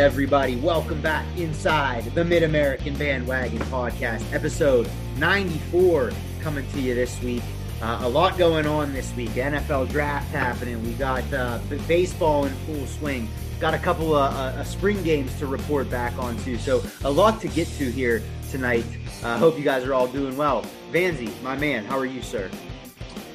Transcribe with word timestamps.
Everybody, 0.00 0.56
welcome 0.56 0.98
back 1.02 1.26
inside 1.36 2.02
the 2.14 2.24
Mid 2.24 2.42
American 2.42 2.96
Bandwagon 2.96 3.58
Podcast, 3.64 4.32
episode 4.32 4.88
94, 5.18 6.10
coming 6.40 6.66
to 6.72 6.80
you 6.80 6.94
this 6.94 7.20
week. 7.22 7.42
Uh, 7.82 8.00
a 8.04 8.08
lot 8.08 8.38
going 8.38 8.66
on 8.66 8.94
this 8.94 9.14
week. 9.14 9.28
NFL 9.32 9.90
draft 9.90 10.30
happening. 10.30 10.82
We 10.82 10.94
got 10.94 11.30
uh, 11.34 11.58
baseball 11.86 12.46
in 12.46 12.52
full 12.64 12.86
swing. 12.86 13.28
Got 13.60 13.74
a 13.74 13.78
couple 13.78 14.16
of 14.16 14.32
uh, 14.32 14.36
uh, 14.58 14.64
spring 14.64 15.02
games 15.02 15.38
to 15.38 15.46
report 15.46 15.90
back 15.90 16.16
on 16.18 16.38
too. 16.44 16.56
So 16.56 16.82
a 17.04 17.10
lot 17.10 17.38
to 17.42 17.48
get 17.48 17.68
to 17.68 17.92
here 17.92 18.22
tonight. 18.50 18.86
I 19.22 19.36
hope 19.36 19.58
you 19.58 19.64
guys 19.64 19.84
are 19.84 19.92
all 19.92 20.06
doing 20.06 20.34
well. 20.34 20.64
Vanzi, 20.92 21.30
my 21.42 21.56
man, 21.56 21.84
how 21.84 21.98
are 21.98 22.06
you, 22.06 22.22
sir? 22.22 22.50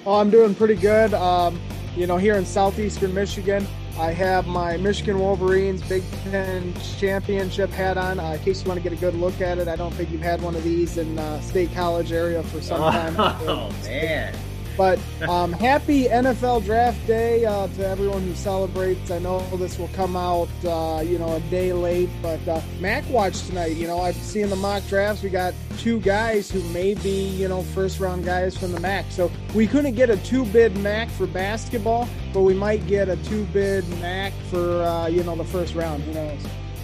Oh, 0.03 0.15
I'm 0.15 0.31
doing 0.31 0.55
pretty 0.55 0.75
good. 0.75 1.13
Um, 1.13 1.61
you 1.95 2.07
know, 2.07 2.17
here 2.17 2.35
in 2.35 2.45
southeastern 2.45 3.13
Michigan, 3.13 3.65
I 3.97 4.11
have 4.11 4.45
my 4.47 4.75
Michigan 4.77 5.19
Wolverines 5.19 5.81
Big 5.87 6.03
Ten 6.23 6.73
championship 6.97 7.69
hat 7.69 7.97
on. 7.97 8.19
Uh, 8.19 8.33
in 8.33 8.39
case 8.39 8.61
you 8.61 8.67
want 8.67 8.77
to 8.77 8.83
get 8.83 8.91
a 8.91 8.99
good 8.99 9.15
look 9.15 9.39
at 9.39 9.57
it, 9.57 9.69
I 9.69 9.77
don't 9.77 9.93
think 9.93 10.11
you've 10.11 10.21
had 10.21 10.41
one 10.41 10.55
of 10.55 10.63
these 10.63 10.97
in 10.97 11.17
uh, 11.17 11.39
State 11.39 11.73
College 11.73 12.11
area 12.11 12.43
for 12.43 12.61
some 12.61 12.79
time. 12.91 13.15
Oh 13.17 13.71
man! 13.83 14.35
But 14.77 14.99
um, 15.27 15.53
happy 15.53 16.05
NFL 16.05 16.65
Draft 16.65 17.05
Day 17.07 17.45
uh, 17.45 17.67
to 17.67 17.87
everyone 17.87 18.23
who 18.23 18.35
celebrates. 18.35 19.11
I 19.11 19.19
know 19.19 19.39
this 19.57 19.77
will 19.77 19.89
come 19.89 20.15
out, 20.15 20.49
uh, 20.65 21.01
you 21.01 21.17
know, 21.17 21.35
a 21.35 21.39
day 21.51 21.73
late, 21.73 22.09
but 22.21 22.45
uh, 22.47 22.61
MAC 22.79 23.07
Watch 23.09 23.45
tonight. 23.47 23.75
You 23.75 23.87
know, 23.87 23.99
I've 23.99 24.15
seen 24.15 24.49
the 24.49 24.55
mock 24.55 24.85
drafts. 24.87 25.23
We 25.23 25.29
got 25.29 25.53
two 25.77 25.99
guys 25.99 26.49
who 26.49 26.61
may 26.69 26.93
be, 26.93 27.27
you 27.29 27.47
know, 27.47 27.61
first 27.61 27.99
round 27.99 28.25
guys 28.25 28.57
from 28.57 28.71
the 28.71 28.79
MAC. 28.79 29.05
So 29.09 29.31
we 29.53 29.67
couldn't 29.67 29.95
get 29.95 30.09
a 30.09 30.17
two 30.17 30.45
bid 30.45 30.75
MAC 30.77 31.09
for 31.09 31.27
basketball, 31.27 32.07
but 32.33 32.41
we 32.41 32.53
might 32.53 32.85
get 32.87 33.09
a 33.09 33.17
two 33.17 33.45
bid 33.45 33.87
MAC 34.01 34.33
for, 34.49 34.83
uh, 34.83 35.07
you 35.07 35.23
know, 35.23 35.35
the 35.35 35.45
first 35.45 35.75
round. 35.75 36.03
Who 36.03 36.13
knows? 36.13 36.39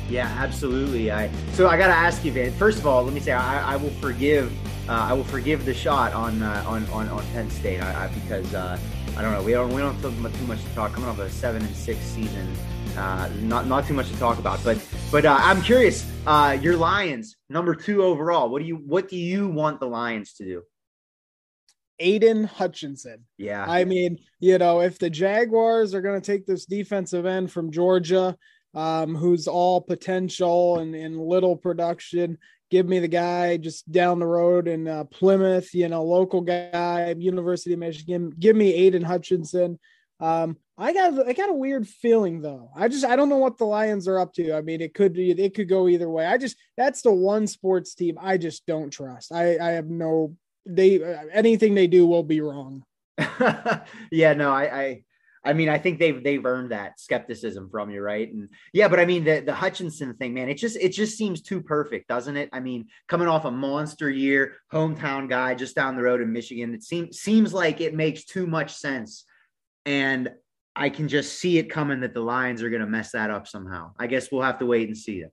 Yeah, 0.09 0.27
absolutely. 0.39 1.11
I 1.11 1.31
so 1.53 1.67
I 1.67 1.77
got 1.77 1.87
to 1.87 1.93
ask 1.93 2.25
you, 2.25 2.31
Van. 2.33 2.51
First 2.51 2.79
of 2.79 2.87
all, 2.87 3.03
let 3.03 3.13
me 3.13 3.21
say 3.21 3.31
I, 3.31 3.73
I 3.73 3.75
will 3.77 3.91
forgive 3.91 4.51
I 4.87 5.13
will 5.13 5.23
forgive 5.23 5.65
the 5.65 5.73
shot 5.73 6.13
on 6.13 6.41
uh, 6.41 6.63
on, 6.67 6.85
on 6.87 7.09
on 7.09 7.25
Penn 7.27 7.49
State 7.49 7.81
I, 7.81 8.05
I, 8.05 8.07
because 8.09 8.53
uh, 8.53 8.77
I 9.15 9.21
don't 9.21 9.33
know 9.33 9.43
we 9.43 9.51
don't 9.51 9.73
we 9.73 9.81
don't 9.81 9.95
have 9.95 10.39
too 10.39 10.47
much 10.47 10.63
to 10.63 10.69
talk 10.75 10.93
coming 10.93 11.09
off 11.09 11.19
a 11.19 11.29
seven 11.29 11.61
and 11.61 11.75
six 11.75 11.99
season. 11.99 12.51
Uh, 12.97 13.29
not 13.41 13.67
not 13.67 13.87
too 13.87 13.93
much 13.93 14.09
to 14.09 14.17
talk 14.17 14.37
about, 14.39 14.63
but 14.63 14.77
but 15.11 15.25
uh, 15.25 15.37
I'm 15.39 15.61
curious. 15.61 16.09
Uh, 16.25 16.57
your 16.61 16.75
Lions, 16.77 17.37
number 17.49 17.75
two 17.75 18.03
overall. 18.03 18.49
What 18.49 18.61
do 18.61 18.67
you 18.67 18.75
what 18.75 19.09
do 19.09 19.17
you 19.17 19.47
want 19.47 19.79
the 19.79 19.87
Lions 19.87 20.33
to 20.33 20.45
do? 20.45 20.63
Aidan 22.01 22.45
Hutchinson. 22.45 23.25
Yeah. 23.37 23.63
I 23.67 23.85
mean, 23.85 24.17
you 24.39 24.57
know, 24.57 24.81
if 24.81 24.97
the 24.97 25.09
Jaguars 25.09 25.93
are 25.93 26.01
going 26.01 26.19
to 26.19 26.25
take 26.25 26.45
this 26.45 26.65
defensive 26.65 27.25
end 27.25 27.51
from 27.51 27.71
Georgia, 27.71 28.35
um, 28.73 29.15
who's 29.15 29.47
all 29.47 29.79
potential 29.79 30.79
and, 30.79 30.95
and 30.95 31.19
little 31.19 31.55
production, 31.55 32.37
give 32.71 32.87
me 32.87 32.99
the 32.99 33.07
guy 33.07 33.57
just 33.57 33.91
down 33.91 34.19
the 34.19 34.25
road 34.25 34.67
in 34.67 34.87
uh, 34.87 35.03
Plymouth, 35.03 35.73
you 35.73 35.89
know, 35.89 36.03
local 36.03 36.41
guy, 36.41 37.13
University 37.17 37.73
of 37.73 37.79
Michigan. 37.79 38.31
Give 38.39 38.55
me 38.55 38.73
Aidan 38.73 39.03
Hutchinson. 39.03 39.77
Um, 40.19 40.57
I 40.77 40.93
got 40.93 41.27
I 41.27 41.33
got 41.33 41.49
a 41.49 41.53
weird 41.53 41.87
feeling 41.87 42.41
though. 42.41 42.71
I 42.75 42.87
just 42.87 43.05
I 43.05 43.15
don't 43.15 43.29
know 43.29 43.37
what 43.37 43.57
the 43.57 43.65
Lions 43.65 44.07
are 44.07 44.19
up 44.19 44.33
to. 44.35 44.53
I 44.53 44.61
mean, 44.61 44.81
it 44.81 44.93
could 44.93 45.13
be 45.13 45.31
it 45.31 45.53
could 45.53 45.69
go 45.69 45.87
either 45.87 46.09
way. 46.09 46.25
I 46.25 46.37
just 46.37 46.55
that's 46.77 47.01
the 47.01 47.11
one 47.11 47.45
sports 47.45 47.93
team 47.93 48.17
I 48.19 48.37
just 48.37 48.65
don't 48.65 48.89
trust. 48.89 49.31
I 49.31 49.57
I 49.59 49.71
have 49.71 49.87
no 49.87 50.35
they 50.65 51.03
anything 51.31 51.75
they 51.75 51.87
do 51.87 52.07
will 52.07 52.23
be 52.23 52.41
wrong. 52.41 52.83
yeah, 54.11 54.33
no, 54.33 54.51
I, 54.51 54.81
I 54.81 55.03
I 55.43 55.53
mean, 55.53 55.69
I 55.69 55.79
think 55.79 55.97
they've 55.97 56.23
they've 56.23 56.45
earned 56.45 56.71
that 56.71 56.99
skepticism 56.99 57.69
from 57.69 57.89
you, 57.89 58.01
right? 58.01 58.31
And 58.31 58.49
yeah, 58.73 58.87
but 58.87 58.99
I 58.99 59.05
mean 59.05 59.23
the 59.23 59.39
the 59.39 59.53
Hutchinson 59.53 60.13
thing, 60.15 60.33
man, 60.33 60.49
it 60.49 60.55
just 60.55 60.77
it 60.77 60.89
just 60.89 61.17
seems 61.17 61.41
too 61.41 61.61
perfect, 61.61 62.07
doesn't 62.07 62.37
it? 62.37 62.49
I 62.53 62.59
mean, 62.59 62.87
coming 63.07 63.27
off 63.27 63.45
a 63.45 63.51
monster 63.51 64.09
year, 64.09 64.57
hometown 64.71 65.27
guy 65.27 65.55
just 65.55 65.75
down 65.75 65.95
the 65.95 66.03
road 66.03 66.21
in 66.21 66.31
Michigan, 66.31 66.73
it 66.73 66.83
seems 66.83 67.19
seems 67.19 67.53
like 67.53 67.81
it 67.81 67.95
makes 67.95 68.25
too 68.25 68.45
much 68.45 68.73
sense. 68.73 69.25
And 69.85 70.29
I 70.75 70.89
can 70.89 71.07
just 71.07 71.39
see 71.39 71.57
it 71.57 71.69
coming 71.69 72.01
that 72.01 72.13
the 72.13 72.21
Lions 72.21 72.61
are 72.61 72.69
going 72.69 72.81
to 72.81 72.87
mess 72.87 73.11
that 73.11 73.31
up 73.31 73.47
somehow. 73.47 73.93
I 73.99 74.07
guess 74.07 74.31
we'll 74.31 74.43
have 74.43 74.59
to 74.59 74.65
wait 74.65 74.87
and 74.87 74.97
see 74.97 75.21
it. 75.21 75.31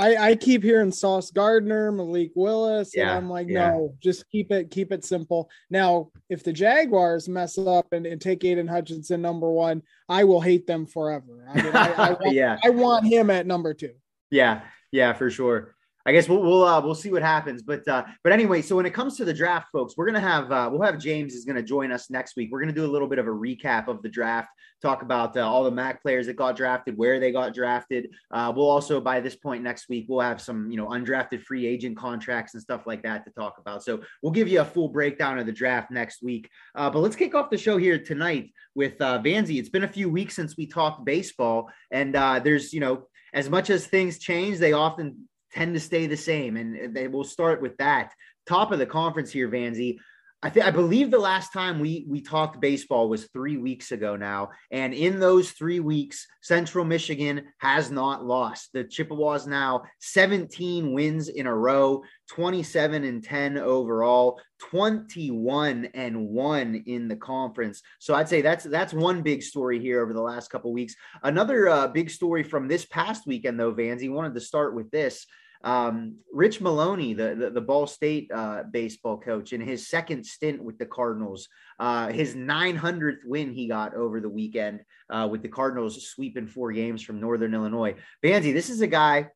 I, 0.00 0.30
I 0.30 0.34
keep 0.34 0.62
hearing 0.62 0.90
Sauce 0.90 1.30
Gardner, 1.30 1.92
Malik 1.92 2.32
Willis, 2.34 2.92
Yeah, 2.94 3.08
and 3.08 3.18
I'm 3.18 3.28
like, 3.30 3.48
yeah. 3.48 3.72
no, 3.72 3.94
just 4.02 4.28
keep 4.30 4.50
it, 4.50 4.70
keep 4.70 4.92
it 4.92 5.04
simple. 5.04 5.50
Now, 5.68 6.10
if 6.30 6.42
the 6.42 6.54
Jaguars 6.54 7.28
mess 7.28 7.58
up 7.58 7.92
and, 7.92 8.06
and 8.06 8.18
take 8.20 8.42
Aidan 8.44 8.66
Hutchinson 8.66 9.20
number 9.20 9.50
one, 9.50 9.82
I 10.08 10.24
will 10.24 10.40
hate 10.40 10.66
them 10.66 10.86
forever. 10.86 11.44
I 11.48 11.62
mean, 11.62 11.76
I, 11.76 11.92
I, 11.92 12.10
want, 12.20 12.32
Yeah. 12.34 12.58
I 12.64 12.70
want 12.70 13.06
him 13.06 13.28
at 13.28 13.46
number 13.46 13.74
two. 13.74 13.92
Yeah, 14.30 14.62
yeah, 14.90 15.12
for 15.12 15.30
sure. 15.30 15.74
I 16.10 16.12
guess 16.12 16.28
we'll 16.28 16.42
we'll 16.42 16.64
uh, 16.64 16.80
we'll 16.80 16.96
see 16.96 17.12
what 17.12 17.22
happens, 17.22 17.62
but 17.62 17.86
uh, 17.86 18.02
but 18.24 18.32
anyway, 18.32 18.62
so 18.62 18.74
when 18.74 18.84
it 18.84 18.92
comes 18.92 19.16
to 19.18 19.24
the 19.24 19.32
draft, 19.32 19.68
folks, 19.70 19.94
we're 19.96 20.06
gonna 20.06 20.18
have 20.18 20.50
uh, 20.50 20.68
we'll 20.68 20.82
have 20.82 20.98
James 20.98 21.34
is 21.34 21.44
gonna 21.44 21.62
join 21.62 21.92
us 21.92 22.10
next 22.10 22.34
week. 22.34 22.48
We're 22.50 22.58
gonna 22.58 22.72
do 22.72 22.84
a 22.84 22.90
little 22.90 23.06
bit 23.06 23.20
of 23.20 23.28
a 23.28 23.30
recap 23.30 23.86
of 23.86 24.02
the 24.02 24.08
draft, 24.08 24.48
talk 24.82 25.02
about 25.02 25.36
uh, 25.36 25.48
all 25.48 25.62
the 25.62 25.70
MAC 25.70 26.02
players 26.02 26.26
that 26.26 26.34
got 26.34 26.56
drafted, 26.56 26.96
where 26.96 27.20
they 27.20 27.30
got 27.30 27.54
drafted. 27.54 28.10
Uh, 28.32 28.52
we'll 28.52 28.68
also 28.68 29.00
by 29.00 29.20
this 29.20 29.36
point 29.36 29.62
next 29.62 29.88
week 29.88 30.06
we'll 30.08 30.18
have 30.18 30.40
some 30.40 30.68
you 30.68 30.76
know 30.76 30.88
undrafted 30.88 31.44
free 31.44 31.64
agent 31.64 31.96
contracts 31.96 32.54
and 32.54 32.60
stuff 32.60 32.88
like 32.88 33.04
that 33.04 33.24
to 33.24 33.30
talk 33.30 33.58
about. 33.58 33.84
So 33.84 34.00
we'll 34.20 34.32
give 34.32 34.48
you 34.48 34.62
a 34.62 34.64
full 34.64 34.88
breakdown 34.88 35.38
of 35.38 35.46
the 35.46 35.52
draft 35.52 35.92
next 35.92 36.24
week. 36.24 36.50
Uh, 36.74 36.90
but 36.90 36.98
let's 36.98 37.14
kick 37.14 37.36
off 37.36 37.50
the 37.50 37.56
show 37.56 37.76
here 37.76 38.00
tonight 38.00 38.52
with 38.74 38.98
Vanzi. 38.98 39.60
It's 39.60 39.68
been 39.68 39.84
a 39.84 39.88
few 39.88 40.10
weeks 40.10 40.34
since 40.34 40.56
we 40.56 40.66
talked 40.66 41.04
baseball, 41.04 41.70
and 41.92 42.16
there's 42.42 42.72
you 42.72 42.80
know 42.80 43.06
as 43.32 43.48
much 43.48 43.70
as 43.70 43.86
things 43.86 44.18
change, 44.18 44.58
they 44.58 44.72
often 44.72 45.28
tend 45.52 45.74
to 45.74 45.80
stay 45.80 46.06
the 46.06 46.16
same. 46.16 46.56
And 46.56 46.94
they 46.94 47.08
will 47.08 47.24
start 47.24 47.60
with 47.60 47.76
that. 47.78 48.12
Top 48.46 48.72
of 48.72 48.78
the 48.78 48.86
conference 48.86 49.30
here, 49.30 49.48
Vanzi. 49.48 49.98
I 50.42 50.48
think 50.48 50.64
I 50.64 50.70
believe 50.70 51.10
the 51.10 51.18
last 51.18 51.52
time 51.52 51.80
we 51.80 52.06
we 52.08 52.22
talked 52.22 52.62
baseball 52.62 53.10
was 53.10 53.26
three 53.26 53.58
weeks 53.58 53.92
ago 53.92 54.16
now, 54.16 54.50
and 54.70 54.94
in 54.94 55.20
those 55.20 55.50
three 55.50 55.80
weeks, 55.80 56.26
Central 56.40 56.82
Michigan 56.84 57.44
has 57.58 57.90
not 57.90 58.24
lost. 58.24 58.70
The 58.72 58.84
Chippewas 58.84 59.46
now 59.46 59.82
17 60.00 60.94
wins 60.94 61.28
in 61.28 61.46
a 61.46 61.54
row, 61.54 62.02
27 62.30 63.04
and 63.04 63.22
10 63.22 63.58
overall, 63.58 64.40
21 64.60 65.90
and 65.92 66.28
one 66.28 66.84
in 66.86 67.08
the 67.08 67.16
conference. 67.16 67.82
So 67.98 68.14
I'd 68.14 68.28
say 68.28 68.40
that's 68.40 68.64
that's 68.64 68.94
one 68.94 69.20
big 69.20 69.42
story 69.42 69.78
here 69.78 70.00
over 70.02 70.14
the 70.14 70.22
last 70.22 70.48
couple 70.48 70.72
weeks. 70.72 70.94
Another 71.22 71.68
uh, 71.68 71.88
big 71.88 72.08
story 72.08 72.44
from 72.44 72.66
this 72.66 72.86
past 72.86 73.26
weekend, 73.26 73.60
though, 73.60 73.74
Vanzi 73.74 74.10
wanted 74.10 74.32
to 74.34 74.40
start 74.40 74.74
with 74.74 74.90
this. 74.90 75.26
Um, 75.62 76.16
Rich 76.32 76.60
Maloney, 76.60 77.12
the, 77.14 77.34
the, 77.34 77.50
the 77.50 77.60
Ball 77.60 77.86
State 77.86 78.30
uh, 78.34 78.62
baseball 78.70 79.18
coach, 79.18 79.52
in 79.52 79.60
his 79.60 79.88
second 79.88 80.24
stint 80.24 80.62
with 80.62 80.78
the 80.78 80.86
Cardinals, 80.86 81.48
uh, 81.78 82.08
his 82.08 82.34
900th 82.34 83.24
win 83.26 83.52
he 83.52 83.68
got 83.68 83.94
over 83.94 84.20
the 84.20 84.28
weekend 84.28 84.80
uh, 85.10 85.28
with 85.30 85.42
the 85.42 85.48
Cardinals 85.48 86.08
sweeping 86.08 86.46
four 86.46 86.72
games 86.72 87.02
from 87.02 87.20
Northern 87.20 87.54
Illinois. 87.54 87.94
Vanzi, 88.24 88.54
this 88.54 88.70
is 88.70 88.80
a 88.80 88.86
guy 88.86 89.28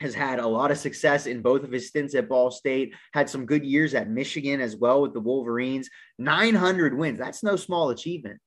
has 0.00 0.14
had 0.14 0.38
a 0.38 0.46
lot 0.46 0.70
of 0.70 0.78
success 0.78 1.26
in 1.26 1.42
both 1.42 1.62
of 1.62 1.72
his 1.72 1.88
stints 1.88 2.14
at 2.14 2.28
Ball 2.28 2.50
State, 2.50 2.94
had 3.12 3.28
some 3.28 3.44
good 3.44 3.64
years 3.64 3.94
at 3.94 4.08
Michigan 4.08 4.60
as 4.60 4.76
well 4.76 5.02
with 5.02 5.12
the 5.12 5.20
Wolverines. 5.20 5.90
900 6.18 6.96
wins. 6.96 7.18
That's 7.18 7.42
no 7.42 7.56
small 7.56 7.90
achievement. 7.90 8.40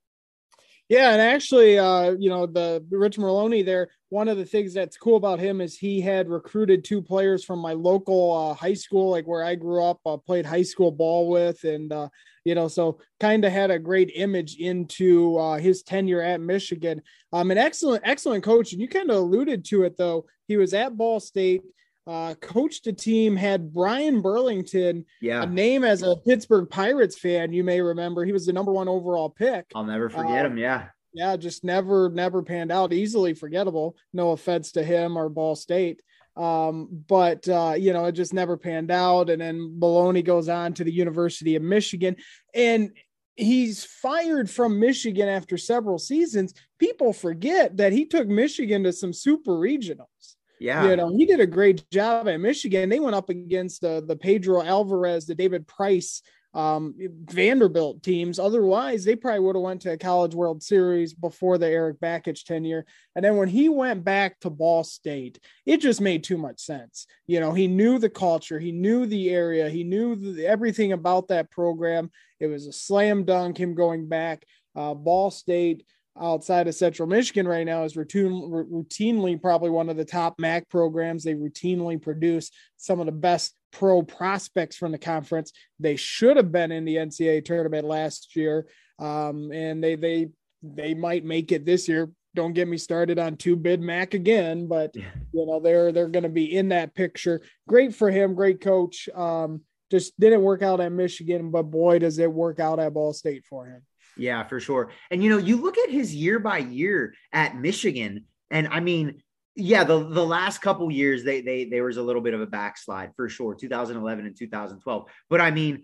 Yeah, 0.94 1.13
and 1.13 1.22
actually, 1.22 1.80
uh, 1.80 2.12
you 2.19 2.30
know, 2.30 2.45
the 2.45 2.86
Rich 2.92 3.18
Maloney 3.18 3.63
there, 3.63 3.90
one 4.10 4.28
of 4.28 4.38
the 4.38 4.45
things 4.45 4.75
that's 4.75 4.95
cool 4.95 5.16
about 5.16 5.40
him 5.40 5.60
is 5.60 5.75
he 5.75 6.00
had 6.00 6.30
recruited 6.30 6.84
two 6.84 7.01
players 7.01 7.44
from 7.44 7.57
my 7.57 7.74
local 7.74 8.31
uh, 8.31 8.54
high 8.54 8.75
school, 8.75 9.10
like 9.10 9.25
where 9.25 9.44
I 9.44 9.56
grew 9.56 9.84
up, 9.84 10.00
uh, 10.06 10.18
played 10.18 10.45
high 10.45 10.62
school 10.62 10.92
ball 10.92 11.30
with, 11.30 11.63
and 11.63 11.92
uh, 11.92 12.10
you 12.45 12.54
know, 12.54 12.68
so 12.68 13.00
kind 13.19 13.44
of 13.44 13.51
had 13.51 13.72
a 13.72 13.80
great 13.80 14.12
image 14.13 14.57
into 14.57 15.36
uh, 15.40 15.57
his 15.57 15.81
tenure 15.81 16.22
at 16.22 16.42
Michigan. 16.42 17.01
Um, 17.31 17.50
an 17.50 17.57
excellent, 17.57 18.04
excellent 18.06 18.44
coach, 18.44 18.72
and 18.72 18.80
you 18.80 18.88
kind 18.88 19.10
of 19.10 19.16
alluded 19.16 19.66
to 19.69 19.86
it 19.86 19.98
though. 19.98 20.28
He 20.48 20.57
was 20.57 20.75
at 20.75 20.95
Ball 20.95 21.19
State. 21.19 21.63
Uh, 22.05 22.35
coached 22.41 22.85
a 22.88 22.91
team, 22.91 23.33
had 23.35 23.73
Bryan 23.73 24.21
Bullington, 24.21 25.05
yeah, 25.21 25.44
a 25.44 25.45
name 25.45 25.85
as 25.85 26.03
a 26.03 26.17
Pittsburgh 26.17 26.69
Pirates 26.69 27.17
fan. 27.17 27.53
You 27.53 27.63
may 27.63 27.79
remember 27.79 28.25
he 28.25 28.33
was 28.33 28.45
the 28.45 28.51
number 28.51 28.73
one 28.73 28.89
overall 28.89 29.29
pick. 29.29 29.71
I'll 29.73 29.85
never 29.85 30.09
forget 30.09 30.45
uh, 30.45 30.50
him. 30.50 30.57
Yeah, 30.57 30.88
yeah, 31.13 31.38
just 31.38 31.63
never, 31.63 32.09
never 32.09 32.41
panned 32.41 32.71
out. 32.71 32.91
Easily 32.91 33.33
forgettable. 33.33 33.95
No 34.11 34.31
offense 34.31 34.73
to 34.73 34.83
him 34.83 35.17
or 35.17 35.29
Ball 35.29 35.55
State. 35.55 36.01
Um, 36.35 36.89
but 37.07 37.47
uh, 37.47 37.75
you 37.77 37.94
know, 37.94 38.06
it 38.06 38.13
just 38.13 38.33
never 38.33 38.57
panned 38.57 38.91
out. 38.91 39.29
And 39.29 39.41
then 39.41 39.79
Maloney 39.79 40.23
goes 40.23 40.49
on 40.49 40.73
to 40.73 40.83
the 40.83 40.91
University 40.91 41.56
of 41.56 41.61
Michigan, 41.61 42.15
and 42.53 42.91
he's 43.35 43.83
fired 43.83 44.49
from 44.49 44.79
Michigan 44.79 45.27
after 45.27 45.57
several 45.57 45.99
seasons. 45.99 46.53
People 46.79 47.13
forget 47.13 47.77
that 47.77 47.94
he 47.94 48.06
took 48.06 48.27
Michigan 48.27 48.83
to 48.83 48.94
some 48.94 49.13
super 49.13 49.51
regionals. 49.51 50.35
Yeah. 50.59 50.89
You 50.89 50.95
know, 50.95 51.15
he 51.15 51.25
did 51.25 51.39
a 51.39 51.45
great 51.47 51.89
job 51.91 52.27
at 52.27 52.39
Michigan. 52.39 52.89
They 52.89 53.00
went 53.00 53.15
up 53.15 53.29
against 53.29 53.83
uh, 53.83 54.01
the 54.01 54.15
Pedro 54.15 54.61
Alvarez, 54.63 55.25
the 55.25 55.35
David 55.35 55.67
Price 55.67 56.21
um, 56.53 56.94
Vanderbilt 57.00 58.03
teams. 58.03 58.38
Otherwise, 58.38 59.03
they 59.03 59.15
probably 59.15 59.39
would 59.39 59.55
have 59.55 59.63
went 59.63 59.81
to 59.81 59.91
a 59.91 59.97
College 59.97 60.35
World 60.35 60.61
Series 60.61 61.13
before 61.13 61.57
the 61.57 61.67
Eric 61.67 62.00
Bakich 62.00 62.44
tenure. 62.44 62.85
And 63.15 63.25
then 63.25 63.38
when 63.38 63.47
he 63.47 63.69
went 63.69 64.03
back 64.03 64.39
to 64.41 64.50
Ball 64.50 64.83
State, 64.83 65.39
it 65.65 65.77
just 65.77 66.00
made 66.00 66.23
too 66.23 66.38
much 66.38 66.59
sense. 66.59 67.07
You 67.25 67.39
know, 67.39 67.53
he 67.53 67.67
knew 67.67 67.97
the 67.97 68.09
culture, 68.09 68.59
he 68.59 68.71
knew 68.71 69.06
the 69.06 69.29
area, 69.31 69.69
he 69.69 69.83
knew 69.83 70.15
the, 70.15 70.45
everything 70.45 70.91
about 70.91 71.29
that 71.29 71.49
program. 71.49 72.11
It 72.39 72.47
was 72.47 72.67
a 72.67 72.73
slam 72.73 73.23
dunk 73.25 73.57
him 73.57 73.73
going 73.73 74.07
back. 74.07 74.45
Uh, 74.75 74.94
Ball 74.94 75.31
State 75.31 75.85
outside 76.19 76.68
of 76.68 76.75
Central 76.75 77.07
Michigan 77.07 77.48
right 77.48 77.65
now 77.65 77.83
is 77.83 77.98
routine, 77.98 78.31
routinely 78.31 79.42
probably 79.42 79.69
one 79.69 79.89
of 79.89 79.98
the 79.98 80.06
top 80.06 80.36
MAC 80.39 80.69
programs. 80.69 81.24
They 81.24 81.33
routinely 81.33 82.01
produce 82.01 82.51
some 82.77 83.00
of 83.00 83.06
the 83.06 83.12
best 83.12 83.56
pro 83.71 84.04
prospects 84.04 84.75
from 84.75 84.92
the 84.92 84.98
conference. 84.98 85.51
They 85.80 85.95
should 85.95 86.38
have 86.38 86.51
been 86.51 86.71
in 86.71 86.86
the 86.86 86.98
NCAA 86.98 87.44
tournament 87.45 87.86
last 87.86 88.36
year, 88.36 88.68
um, 89.00 89.51
and 89.51 89.83
they 89.83 89.95
they 89.95 90.30
they 90.62 90.94
might 90.94 91.25
make 91.25 91.51
it 91.51 91.65
this 91.65 91.88
year. 91.88 92.12
Don't 92.36 92.54
get 92.54 92.68
me 92.68 92.77
started 92.77 93.19
on 93.19 93.38
two 93.38 93.56
bid 93.56 93.81
MAC 93.81 94.13
again, 94.13 94.68
but 94.68 94.95
yeah. 94.95 95.12
you 95.33 95.45
know 95.45 95.59
they're 95.59 95.92
they're 95.92 96.07
going 96.07 96.24
to 96.24 96.30
be 96.30 96.56
in 96.56 96.69
that 96.69 96.95
picture. 96.95 97.42
Great 97.68 97.95
for 97.95 98.09
him, 98.09 98.36
great 98.36 98.62
coach. 98.62 99.09
Um, 99.13 99.62
just 99.92 100.19
didn't 100.19 100.42
work 100.42 100.63
out 100.63 100.81
at 100.81 100.92
Michigan, 100.92 101.51
but 101.51 101.63
boy, 101.63 102.00
does 102.00 102.18
it 102.18 102.31
work 102.31 102.59
out 102.59 102.80
at 102.80 102.94
Ball 102.94 103.13
State 103.13 103.45
for 103.45 103.68
him. 103.68 103.83
Yeah, 104.18 104.44
for 104.44 104.60
sure. 104.60 104.92
And 105.12 105.24
you 105.24 105.30
know, 105.30 105.38
you 105.38 105.57
look 105.57 105.77
at 105.77 105.89
his 105.89 106.13
year 106.13 106.39
by 106.39 106.60
year 106.60 107.13
at 107.31 107.56
Michigan, 107.56 108.25
and 108.51 108.68
I 108.68 108.80
mean, 108.80 109.21
yeah, 109.56 109.83
the 109.83 110.07
the 110.07 110.25
last 110.25 110.62
couple 110.62 110.92
years 110.92 111.24
they 111.24 111.42
they 111.42 111.65
there 111.65 111.83
was 111.83 111.98
a 111.98 112.04
little 112.04 112.21
bit 112.21 112.33
of 112.33 112.42
a 112.42 112.48
backslide 112.48 113.12
for 113.15 113.30
sure, 113.30 113.56
2011 113.56 114.25
and 114.25 114.38
2012. 114.38 115.06
But 115.30 115.42
I 115.42 115.51
mean, 115.51 115.83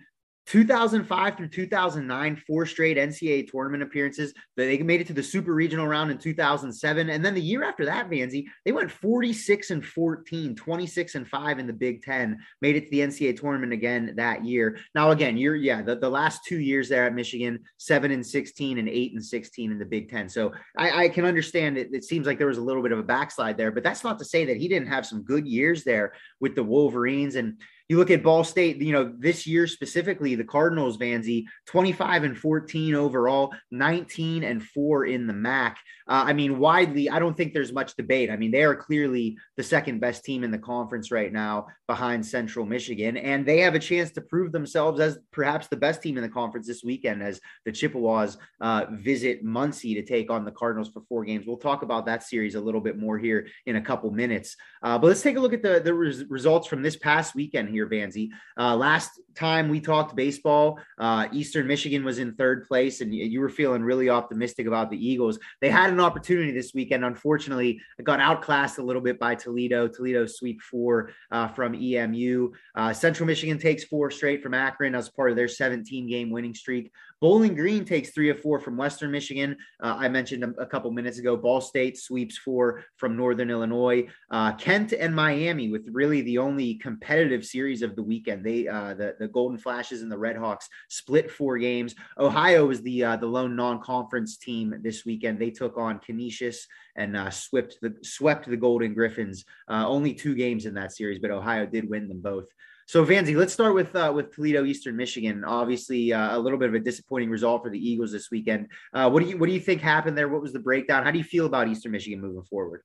2005 0.50 1.38
through 1.38 1.48
2009, 1.48 2.42
four 2.48 2.66
straight 2.66 2.98
NCAA 2.98 3.52
tournament 3.52 3.84
appearances. 3.84 4.34
They 4.58 4.80
made 4.80 5.00
it 5.00 5.06
to 5.08 5.14
the 5.14 5.22
super 5.22 5.54
regional 5.54 5.86
round 5.86 6.10
in 6.10 6.18
2007. 6.18 7.10
And 7.12 7.24
then 7.24 7.36
the 7.36 7.42
year 7.42 7.64
after 7.64 7.86
that, 7.86 8.10
Vanzi, 8.10 8.46
they 8.66 8.72
went 8.72 8.90
46 8.90 9.70
and 9.70 9.86
14, 9.86 10.56
26 10.56 11.16
and 11.16 11.28
5 11.28 11.60
in 11.60 11.68
the 11.68 11.74
Big 11.74 12.02
Ten, 12.02 12.40
made 12.64 12.76
it 12.76 12.86
to 12.86 12.90
the 12.90 13.02
NCAA 13.02 13.40
tournament 13.40 13.74
again 13.74 14.14
that 14.16 14.44
year. 14.44 14.80
Now, 14.96 15.12
again, 15.12 15.38
you're, 15.38 15.56
yeah, 15.56 15.84
the, 15.84 15.98
the 15.98 16.10
last 16.10 16.44
two 16.46 16.60
years 16.60 16.90
there 16.90 17.06
at 17.06 17.14
Michigan, 17.14 17.60
7 17.78 18.10
and 18.10 18.26
16 18.26 18.80
and 18.80 18.90
8 18.90 19.14
and 19.14 19.24
16 19.24 19.72
in 19.72 19.78
the 19.78 19.86
Big 19.86 20.10
Ten. 20.10 20.28
So 20.28 20.54
I, 20.76 21.04
I 21.04 21.10
can 21.10 21.26
understand 21.26 21.78
it. 21.78 21.94
It 21.94 22.06
seems 22.06 22.26
like 22.26 22.40
there 22.40 22.48
was 22.48 22.58
a 22.58 22.64
little 22.64 22.82
bit 22.82 22.92
of 22.92 22.98
a 22.98 23.04
backslide 23.04 23.56
there, 23.56 23.72
but 23.72 23.84
that's 23.84 24.04
not 24.04 24.18
to 24.18 24.26
say 24.26 24.46
that 24.46 24.58
he 24.58 24.68
didn't 24.68 24.88
have 24.88 25.06
some 25.06 25.22
good 25.22 25.48
years 25.48 25.84
there 25.84 26.14
with 26.40 26.56
the 26.56 26.64
Wolverines. 26.64 27.36
And 27.36 27.60
you 27.90 27.98
look 27.98 28.12
at 28.12 28.22
Ball 28.22 28.44
State, 28.44 28.78
you 28.78 28.94
know, 28.94 29.12
this 29.18 29.48
year 29.48 29.66
specifically, 29.66 30.36
the 30.36 30.44
Cardinals, 30.44 30.98
Vanzi, 31.00 31.46
25 31.66 32.24
and 32.24 32.38
14 32.38 32.94
overall, 32.94 33.52
19 33.72 34.44
and 34.44 34.64
4 34.64 35.06
in 35.06 35.26
the 35.26 35.34
MAC. 35.34 35.80
Uh, 36.08 36.24
I 36.28 36.34
mean, 36.34 36.60
widely, 36.60 37.10
I 37.10 37.18
don't 37.18 37.36
think 37.36 37.54
there's 37.54 37.74
much 37.74 37.96
debate. 37.96 38.30
I 38.30 38.38
mean, 38.38 38.52
they 38.52 38.64
are 38.64 38.76
clearly 38.76 39.38
the 39.58 39.64
second 39.64 40.00
best 40.00 40.24
team 40.24 40.44
in 40.44 40.52
the 40.52 40.58
conference 40.58 41.12
right 41.12 41.34
now 41.34 41.68
behind 41.88 42.26
Central 42.26 42.66
Michigan, 42.66 43.18
and 43.18 43.46
they 43.46 43.60
have 43.60 43.76
a 43.76 43.80
chance 43.80 44.12
to 44.12 44.22
prove 44.22 44.52
themselves 44.52 45.00
as 45.00 45.18
perhaps 45.32 45.68
the 45.68 45.76
best 45.76 46.02
team 46.02 46.18
in 46.18 46.24
the 46.24 46.30
conference 46.30 46.68
this 46.68 46.84
weekend 46.84 47.24
as 47.24 47.40
the 47.66 47.72
Chippewas 47.72 48.38
uh, 48.62 48.86
visit 48.92 49.44
Muncie 49.44 49.96
to 49.96 50.04
take 50.04 50.30
on 50.30 50.46
the 50.46 50.52
Cardinals 50.52 50.90
for 50.90 51.02
four 51.10 51.24
games. 51.26 51.46
We'll 51.48 51.58
talk 51.58 51.82
about 51.82 52.06
that 52.06 52.24
series 52.24 52.54
a 52.54 52.62
little 52.62 52.82
bit 52.82 53.00
more 53.00 53.18
here 53.18 53.48
in 53.66 53.78
a 53.78 53.82
couple 53.82 54.12
minutes. 54.12 54.56
Uh, 54.84 54.98
but 54.98 55.08
let's 55.08 55.24
take 55.24 55.38
a 55.38 55.40
look 55.40 55.54
at 55.54 55.64
the, 55.64 55.80
the 55.80 55.94
res- 55.94 56.26
results 56.26 56.68
from 56.68 56.84
this 56.84 56.96
past 56.96 57.34
weekend 57.34 57.70
here 57.70 57.79
here, 57.80 57.88
Vanzi. 57.88 58.30
Uh, 58.58 58.76
last 58.76 59.22
time 59.36 59.70
we 59.70 59.80
talked 59.80 60.16
baseball, 60.16 60.80
uh, 60.98 61.28
Eastern 61.32 61.66
Michigan 61.66 62.04
was 62.04 62.20
in 62.20 62.34
third 62.34 62.68
place, 62.68 63.00
and 63.00 63.14
you 63.14 63.40
were 63.40 63.50
feeling 63.50 63.82
really 63.82 64.10
optimistic 64.10 64.68
about 64.68 64.90
the 64.90 64.98
Eagles. 64.98 65.40
They 65.62 65.70
had 65.70 65.92
an 65.92 66.00
opportunity 66.00 66.52
this 66.52 66.74
weekend. 66.74 67.06
Unfortunately, 67.06 67.80
got 68.04 68.20
outclassed 68.20 68.80
a 68.80 68.84
little 68.84 69.02
bit 69.02 69.20
by 69.20 69.36
Toledo. 69.36 69.88
Toledo 69.88 70.26
sweep 70.26 70.62
four 70.62 71.12
uh, 71.32 71.48
from 71.48 71.74
EMU. 71.74 72.52
Uh, 72.76 72.92
Central 72.92 73.28
Michigan 73.28 73.58
takes 73.58 73.86
four 73.86 74.12
straight 74.12 74.44
from 74.44 74.54
Akron 74.54 74.96
as 74.96 75.10
part 75.10 75.30
of 75.30 75.38
their 75.38 75.48
17 75.48 76.08
game 76.08 76.32
winning 76.32 76.54
streak. 76.54 76.92
Bowling 77.22 77.54
Green 77.54 77.84
takes 77.84 78.12
three 78.12 78.30
of 78.30 78.40
four 78.40 78.60
from 78.60 78.78
Western 78.78 79.12
Michigan. 79.12 79.58
Uh, 79.84 79.98
I 80.00 80.08
mentioned 80.08 80.44
a, 80.44 80.62
a, 80.62 80.66
couple 80.66 80.90
minutes 80.92 81.20
ago. 81.20 81.36
Ball 81.36 81.60
State 81.60 81.98
sweeps 81.98 82.38
four 82.38 82.86
from 82.96 83.18
Northern 83.18 83.50
Illinois. 83.50 84.08
Uh, 84.32 84.54
Kent 84.54 84.94
and 84.94 85.14
Miami 85.14 85.70
with 85.70 85.88
really 85.92 86.22
the 86.22 86.38
only 86.38 86.76
competitive 86.76 87.46
series 87.46 87.82
of 87.82 87.96
the 87.96 88.04
weekend. 88.04 88.46
They 88.46 88.68
uh, 88.68 88.94
the 88.94 89.16
the 89.20 89.28
Golden 89.28 89.58
Flashes 89.58 90.02
and 90.02 90.12
the 90.12 90.18
Red 90.18 90.38
Hawks 90.38 90.70
split 90.88 91.30
four 91.30 91.58
games. 91.58 91.94
Ohio 92.18 92.66
was 92.66 92.82
the 92.82 93.04
uh, 93.04 93.16
the 93.18 93.28
lone 93.28 93.56
non-conference 93.56 94.38
team 94.38 94.76
this 94.82 95.06
weekend. 95.06 95.40
They 95.40 95.52
took 95.52 95.78
on 95.78 96.00
Canisius 96.00 96.68
and 96.96 97.18
uh, 97.18 97.30
swept 97.32 97.80
the 97.82 97.96
swept 98.02 98.50
the 98.50 98.58
Golden 98.58 98.94
Griffins. 98.94 99.44
Uh, 99.68 99.86
only 99.86 100.14
two 100.14 100.36
games 100.36 100.66
in 100.66 100.74
that 100.76 100.94
series, 100.94 101.20
but 101.20 101.32
Ohio 101.32 101.66
did 101.66 101.90
win 101.90 102.08
them 102.08 102.22
both. 102.22 102.46
So 102.90 103.06
Vanzi, 103.06 103.36
let's 103.36 103.54
start 103.54 103.76
with 103.76 103.96
uh, 103.96 104.12
with 104.16 104.34
Toledo 104.34 104.66
Eastern 104.66 104.96
Michigan. 104.96 105.44
Obviously, 105.44 106.12
uh, 106.12 106.36
a 106.36 106.40
little 106.40 106.58
bit 106.58 106.70
of 106.70 106.74
a 106.74 106.80
disappointing 106.80 107.30
result 107.30 107.62
for 107.62 107.70
the 107.70 107.78
Eagles 107.78 108.12
this 108.12 108.32
weekend. 108.32 108.70
Uh, 108.92 109.08
what 109.12 109.22
do 109.22 109.30
you 109.30 109.38
what 109.38 109.46
do 109.46 109.54
you 109.54 109.60
think 109.60 109.80
happened 109.80 110.18
there? 110.18 110.28
What 110.28 110.42
was 110.42 110.54
the 110.54 110.60
breakdown? 110.60 111.04
How 111.04 111.12
do 111.12 111.20
you 111.20 111.24
feel 111.24 111.46
about 111.46 111.68
Eastern 111.68 111.92
Michigan 111.92 112.20
moving 112.20 112.42
forward? 112.50 112.82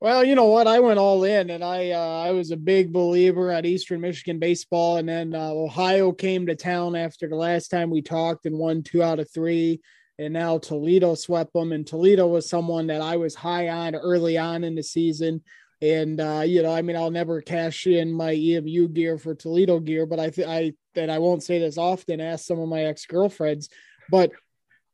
Well, 0.00 0.24
you 0.24 0.34
know 0.34 0.46
what? 0.46 0.66
I 0.66 0.80
went 0.80 0.98
all 0.98 1.24
in, 1.24 1.50
and 1.50 1.62
I 1.62 1.90
uh, 1.90 2.22
I 2.26 2.30
was 2.30 2.52
a 2.52 2.56
big 2.56 2.90
believer 2.90 3.50
at 3.50 3.66
Eastern 3.66 4.00
Michigan 4.00 4.38
baseball, 4.38 4.96
and 4.96 5.06
then 5.06 5.34
uh, 5.34 5.50
Ohio 5.50 6.12
came 6.12 6.46
to 6.46 6.56
town 6.56 6.96
after 6.96 7.28
the 7.28 7.36
last 7.36 7.68
time 7.68 7.90
we 7.90 8.00
talked 8.00 8.46
and 8.46 8.56
won 8.56 8.82
two 8.82 9.02
out 9.02 9.20
of 9.20 9.30
three, 9.30 9.82
and 10.18 10.32
now 10.32 10.56
Toledo 10.56 11.16
swept 11.16 11.52
them. 11.52 11.72
And 11.72 11.86
Toledo 11.86 12.28
was 12.28 12.48
someone 12.48 12.86
that 12.86 13.02
I 13.02 13.18
was 13.18 13.34
high 13.34 13.68
on 13.68 13.94
early 13.94 14.38
on 14.38 14.64
in 14.64 14.74
the 14.74 14.82
season. 14.82 15.42
And 15.82 16.20
uh, 16.20 16.44
you 16.46 16.62
know, 16.62 16.72
I 16.72 16.80
mean, 16.80 16.96
I'll 16.96 17.10
never 17.10 17.42
cash 17.42 17.86
in 17.88 18.12
my 18.12 18.32
EMU 18.32 18.88
gear 18.88 19.18
for 19.18 19.34
Toledo 19.34 19.80
gear, 19.80 20.06
but 20.06 20.20
I 20.20 20.30
think 20.30 20.48
I 20.48 20.72
and 20.94 21.10
I 21.10 21.18
won't 21.18 21.42
say 21.42 21.58
this 21.58 21.76
often. 21.76 22.20
Ask 22.20 22.46
some 22.46 22.60
of 22.60 22.68
my 22.68 22.84
ex 22.84 23.04
girlfriends, 23.04 23.68
but 24.08 24.30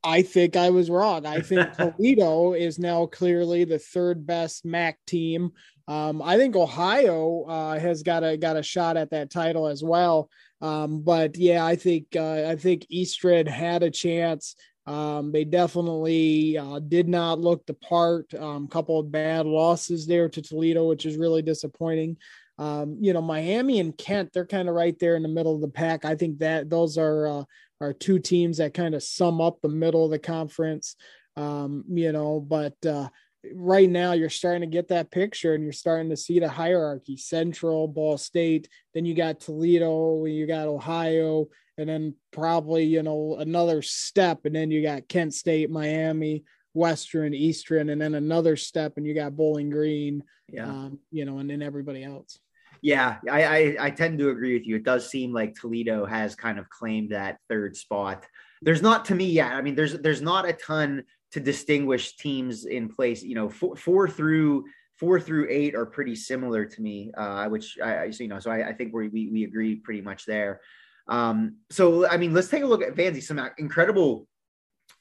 I 0.03 0.23
think 0.23 0.57
I 0.57 0.71
was 0.71 0.89
wrong. 0.89 1.27
I 1.27 1.41
think 1.41 1.73
Toledo 1.77 2.55
is 2.55 2.79
now 2.79 3.05
clearly 3.05 3.65
the 3.65 3.79
third 3.79 4.27
best 4.27 4.65
MAC 4.65 4.99
team. 5.07 5.53
Um, 5.87 6.23
I 6.23 6.37
think 6.39 6.57
Ohio 6.57 7.45
uh, 7.45 7.79
has 7.79 8.03
got 8.03 8.25
a 8.25 8.39
got 8.39 8.57
a 8.57 8.63
shot 8.63 8.97
at 8.97 9.11
that 9.11 9.31
title 9.31 9.67
as 9.67 9.85
well. 9.85 10.31
Um, 10.63 11.03
but 11.03 11.37
yeah, 11.37 11.65
I 11.65 11.77
think 11.77 12.07
uh, 12.17 12.49
I 12.49 12.57
think 12.57 12.87
Eastern 12.89 13.47
had 13.47 13.83
a 13.83 13.91
chance. 13.91 14.57
Um, 14.89 15.33
they 15.33 15.45
definitely 15.45 16.57
uh, 16.57 16.79
did 16.79 17.09
not 17.09 17.39
look 17.39 17.67
the 17.67 17.75
part. 17.75 18.33
A 18.33 18.43
um, 18.43 18.69
couple 18.69 18.99
of 18.99 19.13
bad 19.13 19.45
losses 19.45 20.07
there 20.07 20.31
to 20.31 20.41
Toledo, 20.41 20.89
which 20.89 21.05
is 21.05 21.19
really 21.19 21.43
disappointing. 21.43 22.17
Um, 22.57 22.97
you 22.99 23.13
know, 23.13 23.21
Miami 23.21 23.81
and 23.81 23.97
Kent, 23.97 24.31
they're 24.33 24.47
kind 24.47 24.67
of 24.67 24.75
right 24.75 24.99
there 24.99 25.15
in 25.15 25.23
the 25.23 25.29
middle 25.29 25.55
of 25.55 25.61
the 25.61 25.69
pack. 25.69 26.07
I 26.07 26.15
think 26.15 26.39
that 26.39 26.71
those 26.71 26.97
are 26.97 27.27
uh, 27.27 27.45
are 27.83 27.93
two 27.93 28.19
teams 28.19 28.57
that 28.57 28.73
kind 28.73 28.95
of 28.95 29.03
sum 29.03 29.43
up 29.43 29.61
the 29.61 29.69
middle 29.69 30.07
of 30.07 30.11
the 30.11 30.19
conference. 30.19 30.97
Um, 31.37 31.85
you 31.91 32.11
know, 32.11 32.41
but 32.41 32.75
uh, 32.87 33.11
right 33.55 33.89
now 33.89 34.13
you're 34.13 34.31
starting 34.31 34.63
to 34.63 34.67
get 34.67 34.89
that 34.89 35.11
picture 35.11 35.55
and 35.55 35.63
you're 35.63 35.73
starting 35.73 36.11
to 36.11 36.17
see 36.17 36.39
the 36.41 36.49
hierarchy: 36.49 37.17
Central, 37.17 37.89
Ball 37.89 38.19
State, 38.19 38.69
then 38.95 39.05
you 39.05 39.15
got 39.15 39.41
Toledo, 39.41 40.25
you 40.25 40.47
got 40.47 40.69
Ohio, 40.69 41.49
and 41.79 41.89
then 41.89 42.15
probably 42.33 42.85
you 42.85 43.03
know 43.03 43.37
another 43.39 43.81
step 43.81 44.45
and 44.45 44.55
then 44.55 44.71
you 44.71 44.83
got 44.83 45.09
kent 45.09 45.33
state 45.33 45.71
miami 45.71 46.45
western 46.75 47.33
eastern 47.33 47.89
and 47.89 48.01
then 48.01 48.15
another 48.15 48.57
step 48.57 48.95
and 48.97 49.07
you 49.07 49.15
got 49.15 49.37
bowling 49.37 49.71
green 49.71 50.23
yeah. 50.49 50.69
um, 50.69 50.99
you 51.11 51.25
know 51.25 51.39
and 51.39 51.49
then 51.49 51.63
everybody 51.63 52.05
else. 52.05 52.39
Yeah 52.83 53.17
I, 53.31 53.45
I 53.45 53.77
i 53.81 53.91
tend 53.91 54.19
to 54.19 54.31
agree 54.31 54.55
with 54.55 54.67
you. 54.67 54.77
It 54.77 54.85
does 54.85 55.09
seem 55.09 55.33
like 55.33 55.55
toledo 55.55 56.05
has 56.05 56.35
kind 56.35 56.59
of 56.59 56.69
claimed 56.69 57.11
that 57.11 57.39
third 57.49 57.77
spot. 57.77 58.25
There's 58.63 58.83
not 58.83 59.05
to 59.07 59.15
me 59.15 59.27
yet 59.27 59.53
i 59.53 59.63
mean 59.63 59.75
there's 59.75 59.99
there's 60.01 60.23
not 60.23 60.49
a 60.49 60.53
ton 60.53 61.05
to 61.33 61.41
distinguish 61.41 62.17
teams 62.17 62.65
in 62.65 62.89
place 62.89 63.23
you 63.23 63.35
know 63.35 63.49
four, 63.49 63.77
four 63.77 64.09
through 64.09 64.65
four 64.99 65.21
through 65.21 65.47
eight 65.49 65.77
are 65.77 65.87
pretty 65.87 66.17
similar 66.17 66.65
to 66.65 66.83
me, 66.83 67.13
uh, 67.17 67.49
which 67.49 67.79
I, 67.83 68.11
you 68.19 68.27
know, 68.27 68.41
so 68.41 68.51
I, 68.51 68.71
I 68.71 68.73
think 68.73 68.93
we, 68.93 69.09
we, 69.09 69.29
we 69.29 69.45
agree 69.45 69.77
pretty 69.77 70.01
much 70.01 70.27
there. 70.27 70.61
Um, 71.07 71.59
so, 71.71 72.09
I 72.09 72.17
mean, 72.17 72.35
let's 72.35 72.49
take 72.49 72.65
a 72.65 72.67
look 72.67 72.83
at 72.83 72.97
Vanzi, 72.97 73.23
some 73.23 73.41
incredible 73.59 74.27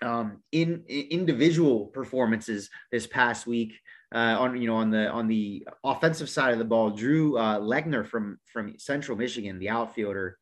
um, 0.02 0.44
in, 0.52 0.84
in 0.88 1.08
individual 1.10 1.88
performances 1.88 2.70
this 2.92 3.08
past 3.08 3.48
week 3.48 3.74
uh, 4.14 4.38
on 4.40 4.62
you 4.62 4.68
know 4.68 4.76
on 4.76 4.92
the 4.92 5.10
on 5.10 5.28
the 5.28 5.68
offensive 5.84 6.30
side 6.30 6.54
of 6.54 6.60
the 6.60 6.66
ball. 6.66 6.92
Drew 6.92 7.38
uh, 7.38 7.60
Lechner 7.60 8.06
from 8.06 8.40
from 8.46 8.78
Central 8.78 9.18
Michigan, 9.18 9.60
the 9.60 9.70
outfielder, 9.70 10.38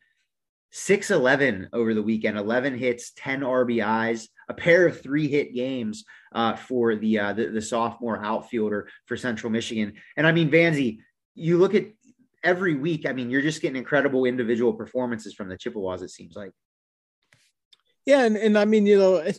six 0.72 1.10
eleven 1.10 1.70
over 1.72 1.94
the 1.94 2.04
weekend, 2.04 2.38
eleven 2.38 2.78
hits, 2.78 3.12
ten 3.16 3.42
RBIs, 3.42 4.28
a 4.50 4.54
pair 4.54 4.88
of 4.88 5.02
three 5.02 5.28
hit 5.28 5.54
games 5.54 6.06
uh, 6.34 6.56
for 6.56 6.96
the, 6.96 7.20
uh, 7.20 7.34
the 7.34 7.48
the 7.48 7.62
sophomore 7.62 8.24
outfielder 8.24 8.88
for 9.06 9.18
Central 9.18 9.52
Michigan. 9.52 9.94
And 10.18 10.28
I 10.28 10.32
mean, 10.32 10.50
Vanzi, 10.50 11.00
you 11.34 11.58
look 11.58 11.76
at 11.76 11.88
every 12.44 12.76
week. 12.76 13.06
I 13.06 13.12
mean, 13.12 13.30
you're 13.30 13.42
just 13.42 13.62
getting 13.62 13.76
incredible 13.76 14.26
individual 14.26 14.74
performances 14.74 15.34
from 15.34 15.50
the 15.50 15.58
Chippewas. 15.58 16.02
It 16.02 16.12
seems 16.12 16.36
like. 16.36 16.52
Yeah, 18.06 18.24
and, 18.24 18.38
and 18.38 18.58
I 18.58 18.66
mean, 18.66 18.86
you 18.86 19.00
know, 19.00 19.32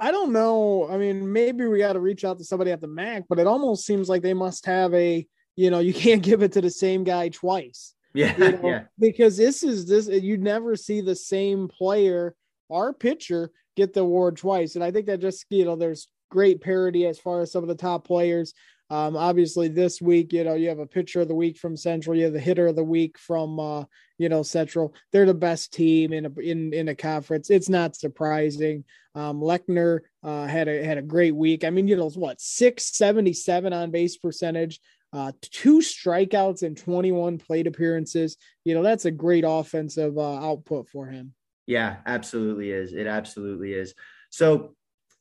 I 0.00 0.10
don't 0.10 0.32
know. 0.32 0.88
I 0.88 0.96
mean, 0.96 1.30
maybe 1.30 1.66
we 1.66 1.78
got 1.78 1.92
to 1.92 2.00
reach 2.00 2.24
out 2.24 2.38
to 2.38 2.44
somebody 2.44 2.70
at 2.70 2.80
the 2.80 2.86
MAC, 2.86 3.24
but 3.28 3.38
it 3.38 3.46
almost 3.46 3.84
seems 3.84 4.08
like 4.08 4.22
they 4.22 4.34
must 4.34 4.64
have 4.66 4.94
a, 4.94 5.26
you 5.56 5.70
know, 5.70 5.80
you 5.80 5.92
can't 6.04 6.22
give 6.22 6.42
it 6.42 6.52
to 6.52 6.60
the 6.60 6.70
same 6.70 7.04
guy 7.04 7.28
twice. 7.28 7.94
Yeah, 8.14 8.36
you 8.36 8.52
know, 8.52 8.60
yeah. 8.68 8.82
Because 8.98 9.36
this 9.36 9.62
is 9.62 9.86
this 9.86 10.08
you 10.08 10.38
never 10.38 10.74
see 10.74 11.00
the 11.00 11.14
same 11.14 11.68
player, 11.68 12.34
our 12.70 12.92
pitcher, 12.92 13.50
get 13.78 13.94
the 13.94 14.00
award 14.00 14.36
twice, 14.36 14.74
and 14.74 14.84
I 14.84 14.90
think 14.90 15.06
that 15.06 15.20
just 15.20 15.46
you 15.48 15.64
know 15.64 15.76
there's 15.76 16.08
great 16.30 16.60
parity 16.60 17.06
as 17.06 17.18
far 17.18 17.40
as 17.40 17.52
some 17.52 17.62
of 17.62 17.68
the 17.68 17.74
top 17.74 18.06
players. 18.06 18.52
Um, 18.90 19.16
obviously, 19.16 19.68
this 19.68 20.00
week, 20.00 20.32
you 20.32 20.44
know, 20.44 20.54
you 20.54 20.70
have 20.70 20.78
a 20.78 20.86
pitcher 20.86 21.20
of 21.20 21.28
the 21.28 21.34
week 21.34 21.58
from 21.58 21.76
Central, 21.76 22.16
you 22.16 22.24
have 22.24 22.32
the 22.32 22.40
hitter 22.40 22.68
of 22.68 22.76
the 22.76 22.84
week 22.84 23.18
from, 23.18 23.60
uh, 23.60 23.84
you 24.16 24.30
know, 24.30 24.42
Central. 24.42 24.94
They're 25.12 25.26
the 25.26 25.34
best 25.34 25.74
team 25.74 26.12
in 26.12 26.26
a 26.26 26.40
in 26.40 26.72
in 26.72 26.88
a 26.88 26.94
conference. 26.94 27.50
It's 27.50 27.68
not 27.68 27.96
surprising. 27.96 28.84
Um, 29.14 29.40
Lechner 29.40 30.00
uh, 30.22 30.46
had 30.46 30.68
a 30.68 30.82
had 30.82 30.96
a 30.96 31.02
great 31.02 31.34
week. 31.34 31.64
I 31.64 31.70
mean, 31.70 31.86
you 31.86 31.96
know, 31.96 32.08
what 32.10 32.40
six 32.40 32.96
seventy 32.96 33.34
seven 33.34 33.74
on 33.74 33.90
base 33.90 34.16
percentage, 34.16 34.80
uh, 35.12 35.32
two 35.42 35.80
strikeouts 35.80 36.62
and 36.62 36.76
twenty 36.76 37.12
one 37.12 37.36
plate 37.36 37.66
appearances. 37.66 38.38
You 38.64 38.74
know, 38.74 38.82
that's 38.82 39.04
a 39.04 39.10
great 39.10 39.44
offensive 39.46 40.16
uh, 40.16 40.36
output 40.36 40.88
for 40.88 41.08
him. 41.08 41.34
Yeah, 41.68 41.96
absolutely 42.06 42.70
is. 42.70 42.94
It 42.94 43.06
absolutely 43.06 43.74
is. 43.74 43.92
So 44.30 44.74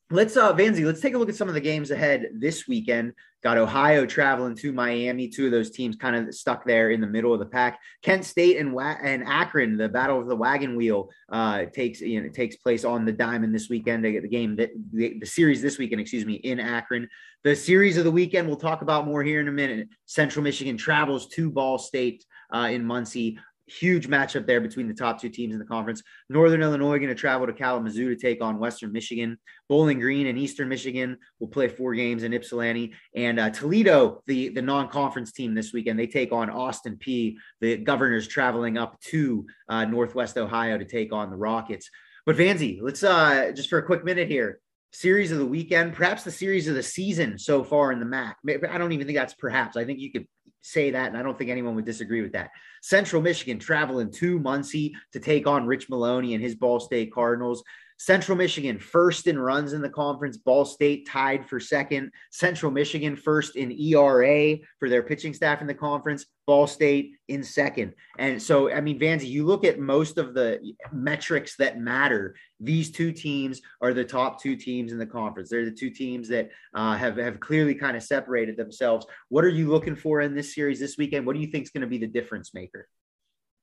let's 0.10 0.38
uh 0.38 0.54
Vanzi, 0.54 0.86
let's 0.86 1.02
take 1.02 1.14
a 1.14 1.18
look 1.18 1.28
at 1.28 1.36
some 1.36 1.50
of 1.50 1.54
the 1.54 1.60
games 1.62 1.92
ahead 1.92 2.30
this 2.34 2.70
weekend. 2.70 3.12
Got 3.44 3.58
Ohio 3.58 4.06
traveling 4.06 4.56
to 4.56 4.72
Miami. 4.72 5.28
Two 5.28 5.48
of 5.48 5.52
those 5.52 5.72
teams 5.72 5.98
kind 5.98 6.16
of 6.16 6.34
stuck 6.34 6.66
there 6.66 6.92
in 6.92 7.02
the 7.02 7.08
middle 7.08 7.34
of 7.34 7.40
the 7.40 7.46
pack. 7.46 7.82
Kent 8.02 8.24
State 8.24 8.56
and 8.58 8.74
Wa- 8.74 8.96
and 9.04 9.26
Akron, 9.26 9.76
the 9.76 9.90
battle 9.90 10.22
of 10.22 10.28
the 10.28 10.38
wagon 10.38 10.78
wheel, 10.78 11.10
uh, 11.30 11.66
takes 11.66 12.00
you 12.00 12.24
know 12.24 12.30
takes 12.30 12.56
place 12.56 12.86
on 12.86 13.04
the 13.04 13.12
diamond 13.12 13.54
this 13.54 13.70
weekend. 13.70 14.06
They 14.06 14.14
get 14.14 14.22
the 14.24 14.30
game 14.30 14.56
that 14.56 14.70
the, 14.94 15.20
the 15.20 15.26
series 15.26 15.62
this 15.62 15.78
weekend, 15.78 16.00
excuse 16.00 16.26
me, 16.26 16.36
in 16.36 16.62
Akron. 16.62 17.10
The 17.44 17.58
series 17.58 17.98
of 17.98 18.06
the 18.06 18.12
weekend 18.12 18.48
we'll 18.48 18.56
talk 18.56 18.82
about 18.82 19.06
more 19.06 19.22
here 19.22 19.42
in 19.42 19.50
a 19.50 19.52
minute. 19.52 19.90
Central 20.06 20.44
Michigan 20.44 20.78
travels 20.78 21.28
to 21.32 21.52
Ball 21.52 21.78
State 21.78 22.24
uh, 22.54 22.70
in 22.72 22.86
Muncie 22.86 23.38
huge 23.68 24.08
matchup 24.08 24.48
there 24.48 24.62
between 24.62 24.88
the 24.88 24.94
top 24.94 25.22
two 25.22 25.30
teams 25.30 25.54
in 25.54 25.60
the 25.60 25.66
conference. 25.66 26.02
Northern 26.30 26.62
Illinois 26.62 26.98
going 26.98 27.10
to 27.10 27.16
travel 27.16 27.46
to 27.48 27.54
Kalamazoo 27.54 28.10
to 28.10 28.16
take 28.16 28.42
on 28.42 28.60
Western 28.60 28.92
Michigan. 28.92 29.38
Bowling 29.70 30.00
Green 30.00 30.28
and 30.28 30.38
Eastern 30.38 30.70
Michigan 30.70 31.18
will 31.40 31.50
play 31.50 31.68
four 31.68 31.94
games 31.94 32.24
in 32.24 32.34
Ypsilanti. 32.34 32.94
And 33.16 33.40
uh, 33.40 33.50
Toledo, 33.50 34.24
the, 34.26 34.50
the 34.50 34.62
non-conference 34.62 35.32
team 35.32 35.54
this 35.54 35.74
weekend, 35.74 36.00
they 36.00 36.08
take 36.08 36.32
on 36.32 36.50
Austin 36.50 36.98
Peay 36.98 37.36
The 37.62 37.78
Governors 37.78 38.28
traveling 38.28 38.78
up 38.78 39.00
to 39.02 39.46
uh, 39.70 39.86
Northwest 39.86 40.38
Ohio 40.38 40.78
to 40.78 40.86
take 40.86 41.12
on 41.12 41.30
the 41.30 41.38
Rockets. 41.38 41.90
But 42.26 42.38
Vanzi, 42.38 42.80
let's 42.82 43.04
uh, 43.04 43.52
just 43.56 43.70
for 43.70 43.80
a 43.80 43.86
quick 43.86 44.04
minute 44.04 44.28
here. 44.28 44.60
Series 44.94 45.32
of 45.32 45.38
the 45.38 45.46
weekend, 45.46 45.94
perhaps 45.94 46.24
the 46.24 46.32
series 46.32 46.68
of 46.68 46.76
the 46.76 46.82
season 46.82 47.38
so 47.38 47.64
far 47.64 47.92
in 47.92 48.00
the 48.00 48.06
MAC. 48.06 48.38
I 48.48 48.78
don't 48.78 48.94
even 48.94 49.06
think 49.06 49.18
that's 49.18 49.34
perhaps. 49.34 49.76
I 49.76 49.84
think 49.84 50.00
you 50.00 50.12
could 50.12 50.28
say 50.68 50.92
that, 50.92 51.08
and 51.08 51.18
I 51.18 51.24
don't 51.24 51.38
think 51.38 51.50
anyone 51.50 51.76
would 51.76 51.86
disagree 51.86 52.22
with 52.22 52.34
that. 52.34 52.52
Central 52.82 53.22
Michigan 53.22 53.60
traveling 53.60 54.12
to 54.14 54.40
Muncie 54.40 54.96
to 55.14 55.20
take 55.20 55.48
on 55.48 55.66
Rich 55.66 55.90
Maloney 55.90 56.34
and 56.34 56.44
his 56.44 56.56
Ball 56.56 56.80
State 56.80 57.14
Cardinals. 57.14 57.64
Central 57.98 58.38
Michigan 58.38 58.80
first 58.80 59.28
in 59.28 59.40
runs 59.40 59.74
in 59.74 59.82
the 59.82 59.90
conference. 59.90 60.38
Ball 60.38 60.66
State 60.66 61.08
tied 61.08 61.48
for 61.48 61.60
second. 61.60 62.12
Central 62.32 62.72
Michigan 62.72 63.16
first 63.16 63.56
in 63.56 63.72
ERA 63.72 64.58
for 64.80 64.88
their 64.88 65.02
pitching 65.02 65.34
staff 65.34 65.62
in 65.62 65.68
the 65.68 65.74
conference. 65.74 66.26
Ball 66.46 66.68
State 66.68 67.14
in 67.28 67.44
second. 67.44 67.94
And 68.20 68.42
so, 68.42 68.72
I 68.72 68.82
mean, 68.82 69.00
Vanzi, 69.00 69.28
you 69.28 69.46
look 69.46 69.66
at 69.66 69.80
most 69.80 70.18
of 70.18 70.34
the 70.34 70.60
metrics 70.94 71.58
that 71.58 71.80
matter. 71.80 72.36
These 72.60 72.92
two 72.92 73.12
teams 73.12 73.62
are 73.82 73.94
the 73.94 74.06
top 74.06 74.42
two 74.42 74.56
teams 74.56 74.92
in 74.92 75.00
the 75.00 75.06
conference. 75.06 75.50
They're 75.50 75.66
the 75.66 75.72
two 75.72 75.90
teams 75.90 76.28
that 76.30 76.52
uh, 76.74 76.96
have 76.96 77.18
have 77.18 77.40
clearly 77.40 77.76
kind 77.76 77.98
of 77.98 78.04
separated 78.04 78.58
themselves. 78.58 79.06
What 79.30 79.44
are 79.44 79.50
you 79.50 79.70
looking 79.70 79.96
for 79.96 80.22
in 80.22 80.36
this 80.36 80.54
series 80.54 80.80
this 80.80 80.98
weekend? 80.98 81.26
What 81.26 81.36
do 81.36 81.42
you 81.42 81.48
think 81.48 81.64
is 81.64 81.72
going 81.72 81.82
to 81.82 81.88
be 81.88 81.98
the 81.98 82.08
difference 82.08 82.54
maker? 82.54 82.88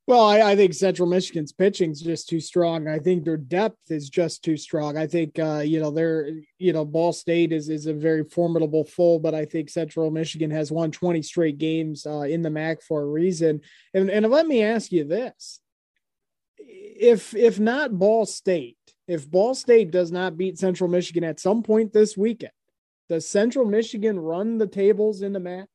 Well, 0.06 0.22
I, 0.22 0.50
I, 0.50 0.56
think 0.56 0.74
Central 0.74 1.08
Michigan's 1.08 1.52
pitching 1.52 1.90
is 1.90 2.02
just 2.02 2.28
too 2.28 2.40
strong. 2.40 2.88
I 2.88 2.98
think 2.98 3.24
their 3.24 3.38
depth 3.38 3.90
is 3.90 4.10
just 4.10 4.44
too 4.44 4.58
strong. 4.58 4.98
I 4.98 5.06
think 5.06 5.38
uh, 5.38 5.62
you 5.64 5.80
know 5.80 5.90
they're 5.90 6.30
you 6.58 6.74
know 6.74 6.84
Ball 6.84 7.14
State 7.14 7.52
is 7.52 7.70
is 7.70 7.86
a 7.86 7.94
very 7.94 8.22
formidable 8.24 8.84
full, 8.84 9.18
but 9.18 9.34
I 9.34 9.46
think 9.46 9.70
Central 9.70 10.10
Michigan 10.10 10.50
has 10.50 10.70
won 10.70 10.90
20 10.90 11.22
straight 11.22 11.56
games 11.56 12.04
uh, 12.04 12.20
in 12.20 12.42
the 12.42 12.50
MAC 12.50 12.82
for 12.82 13.00
a 13.00 13.06
reason. 13.06 13.62
And 13.94 14.10
and 14.10 14.30
let 14.30 14.46
me 14.46 14.62
ask 14.62 14.92
you 14.92 15.04
this: 15.04 15.60
if 16.58 17.34
if 17.34 17.58
not 17.58 17.98
Ball 17.98 18.26
State, 18.26 18.76
if 19.08 19.30
Ball 19.30 19.54
State 19.54 19.90
does 19.90 20.12
not 20.12 20.36
beat 20.36 20.58
Central 20.58 20.90
Michigan 20.90 21.24
at 21.24 21.40
some 21.40 21.62
point 21.62 21.94
this 21.94 22.14
weekend, 22.14 22.52
does 23.08 23.26
Central 23.26 23.64
Michigan 23.64 24.20
run 24.20 24.58
the 24.58 24.66
tables 24.66 25.22
in 25.22 25.32
the 25.32 25.40
MAC? 25.40 25.68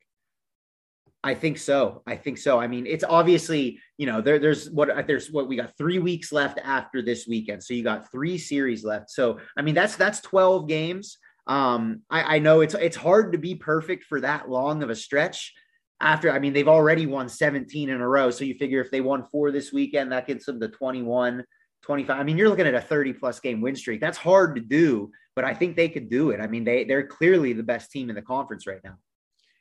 I 1.23 1.33
think 1.33 1.57
so. 1.57 2.01
I 2.07 2.15
think 2.15 2.37
so. 2.37 2.59
I 2.59 2.67
mean, 2.67 2.85
it's 2.87 3.03
obviously, 3.03 3.79
you 3.97 4.05
know, 4.05 4.21
there, 4.21 4.39
there's 4.39 4.69
what 4.69 4.89
there's 5.05 5.29
what 5.29 5.49
we 5.49 5.57
got 5.57 5.75
three 5.77 5.99
weeks 5.99 6.31
left 6.31 6.59
after 6.63 7.01
this 7.01 7.27
weekend. 7.27 7.61
So 7.61 7.73
you 7.73 7.83
got 7.83 8.09
three 8.09 8.37
series 8.37 8.85
left. 8.85 9.09
So 9.09 9.39
I 9.57 9.61
mean, 9.61 9.75
that's 9.75 9.97
that's 9.97 10.21
12 10.21 10.67
games. 10.67 11.17
Um, 11.45 12.03
I, 12.09 12.35
I 12.35 12.39
know 12.39 12.61
it's 12.61 12.73
it's 12.73 12.95
hard 12.95 13.33
to 13.33 13.37
be 13.37 13.55
perfect 13.55 14.05
for 14.05 14.21
that 14.21 14.49
long 14.49 14.81
of 14.81 14.89
a 14.89 14.95
stretch. 14.95 15.53
After, 16.01 16.31
I 16.31 16.39
mean, 16.39 16.53
they've 16.53 16.69
already 16.69 17.05
won 17.05 17.27
17 17.27 17.89
in 17.89 17.99
a 17.99 18.07
row. 18.07 18.31
So 18.31 18.45
you 18.45 18.53
figure 18.53 18.79
if 18.79 18.89
they 18.89 19.01
won 19.01 19.25
four 19.25 19.51
this 19.51 19.73
weekend, 19.73 20.13
that 20.13 20.27
gets 20.27 20.45
them 20.45 20.57
to 20.61 20.69
21, 20.69 21.43
25. 21.81 22.17
I 22.17 22.23
mean, 22.23 22.37
you're 22.37 22.47
looking 22.47 22.67
at 22.67 22.73
a 22.73 22.79
30 22.79 23.11
plus 23.13 23.41
game 23.41 23.59
win 23.59 23.75
streak. 23.75 23.99
That's 23.99 24.17
hard 24.17 24.55
to 24.55 24.61
do, 24.61 25.11
but 25.35 25.43
I 25.43 25.53
think 25.53 25.75
they 25.75 25.89
could 25.89 26.09
do 26.09 26.29
it. 26.29 26.39
I 26.39 26.47
mean, 26.47 26.63
they 26.63 26.85
they're 26.85 27.07
clearly 27.07 27.51
the 27.51 27.63
best 27.63 27.91
team 27.91 28.09
in 28.09 28.15
the 28.15 28.21
conference 28.21 28.65
right 28.65 28.79
now. 28.85 28.95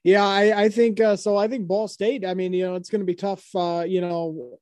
Yeah, 0.05 0.27
I, 0.27 0.63
I 0.63 0.69
think 0.69 1.01
uh, 1.01 1.17
so. 1.17 1.37
I 1.37 1.49
think 1.49 1.67
Ball 1.67 1.89
State. 1.89 2.25
I 2.25 2.35
mean, 2.35 2.53
you 2.53 2.65
know, 2.65 2.77
it's 2.77 2.89
going 2.89 3.01
to 3.01 3.07
be 3.07 3.15
tough. 3.15 3.45
Uh, 3.55 3.85
you 3.87 4.01
know, 4.01 4.59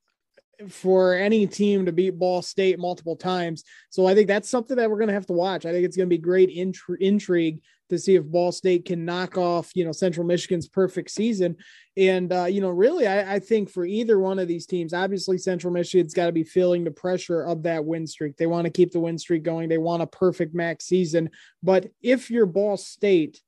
for 0.68 1.14
any 1.14 1.46
team 1.46 1.86
to 1.86 1.92
beat 1.92 2.18
Ball 2.18 2.42
State 2.42 2.78
multiple 2.78 3.16
times. 3.16 3.64
So 3.90 4.06
I 4.06 4.14
think 4.14 4.28
that's 4.28 4.48
something 4.48 4.76
that 4.76 4.90
we're 4.90 4.98
going 4.98 5.08
to 5.08 5.14
have 5.14 5.26
to 5.26 5.32
watch. 5.32 5.66
I 5.66 5.72
think 5.72 5.84
it's 5.84 5.96
going 5.96 6.08
to 6.08 6.14
be 6.14 6.18
great 6.18 6.50
intri- 6.50 7.00
intrigue 7.00 7.60
to 7.88 7.98
see 7.98 8.16
if 8.16 8.24
Ball 8.24 8.50
State 8.50 8.84
can 8.84 9.04
knock 9.04 9.38
off, 9.38 9.70
you 9.74 9.84
know, 9.84 9.92
Central 9.92 10.26
Michigan's 10.26 10.68
perfect 10.68 11.10
season. 11.10 11.56
And, 11.96 12.32
uh, 12.32 12.46
you 12.46 12.60
know, 12.60 12.70
really, 12.70 13.06
I, 13.06 13.34
I, 13.34 13.38
think 13.38 13.70
for 13.70 13.84
either 13.84 14.18
one 14.18 14.40
of 14.40 14.48
these 14.48 14.66
teams, 14.66 14.92
obviously 14.92 15.38
Central 15.38 15.72
Michigan's 15.72 16.12
got 16.12 16.26
to 16.26 16.32
be 16.32 16.42
feeling 16.42 16.82
the 16.82 16.90
pressure 16.90 17.42
of 17.42 17.62
that 17.62 17.84
win 17.84 18.06
streak. 18.06 18.36
They 18.36 18.46
want 18.46 18.64
to 18.64 18.72
keep 18.72 18.90
the 18.90 18.98
win 18.98 19.18
streak 19.18 19.44
going. 19.44 19.68
They 19.68 19.78
want 19.78 20.02
a 20.02 20.06
perfect 20.06 20.52
max 20.52 20.86
season. 20.86 21.30
But 21.62 21.86
if 22.02 22.28
you're 22.28 22.46
Ball 22.46 22.76
State, 22.76 23.40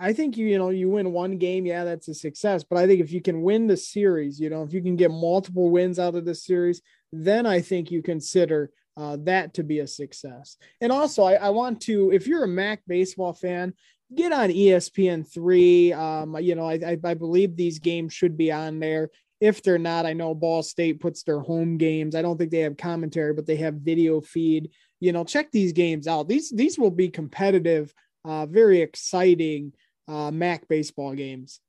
I 0.00 0.12
think 0.12 0.36
you, 0.36 0.46
you 0.46 0.58
know, 0.58 0.70
you 0.70 0.90
win 0.90 1.12
one 1.12 1.38
game, 1.38 1.66
yeah, 1.66 1.84
that's 1.84 2.08
a 2.08 2.14
success. 2.14 2.64
But 2.64 2.78
I 2.78 2.86
think 2.86 3.00
if 3.00 3.12
you 3.12 3.22
can 3.22 3.42
win 3.42 3.66
the 3.66 3.76
series, 3.76 4.40
you 4.40 4.50
know, 4.50 4.62
if 4.62 4.72
you 4.72 4.82
can 4.82 4.96
get 4.96 5.10
multiple 5.10 5.70
wins 5.70 5.98
out 5.98 6.16
of 6.16 6.24
the 6.24 6.34
series, 6.34 6.82
then 7.12 7.46
I 7.46 7.60
think 7.60 7.90
you 7.90 8.02
consider 8.02 8.70
uh, 8.96 9.16
that 9.20 9.54
to 9.54 9.62
be 9.62 9.80
a 9.80 9.86
success. 9.86 10.56
And 10.80 10.90
also, 10.92 11.24
I, 11.24 11.34
I, 11.34 11.50
want 11.50 11.80
to, 11.82 12.12
if 12.12 12.26
you're 12.26 12.44
a 12.44 12.48
MAC 12.48 12.80
baseball 12.86 13.32
fan, 13.32 13.74
get 14.14 14.32
on 14.32 14.50
ESPN 14.50 15.30
three. 15.32 15.92
Um, 15.92 16.36
you 16.40 16.54
know, 16.54 16.68
I, 16.68 16.74
I, 16.74 16.98
I 17.04 17.14
believe 17.14 17.56
these 17.56 17.78
games 17.78 18.12
should 18.12 18.36
be 18.36 18.52
on 18.52 18.78
there. 18.80 19.10
If 19.40 19.62
they're 19.62 19.78
not, 19.78 20.06
I 20.06 20.12
know 20.12 20.34
Ball 20.34 20.62
State 20.62 21.00
puts 21.00 21.22
their 21.22 21.40
home 21.40 21.76
games. 21.76 22.14
I 22.14 22.22
don't 22.22 22.38
think 22.38 22.50
they 22.50 22.60
have 22.60 22.76
commentary, 22.76 23.34
but 23.34 23.46
they 23.46 23.56
have 23.56 23.74
video 23.74 24.20
feed. 24.20 24.70
You 25.00 25.12
know, 25.12 25.24
check 25.24 25.50
these 25.50 25.72
games 25.72 26.06
out. 26.06 26.28
These 26.28 26.50
these 26.50 26.78
will 26.78 26.90
be 26.90 27.08
competitive, 27.08 27.92
uh, 28.24 28.46
very 28.46 28.80
exciting 28.80 29.72
uh, 30.08 30.30
MAC 30.30 30.68
baseball 30.68 31.14
games. 31.14 31.60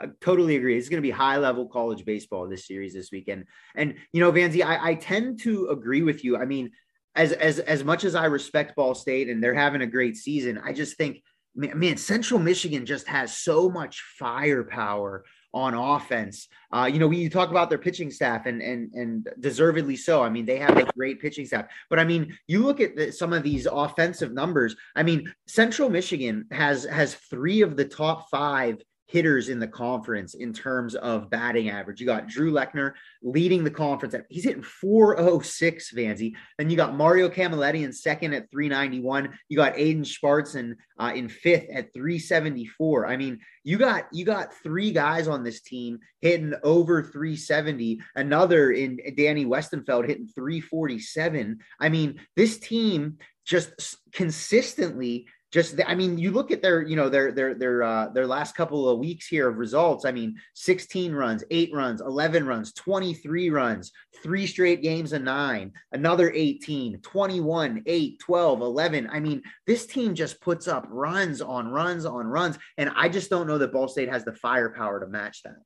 I 0.00 0.06
totally 0.20 0.56
agree. 0.56 0.76
It's 0.76 0.88
going 0.88 1.02
to 1.02 1.06
be 1.06 1.10
high 1.10 1.36
level 1.36 1.68
college 1.68 2.04
baseball 2.04 2.48
this 2.48 2.66
series 2.66 2.92
this 2.92 3.12
weekend. 3.12 3.44
And 3.76 3.94
you 4.12 4.20
know, 4.20 4.32
Vanzi, 4.32 4.64
I, 4.64 4.90
I 4.90 4.94
tend 4.94 5.40
to 5.42 5.68
agree 5.68 6.02
with 6.02 6.24
you. 6.24 6.36
I 6.36 6.44
mean, 6.44 6.70
as 7.14 7.32
as 7.32 7.58
as 7.60 7.84
much 7.84 8.04
as 8.04 8.14
I 8.14 8.24
respect 8.24 8.74
Ball 8.74 8.94
State 8.94 9.28
and 9.28 9.42
they're 9.42 9.54
having 9.54 9.82
a 9.82 9.86
great 9.86 10.16
season, 10.16 10.60
I 10.64 10.72
just 10.72 10.96
think 10.96 11.22
man, 11.54 11.96
Central 11.96 12.40
Michigan 12.40 12.86
just 12.86 13.06
has 13.08 13.36
so 13.36 13.68
much 13.68 14.02
firepower 14.18 15.24
on 15.54 15.74
offense. 15.74 16.48
Uh, 16.72 16.88
you 16.92 16.98
know, 16.98 17.10
you 17.10 17.28
talk 17.28 17.50
about 17.50 17.68
their 17.68 17.78
pitching 17.78 18.10
staff 18.10 18.46
and 18.46 18.62
and 18.62 18.92
and 18.94 19.28
deservedly 19.40 19.96
so. 19.96 20.22
I 20.22 20.28
mean, 20.28 20.46
they 20.46 20.58
have 20.58 20.76
a 20.76 20.84
great 20.92 21.20
pitching 21.20 21.46
staff. 21.46 21.66
But 21.90 21.98
I 21.98 22.04
mean, 22.04 22.36
you 22.46 22.64
look 22.64 22.80
at 22.80 22.96
the, 22.96 23.12
some 23.12 23.32
of 23.32 23.42
these 23.42 23.66
offensive 23.70 24.32
numbers. 24.32 24.74
I 24.96 25.02
mean, 25.02 25.32
Central 25.46 25.88
Michigan 25.88 26.46
has 26.50 26.84
has 26.84 27.14
three 27.14 27.62
of 27.62 27.76
the 27.76 27.84
top 27.84 28.30
five 28.30 28.82
hitters 29.12 29.50
in 29.50 29.58
the 29.58 29.68
conference 29.68 30.32
in 30.32 30.54
terms 30.54 30.94
of 30.94 31.28
batting 31.28 31.68
average. 31.68 32.00
You 32.00 32.06
got 32.06 32.28
Drew 32.28 32.50
Lechner 32.50 32.94
leading 33.22 33.62
the 33.62 33.70
conference. 33.70 34.14
He's 34.30 34.44
hitting 34.44 34.62
406, 34.62 35.92
Vanzi. 35.92 36.32
Then 36.56 36.70
you 36.70 36.76
got 36.78 36.96
Mario 36.96 37.28
Camilletti 37.28 37.84
in 37.84 37.92
second 37.92 38.32
at 38.32 38.50
391. 38.50 39.38
You 39.50 39.56
got 39.58 39.74
Aiden 39.74 40.00
Schwartzen 40.00 40.76
uh, 40.98 41.12
in 41.14 41.28
fifth 41.28 41.66
at 41.70 41.92
374. 41.92 43.06
I 43.06 43.18
mean, 43.18 43.38
you 43.64 43.76
got 43.76 44.06
you 44.12 44.24
got 44.24 44.54
three 44.62 44.92
guys 44.92 45.28
on 45.28 45.44
this 45.44 45.60
team 45.60 45.98
hitting 46.22 46.54
over 46.64 47.02
370. 47.02 48.00
Another 48.16 48.72
in 48.72 48.98
Danny 49.14 49.44
Wuestenfeld 49.44 50.08
hitting 50.08 50.28
347. 50.34 51.58
I 51.78 51.88
mean, 51.90 52.18
this 52.34 52.58
team 52.58 53.18
just 53.44 53.98
consistently 54.12 55.26
just 55.52 55.78
I 55.86 55.94
mean, 55.94 56.16
you 56.16 56.30
look 56.30 56.50
at 56.50 56.62
their, 56.62 56.80
you 56.80 56.96
know, 56.96 57.10
their 57.10 57.30
their 57.30 57.54
their 57.54 57.82
uh, 57.82 58.08
their 58.08 58.26
last 58.26 58.56
couple 58.56 58.88
of 58.88 58.98
weeks 58.98 59.26
here 59.26 59.48
of 59.48 59.58
results. 59.58 60.06
I 60.06 60.10
mean, 60.10 60.34
16 60.54 61.12
runs, 61.12 61.44
eight 61.50 61.70
runs, 61.74 62.00
11 62.00 62.46
runs, 62.46 62.72
23 62.72 63.50
runs, 63.50 63.92
three 64.22 64.46
straight 64.46 64.82
games 64.82 65.12
of 65.12 65.22
nine, 65.22 65.72
another 65.92 66.32
18, 66.34 67.00
21, 67.00 67.82
8, 67.84 68.18
12, 68.18 68.60
11. 68.62 69.08
I 69.12 69.20
mean, 69.20 69.42
this 69.66 69.84
team 69.84 70.14
just 70.14 70.40
puts 70.40 70.66
up 70.66 70.86
runs 70.88 71.42
on 71.42 71.68
runs 71.68 72.06
on 72.06 72.26
runs, 72.26 72.58
and 72.78 72.90
I 72.96 73.10
just 73.10 73.28
don't 73.28 73.46
know 73.46 73.58
that 73.58 73.72
Ball 73.72 73.88
State 73.88 74.08
has 74.08 74.24
the 74.24 74.32
firepower 74.32 75.00
to 75.00 75.06
match 75.06 75.42
that 75.42 75.56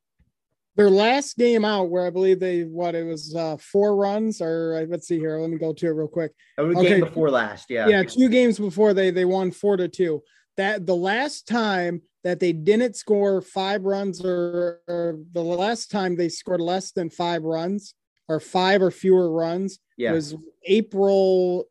their 0.77 0.89
last 0.91 1.37
game 1.37 1.65
out 1.65 1.89
where 1.89 2.05
I 2.05 2.11
believe 2.11 2.39
they 2.39 2.61
what 2.61 2.93
it 2.93 3.03
was 3.03 3.35
uh 3.35 3.57
four 3.57 3.95
runs 3.95 4.41
or 4.41 4.75
uh, 4.75 4.85
let's 4.87 5.07
see 5.07 5.17
here 5.17 5.37
let 5.39 5.49
me 5.49 5.57
go 5.57 5.73
to 5.73 5.87
it 5.87 5.89
real 5.89 6.07
quick. 6.07 6.31
Oh, 6.57 6.65
okay. 6.65 6.89
game 6.89 6.99
before 7.01 7.31
last, 7.31 7.69
yeah. 7.69 7.87
Yeah, 7.87 8.03
two 8.03 8.29
games 8.29 8.59
before 8.59 8.93
they 8.93 9.09
they 9.09 9.25
won 9.25 9.51
4 9.51 9.77
to 9.77 9.87
2. 9.87 10.23
That 10.55 10.85
the 10.85 10.95
last 10.95 11.47
time 11.47 12.01
that 12.23 12.39
they 12.39 12.53
didn't 12.53 12.95
score 12.95 13.41
5 13.41 13.83
runs 13.83 14.23
or, 14.23 14.81
or 14.87 15.19
the 15.33 15.41
last 15.41 15.91
time 15.91 16.15
they 16.15 16.29
scored 16.29 16.61
less 16.61 16.91
than 16.91 17.09
5 17.09 17.43
runs 17.43 17.95
or 18.27 18.39
5 18.39 18.83
or 18.83 18.91
fewer 18.91 19.31
runs 19.31 19.79
yeah. 19.97 20.11
was 20.13 20.35
April 20.63 21.65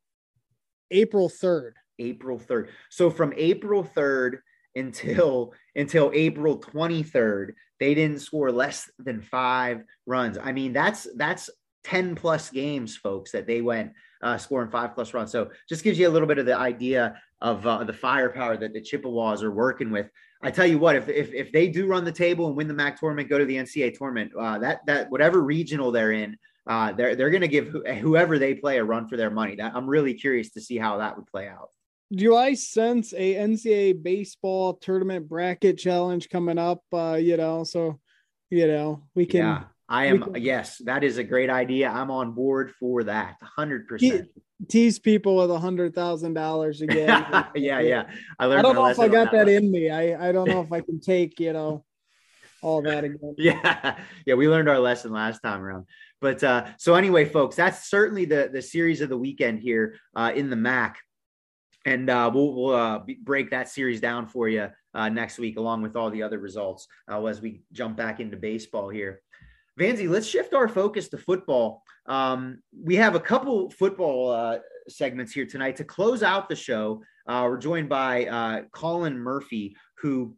April 0.90 1.28
3rd. 1.28 1.72
April 1.98 2.38
3rd. 2.38 2.68
So 2.90 3.08
from 3.10 3.32
April 3.36 3.84
3rd 3.84 4.38
until 4.76 5.52
until 5.74 6.10
April 6.14 6.58
23rd, 6.58 7.54
they 7.80 7.94
didn't 7.94 8.20
score 8.20 8.52
less 8.52 8.90
than 8.98 9.20
five 9.20 9.82
runs. 10.06 10.38
I 10.38 10.52
mean, 10.52 10.72
that's 10.72 11.08
that's 11.16 11.50
10 11.84 12.14
plus 12.14 12.50
games, 12.50 12.96
folks, 12.96 13.32
that 13.32 13.46
they 13.46 13.62
went 13.62 13.92
uh, 14.22 14.36
scoring 14.36 14.70
five 14.70 14.94
plus 14.94 15.14
runs. 15.14 15.30
So 15.30 15.50
just 15.68 15.84
gives 15.84 15.98
you 15.98 16.08
a 16.08 16.10
little 16.10 16.28
bit 16.28 16.38
of 16.38 16.46
the 16.46 16.56
idea 16.56 17.20
of 17.40 17.66
uh, 17.66 17.84
the 17.84 17.92
firepower 17.92 18.56
that 18.56 18.72
the 18.72 18.80
Chippewas 18.80 19.42
are 19.42 19.52
working 19.52 19.90
with. 19.90 20.10
I 20.42 20.50
tell 20.50 20.66
you 20.66 20.78
what, 20.78 20.96
if, 20.96 21.08
if, 21.08 21.32
if 21.32 21.52
they 21.52 21.68
do 21.68 21.86
run 21.86 22.04
the 22.04 22.12
table 22.12 22.46
and 22.46 22.56
win 22.56 22.68
the 22.68 22.74
MAC 22.74 22.98
tournament, 22.98 23.28
go 23.28 23.38
to 23.38 23.44
the 23.44 23.56
NCAA 23.56 23.96
tournament, 23.96 24.32
uh, 24.38 24.58
that 24.58 24.84
that 24.86 25.10
whatever 25.10 25.42
regional 25.42 25.92
they're 25.92 26.12
in, 26.12 26.36
uh, 26.66 26.92
they're 26.92 27.14
they're 27.16 27.30
going 27.30 27.40
to 27.42 27.48
give 27.48 27.74
whoever 28.00 28.38
they 28.38 28.54
play 28.54 28.78
a 28.78 28.84
run 28.84 29.08
for 29.08 29.16
their 29.16 29.30
money. 29.30 29.56
That, 29.56 29.72
I'm 29.74 29.88
really 29.88 30.14
curious 30.14 30.50
to 30.50 30.60
see 30.60 30.76
how 30.76 30.98
that 30.98 31.16
would 31.16 31.26
play 31.26 31.48
out 31.48 31.70
do 32.12 32.36
I 32.36 32.54
sense 32.54 33.12
a 33.12 33.34
NCAA 33.34 34.02
baseball 34.02 34.74
tournament 34.74 35.28
bracket 35.28 35.78
challenge 35.78 36.28
coming 36.28 36.58
up? 36.58 36.82
Uh, 36.92 37.18
you 37.20 37.36
know, 37.36 37.64
so 37.64 37.98
you 38.50 38.66
know 38.66 39.02
we 39.14 39.26
can. 39.26 39.40
Yeah, 39.40 39.64
I 39.88 40.06
am. 40.06 40.22
Can, 40.22 40.42
yes, 40.42 40.78
that 40.84 41.02
is 41.02 41.18
a 41.18 41.24
great 41.24 41.50
idea. 41.50 41.88
I'm 41.88 42.10
on 42.10 42.32
board 42.32 42.72
for 42.78 43.04
that. 43.04 43.36
Hundred 43.42 43.88
percent. 43.88 44.28
Tease 44.68 44.98
people 44.98 45.36
with 45.36 45.50
a 45.50 45.58
hundred 45.58 45.94
thousand 45.94 46.34
dollars 46.34 46.80
again. 46.82 47.26
yeah, 47.54 47.80
yeah. 47.80 48.10
I 48.38 48.46
learned. 48.46 48.60
I 48.60 48.62
don't 48.62 48.74
know 48.76 48.86
if 48.86 48.98
I 48.98 49.08
got 49.08 49.32
that, 49.32 49.46
that 49.46 49.48
in 49.48 49.70
me. 49.70 49.90
I 49.90 50.28
I 50.28 50.32
don't 50.32 50.48
know 50.48 50.60
if 50.60 50.72
I 50.72 50.80
can 50.82 51.00
take 51.00 51.40
you 51.40 51.52
know 51.52 51.84
all 52.62 52.82
that 52.82 53.04
again. 53.04 53.34
Yeah, 53.38 53.98
yeah. 54.24 54.34
We 54.34 54.48
learned 54.48 54.68
our 54.68 54.78
lesson 54.78 55.12
last 55.12 55.40
time 55.40 55.62
around. 55.62 55.86
But 56.20 56.42
uh, 56.42 56.66
so 56.78 56.94
anyway, 56.94 57.24
folks, 57.24 57.56
that's 57.56 57.90
certainly 57.90 58.26
the 58.26 58.48
the 58.52 58.62
series 58.62 59.00
of 59.00 59.08
the 59.08 59.18
weekend 59.18 59.58
here 59.58 59.98
uh, 60.14 60.32
in 60.34 60.50
the 60.50 60.56
MAC 60.56 60.98
and 61.86 62.10
uh, 62.10 62.28
we'll, 62.34 62.52
we'll 62.52 62.74
uh, 62.74 63.00
break 63.22 63.50
that 63.50 63.68
series 63.68 64.00
down 64.00 64.26
for 64.26 64.48
you 64.48 64.68
uh, 64.92 65.08
next 65.08 65.38
week, 65.38 65.56
along 65.56 65.82
with 65.82 65.94
all 65.94 66.10
the 66.10 66.22
other 66.22 66.40
results 66.40 66.88
uh, 67.10 67.24
as 67.24 67.40
we 67.40 67.62
jump 67.72 67.96
back 67.96 68.18
into 68.18 68.36
baseball 68.36 68.88
here. 68.88 69.22
Vanzi, 69.78 70.08
let's 70.08 70.26
shift 70.26 70.52
our 70.52 70.66
focus 70.66 71.08
to 71.08 71.18
football. 71.18 71.82
Um, 72.06 72.58
we 72.76 72.96
have 72.96 73.14
a 73.14 73.20
couple 73.20 73.70
football 73.70 74.30
uh, 74.30 74.58
segments 74.88 75.32
here 75.32 75.46
tonight 75.46 75.76
to 75.76 75.84
close 75.84 76.24
out 76.24 76.48
the 76.48 76.56
show. 76.56 77.02
Uh, 77.28 77.46
we're 77.48 77.58
joined 77.58 77.88
by 77.88 78.64
Colin 78.72 79.16
Murphy, 79.16 79.76
who 79.98 80.34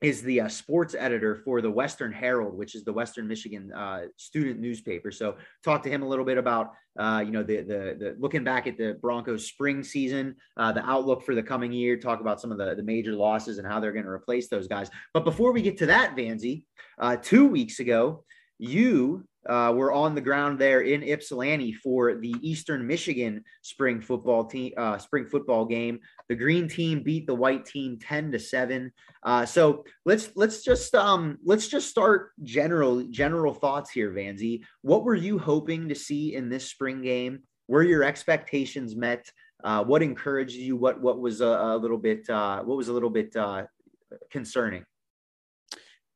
is 0.00 0.22
the 0.22 0.40
uh, 0.40 0.48
sports 0.48 0.94
editor 0.98 1.36
for 1.44 1.60
the 1.60 1.70
Western 1.70 2.12
Herald, 2.12 2.56
which 2.56 2.74
is 2.74 2.84
the 2.84 2.92
Western 2.92 3.28
Michigan 3.28 3.72
uh, 3.72 4.04
student 4.16 4.58
newspaper. 4.58 5.10
So, 5.10 5.36
talk 5.62 5.82
to 5.82 5.90
him 5.90 6.02
a 6.02 6.08
little 6.08 6.24
bit 6.24 6.38
about 6.38 6.72
uh, 6.98 7.22
you 7.24 7.32
know 7.32 7.42
the, 7.42 7.58
the, 7.58 7.96
the 7.98 8.16
looking 8.18 8.42
back 8.42 8.66
at 8.66 8.78
the 8.78 8.98
Broncos 9.00 9.46
spring 9.46 9.82
season, 9.82 10.36
uh, 10.56 10.72
the 10.72 10.84
outlook 10.88 11.22
for 11.22 11.34
the 11.34 11.42
coming 11.42 11.72
year. 11.72 11.96
Talk 11.96 12.20
about 12.20 12.40
some 12.40 12.50
of 12.50 12.58
the 12.58 12.74
the 12.74 12.82
major 12.82 13.12
losses 13.12 13.58
and 13.58 13.66
how 13.66 13.78
they're 13.78 13.92
going 13.92 14.04
to 14.04 14.10
replace 14.10 14.48
those 14.48 14.66
guys. 14.66 14.90
But 15.12 15.24
before 15.24 15.52
we 15.52 15.62
get 15.62 15.76
to 15.78 15.86
that, 15.86 16.16
Vanzi, 16.16 16.64
uh, 16.98 17.16
two 17.16 17.46
weeks 17.46 17.78
ago, 17.80 18.24
you 18.58 19.26
uh, 19.48 19.72
were 19.74 19.92
on 19.92 20.14
the 20.14 20.20
ground 20.20 20.58
there 20.58 20.82
in 20.82 21.02
Ypsilanti 21.02 21.72
for 21.72 22.14
the 22.14 22.34
Eastern 22.42 22.86
Michigan 22.86 23.42
spring 23.62 24.00
football 24.00 24.44
team 24.44 24.72
uh, 24.76 24.98
spring 24.98 25.26
football 25.26 25.64
game. 25.64 26.00
The 26.28 26.34
green 26.34 26.68
team 26.68 27.02
beat 27.02 27.26
the 27.26 27.34
white 27.34 27.64
team 27.64 27.98
ten 27.98 28.30
to 28.32 28.38
seven. 28.38 28.92
Uh, 29.22 29.46
so 29.46 29.84
let's 30.04 30.30
let's 30.36 30.62
just 30.62 30.94
um, 30.94 31.38
let's 31.44 31.68
just 31.68 31.88
start 31.88 32.32
general 32.42 33.02
general 33.04 33.54
thoughts 33.54 33.90
here, 33.90 34.12
Vanzi. 34.12 34.62
What 34.82 35.04
were 35.04 35.14
you 35.14 35.38
hoping 35.38 35.88
to 35.88 35.94
see 35.94 36.34
in 36.34 36.48
this 36.48 36.68
spring 36.68 37.02
game? 37.02 37.40
Were 37.68 37.82
your 37.82 38.04
expectations 38.04 38.94
met? 38.94 39.30
Uh, 39.62 39.84
what 39.84 40.02
encouraged 40.02 40.56
you? 40.56 40.76
What 40.76 41.00
what 41.00 41.18
was 41.18 41.40
a, 41.40 41.46
a 41.46 41.76
little 41.76 41.98
bit 41.98 42.28
uh, 42.28 42.62
what 42.62 42.76
was 42.76 42.88
a 42.88 42.92
little 42.92 43.10
bit 43.10 43.34
uh, 43.36 43.64
concerning? 44.30 44.84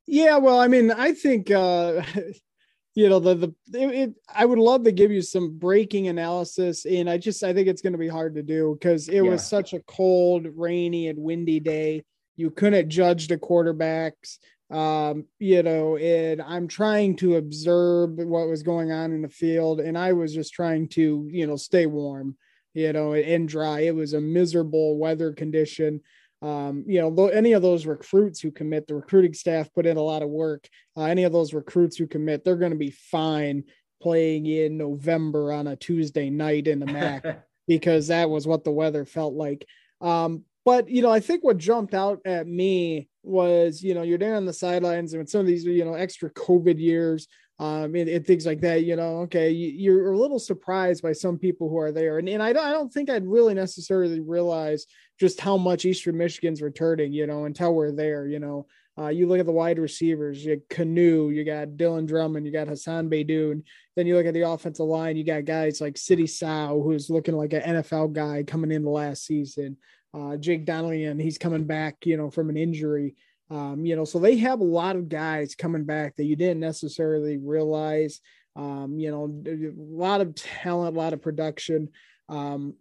Yeah, 0.06 0.37
well, 0.37 0.60
I 0.60 0.68
mean, 0.68 0.90
I 0.90 1.12
think 1.12 1.50
uh, 1.50 2.02
you 2.94 3.09
know 3.09 3.18
the 3.18 3.35
the 3.35 3.54
it, 3.72 3.94
it, 3.94 4.14
I 4.33 4.44
would 4.44 4.59
love 4.59 4.85
to 4.85 4.92
give 4.92 5.11
you 5.11 5.22
some 5.22 5.59
breaking 5.59 6.09
analysis, 6.09 6.87
and 6.87 7.11
I 7.11 7.18
just 7.18 7.42
I 7.42 7.52
think 7.52 7.68
it's 7.68 7.83
going 7.83 7.92
to 7.92 7.98
be 7.98 8.09
hard 8.09 8.35
to 8.37 8.42
do 8.42 8.76
because 8.78 9.09
it 9.09 9.16
yeah. 9.16 9.30
was 9.30 9.46
such 9.46 9.72
a 9.72 9.80
cold, 9.80 10.46
rainy, 10.54 11.09
and 11.09 11.18
windy 11.18 11.61
day. 11.61 12.04
You 12.37 12.50
couldn't 12.50 12.88
judge 12.88 13.28
the 13.28 13.38
quarterbacks, 13.38 14.38
um, 14.70 15.24
you 15.38 15.62
know, 15.62 15.96
and 15.96 16.40
I'm 16.42 16.68
trying 16.68 17.16
to 17.16 17.37
observe 17.37 18.16
what 18.16 18.48
was 18.48 18.62
going 18.62 18.92
on 18.92 19.12
in 19.12 19.22
the 19.22 19.28
field, 19.28 19.80
and 19.80 19.98
I 19.98 20.12
was 20.12 20.33
just 20.33 20.52
trying 20.54 20.88
to 20.90 21.28
you 21.30 21.46
know 21.48 21.57
stay 21.57 21.87
warm, 21.87 22.37
you 22.74 22.92
know, 22.92 23.14
and 23.14 23.48
dry. 23.48 23.80
It 23.80 23.94
was 23.94 24.12
a 24.12 24.20
miserable 24.20 24.98
weather 24.98 25.33
condition 25.33 26.00
um, 26.44 26.85
you 26.87 27.00
know, 27.00 27.28
any 27.28 27.52
of 27.52 27.62
those 27.62 27.87
recruits 27.87 28.38
who 28.38 28.50
commit, 28.50 28.87
the 28.87 28.94
recruiting 28.94 29.33
staff 29.33 29.72
put 29.72 29.87
in 29.87 29.96
a 29.96 30.02
lot 30.02 30.22
of 30.22 30.28
work. 30.28 30.68
Uh, 30.94 31.04
any 31.04 31.24
of 31.24 31.33
those 31.33 31.54
recruits 31.54 31.96
who 31.96 32.07
commit, 32.07 32.44
they're 32.44 32.57
going 32.57 32.72
to 32.72 32.76
be 32.76 32.90
fine 32.90 33.64
playing 34.02 34.44
in 34.44 34.76
November 34.76 35.54
on 35.54 35.66
a 35.66 35.76
Tuesday 35.76 36.28
night 36.28 36.68
in 36.68 36.80
the 36.80 36.87
MAC 36.87 37.24
because 37.66 38.09
that 38.09 38.28
was 38.28 38.46
what 38.46 38.62
the 38.62 38.70
weather 38.70 39.07
felt 39.07 39.33
like. 39.33 39.66
Um, 40.02 40.44
but 40.66 40.90
you 40.90 41.00
know, 41.00 41.11
I 41.11 41.20
think 41.20 41.42
what 41.42 41.57
jumped 41.57 41.94
out 41.94 42.20
at 42.26 42.46
me 42.46 43.09
was, 43.22 43.83
you 43.83 43.94
know, 43.94 44.02
you're 44.02 44.18
there 44.18 44.37
on 44.37 44.44
the 44.44 44.52
sidelines 44.52 45.14
and 45.14 45.26
some 45.26 45.40
of 45.40 45.46
these, 45.46 45.64
you 45.64 45.85
know, 45.87 45.94
extra 45.94 46.28
COVID 46.28 46.78
years, 46.78 47.26
um, 47.59 47.95
and, 47.95 48.09
and, 48.09 48.27
things 48.27 48.47
like 48.47 48.61
that. 48.62 48.85
You 48.85 48.97
know, 48.97 49.19
okay, 49.23 49.51
you, 49.51 49.99
are 50.01 50.12
a 50.12 50.19
little 50.19 50.38
surprised 50.38 51.03
by 51.03 51.12
some 51.12 51.38
people 51.38 51.69
who 51.69 51.79
are 51.79 51.93
there, 51.93 52.19
and, 52.19 52.29
and 52.29 52.43
I 52.43 52.53
don't, 52.53 52.64
I 52.64 52.73
don't 52.73 52.93
think 52.93 53.11
I'd 53.11 53.27
really 53.27 53.55
necessarily 53.55 54.21
realize 54.21 54.87
just 55.21 55.40
how 55.40 55.57
much 55.57 55.85
Eastern 55.85 56.17
Michigan's 56.17 56.62
returning. 56.62 57.12
You 57.12 57.27
know, 57.27 57.45
until 57.45 57.75
we're 57.75 57.93
there. 57.93 58.27
You 58.27 58.40
know, 58.40 58.67
uh, 58.99 59.09
you 59.09 59.27
look 59.27 59.40
at 59.40 59.47
the 59.47 59.53
wide 59.53 59.79
receivers, 59.79 60.45
you 60.45 60.62
Knue, 60.71 61.35
you 61.35 61.45
got 61.45 61.69
Dylan 61.69 62.07
Drummond, 62.07 62.47
you 62.47 62.53
got 62.53 62.69
Hassan 62.69 63.11
Beydoun. 63.11 63.62
Then 63.97 64.07
you 64.07 64.17
look 64.17 64.27
at 64.27 64.35
the 64.35 64.49
offensive 64.49 64.87
line, 64.87 65.17
you 65.17 65.25
got 65.25 65.45
guys 65.45 65.81
like 65.81 65.99
Sidy 65.99 66.29
Sow, 66.29 66.81
who's 66.83 67.11
looking 67.11 67.37
like 67.37 67.53
an 67.53 67.62
NFL 67.62 68.12
guy 68.12 68.45
coming 68.45 68.71
in 68.71 68.85
the 68.85 68.90
last 68.90 69.25
season. 69.25 69.77
Uh, 70.12 70.37
Jake 70.37 70.64
Donnelly, 70.64 71.05
and 71.05 71.21
he's 71.21 71.38
coming 71.38 71.64
back, 71.64 72.07
you 72.07 72.17
know, 72.17 72.31
from 72.31 72.51
an 72.51 72.57
injury. 72.57 73.17
Um, 73.50 73.85
you 73.85 73.94
know, 73.94 74.04
so 74.04 74.18
they 74.18 74.37
have 74.38 74.61
a 74.61 74.64
lot 74.64 74.96
of 74.96 75.09
guys 75.09 75.54
coming 75.54 75.85
back 75.85 76.16
that 76.16 76.24
you 76.24 76.37
didn't 76.37 76.61
necessarily 76.61 77.37
realize. 77.37 78.20
Um, 78.57 78.98
you 78.98 79.11
know, 79.11 79.24
a 79.24 79.72
lot 79.76 80.20
of 80.20 80.35
talent, 80.35 80.96
a 80.96 80.98
lot 80.98 81.12
of 81.12 81.22
production. 81.22 81.88
Um, 82.28 82.74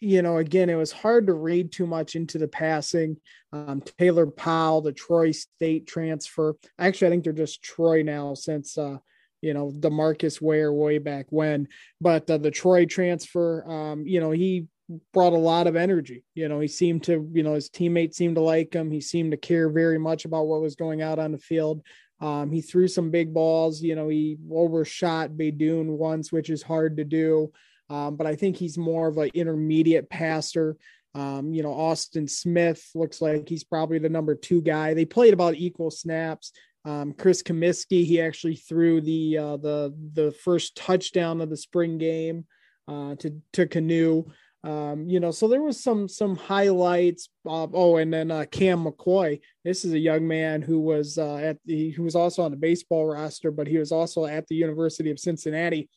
you 0.00 0.22
know, 0.22 0.38
again, 0.38 0.70
it 0.70 0.76
was 0.76 0.92
hard 0.92 1.26
to 1.26 1.32
read 1.32 1.72
too 1.72 1.86
much 1.86 2.14
into 2.14 2.38
the 2.38 2.46
passing. 2.46 3.16
Um, 3.52 3.82
Taylor 3.98 4.26
Powell, 4.26 4.80
the 4.80 4.92
Troy 4.92 5.32
State 5.32 5.86
transfer. 5.86 6.56
Actually, 6.78 7.08
I 7.08 7.10
think 7.10 7.24
they're 7.24 7.32
just 7.32 7.62
Troy 7.62 8.02
now 8.02 8.34
since, 8.34 8.78
uh, 8.78 8.98
you 9.40 9.54
know, 9.54 9.72
Demarcus 9.74 10.40
Ware 10.40 10.72
way 10.72 10.98
back 10.98 11.26
when. 11.30 11.66
But 12.00 12.30
uh, 12.30 12.38
the 12.38 12.52
Troy 12.52 12.86
transfer, 12.86 13.68
um, 13.68 14.06
you 14.06 14.20
know, 14.20 14.30
he 14.30 14.66
brought 15.12 15.32
a 15.32 15.38
lot 15.38 15.66
of 15.66 15.76
energy. 15.76 16.24
You 16.34 16.48
know, 16.48 16.60
he 16.60 16.68
seemed 16.68 17.04
to, 17.04 17.28
you 17.32 17.42
know, 17.42 17.54
his 17.54 17.68
teammates 17.68 18.16
seemed 18.16 18.36
to 18.36 18.40
like 18.40 18.72
him. 18.72 18.90
He 18.90 19.00
seemed 19.00 19.32
to 19.32 19.36
care 19.36 19.68
very 19.68 19.98
much 19.98 20.24
about 20.24 20.46
what 20.46 20.62
was 20.62 20.76
going 20.76 21.02
out 21.02 21.18
on 21.18 21.32
the 21.32 21.38
field. 21.38 21.82
Um, 22.20 22.50
he 22.50 22.60
threw 22.60 22.88
some 22.88 23.10
big 23.10 23.32
balls. 23.32 23.82
You 23.82 23.94
know, 23.94 24.08
he 24.08 24.38
overshot 24.50 25.30
Beydoun 25.30 25.86
once, 25.86 26.32
which 26.32 26.50
is 26.50 26.62
hard 26.62 26.96
to 26.96 27.04
do. 27.04 27.52
Um, 27.90 28.16
but 28.16 28.26
I 28.26 28.34
think 28.34 28.56
he's 28.56 28.76
more 28.76 29.08
of 29.08 29.18
an 29.18 29.30
intermediate 29.34 30.10
passer. 30.10 30.76
Um, 31.14 31.52
you 31.52 31.62
know, 31.62 31.72
Austin 31.72 32.28
Smith 32.28 32.84
looks 32.94 33.20
like 33.20 33.48
he's 33.48 33.64
probably 33.64 33.98
the 33.98 34.08
number 34.08 34.34
two 34.34 34.60
guy. 34.60 34.94
They 34.94 35.04
played 35.04 35.32
about 35.32 35.54
equal 35.54 35.90
snaps. 35.90 36.52
Um, 36.84 37.12
Chris 37.12 37.42
Comiskey, 37.42 38.04
he 38.04 38.20
actually 38.20 38.56
threw 38.56 39.00
the 39.00 39.38
uh, 39.38 39.56
the 39.56 39.94
the 40.14 40.32
first 40.32 40.76
touchdown 40.76 41.40
of 41.40 41.50
the 41.50 41.56
spring 41.56 41.98
game 41.98 42.46
uh, 42.86 43.14
to 43.16 43.40
to 43.54 43.66
Knue. 43.66 44.30
Um, 44.64 45.08
you 45.08 45.20
know, 45.20 45.30
so 45.30 45.46
there 45.46 45.62
was 45.62 45.82
some 45.82 46.08
some 46.08 46.36
highlights. 46.36 47.28
Uh, 47.46 47.68
oh, 47.72 47.96
and 47.96 48.12
then 48.12 48.30
uh, 48.30 48.44
Cam 48.50 48.84
McCoy. 48.84 49.40
This 49.64 49.84
is 49.84 49.92
a 49.92 49.98
young 49.98 50.26
man 50.26 50.62
who 50.62 50.80
was 50.80 51.16
uh, 51.16 51.36
at 51.36 51.58
the 51.64 51.90
who 51.90 52.02
was 52.02 52.16
also 52.16 52.42
on 52.42 52.50
the 52.50 52.56
baseball 52.56 53.06
roster, 53.06 53.50
but 53.50 53.68
he 53.68 53.78
was 53.78 53.92
also 53.92 54.26
at 54.26 54.48
the 54.48 54.56
University 54.56 55.10
of 55.10 55.20
Cincinnati. 55.20 55.88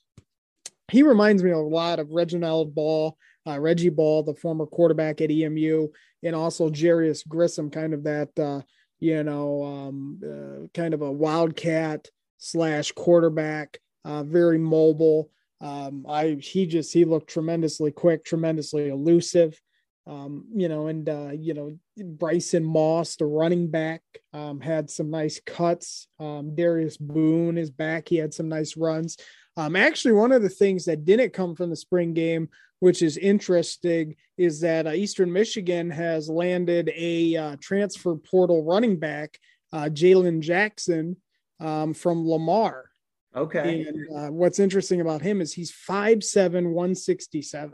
He 0.91 1.03
reminds 1.03 1.43
me 1.43 1.51
a 1.51 1.57
lot 1.57 1.99
of 1.99 2.11
Reginald 2.11 2.75
Ball, 2.75 3.17
uh, 3.47 3.59
Reggie 3.59 3.89
Ball, 3.89 4.23
the 4.23 4.35
former 4.35 4.65
quarterback 4.65 5.21
at 5.21 5.31
EMU, 5.31 5.87
and 6.23 6.35
also 6.35 6.69
Jarius 6.69 7.27
Grissom, 7.27 7.71
kind 7.71 7.93
of 7.93 8.03
that 8.03 8.37
uh, 8.37 8.61
you 8.99 9.23
know, 9.23 9.63
um, 9.63 10.21
uh, 10.23 10.67
kind 10.75 10.93
of 10.93 11.01
a 11.01 11.11
wildcat 11.11 12.07
slash 12.37 12.91
quarterback, 12.91 13.79
very 14.05 14.59
mobile. 14.59 15.31
Um, 15.61 16.05
I 16.09 16.37
he 16.41 16.65
just 16.65 16.91
he 16.91 17.05
looked 17.05 17.29
tremendously 17.29 17.91
quick, 17.91 18.25
tremendously 18.25 18.89
elusive. 18.89 19.59
Um, 20.07 20.45
you 20.55 20.67
know, 20.67 20.87
and 20.87 21.07
uh, 21.07 21.29
you 21.31 21.53
know, 21.53 21.77
Bryson 21.97 22.63
Moss, 22.63 23.15
the 23.15 23.25
running 23.25 23.69
back, 23.69 24.01
um, 24.33 24.59
had 24.59 24.89
some 24.89 25.11
nice 25.11 25.39
cuts. 25.45 26.07
Um, 26.19 26.55
Darius 26.55 26.97
Boone 26.97 27.57
is 27.57 27.69
back; 27.69 28.09
he 28.09 28.17
had 28.17 28.33
some 28.33 28.49
nice 28.49 28.75
runs. 28.75 29.17
Um, 29.57 29.75
actually, 29.75 30.13
one 30.13 30.31
of 30.31 30.41
the 30.41 30.49
things 30.49 30.85
that 30.85 31.05
didn't 31.05 31.33
come 31.33 31.55
from 31.55 31.69
the 31.69 31.75
spring 31.75 32.13
game, 32.13 32.49
which 32.79 33.03
is 33.03 33.17
interesting, 33.17 34.15
is 34.37 34.61
that 34.61 34.87
uh, 34.87 34.91
Eastern 34.91 35.31
Michigan 35.31 35.91
has 35.91 36.29
landed 36.29 36.91
a 36.95 37.35
uh, 37.35 37.55
transfer 37.61 38.15
portal 38.15 38.63
running 38.63 38.97
back, 38.97 39.37
uh, 39.71 39.83
Jalen 39.83 40.39
Jackson, 40.39 41.17
um, 41.59 41.93
from 41.93 42.27
Lamar. 42.27 42.90
Okay. 43.35 43.85
And 43.87 44.07
uh, 44.15 44.31
what's 44.31 44.59
interesting 44.59 45.01
about 45.01 45.21
him 45.21 45.41
is 45.41 45.53
he's 45.53 45.71
5'7, 45.71 46.51
167. 46.71 47.73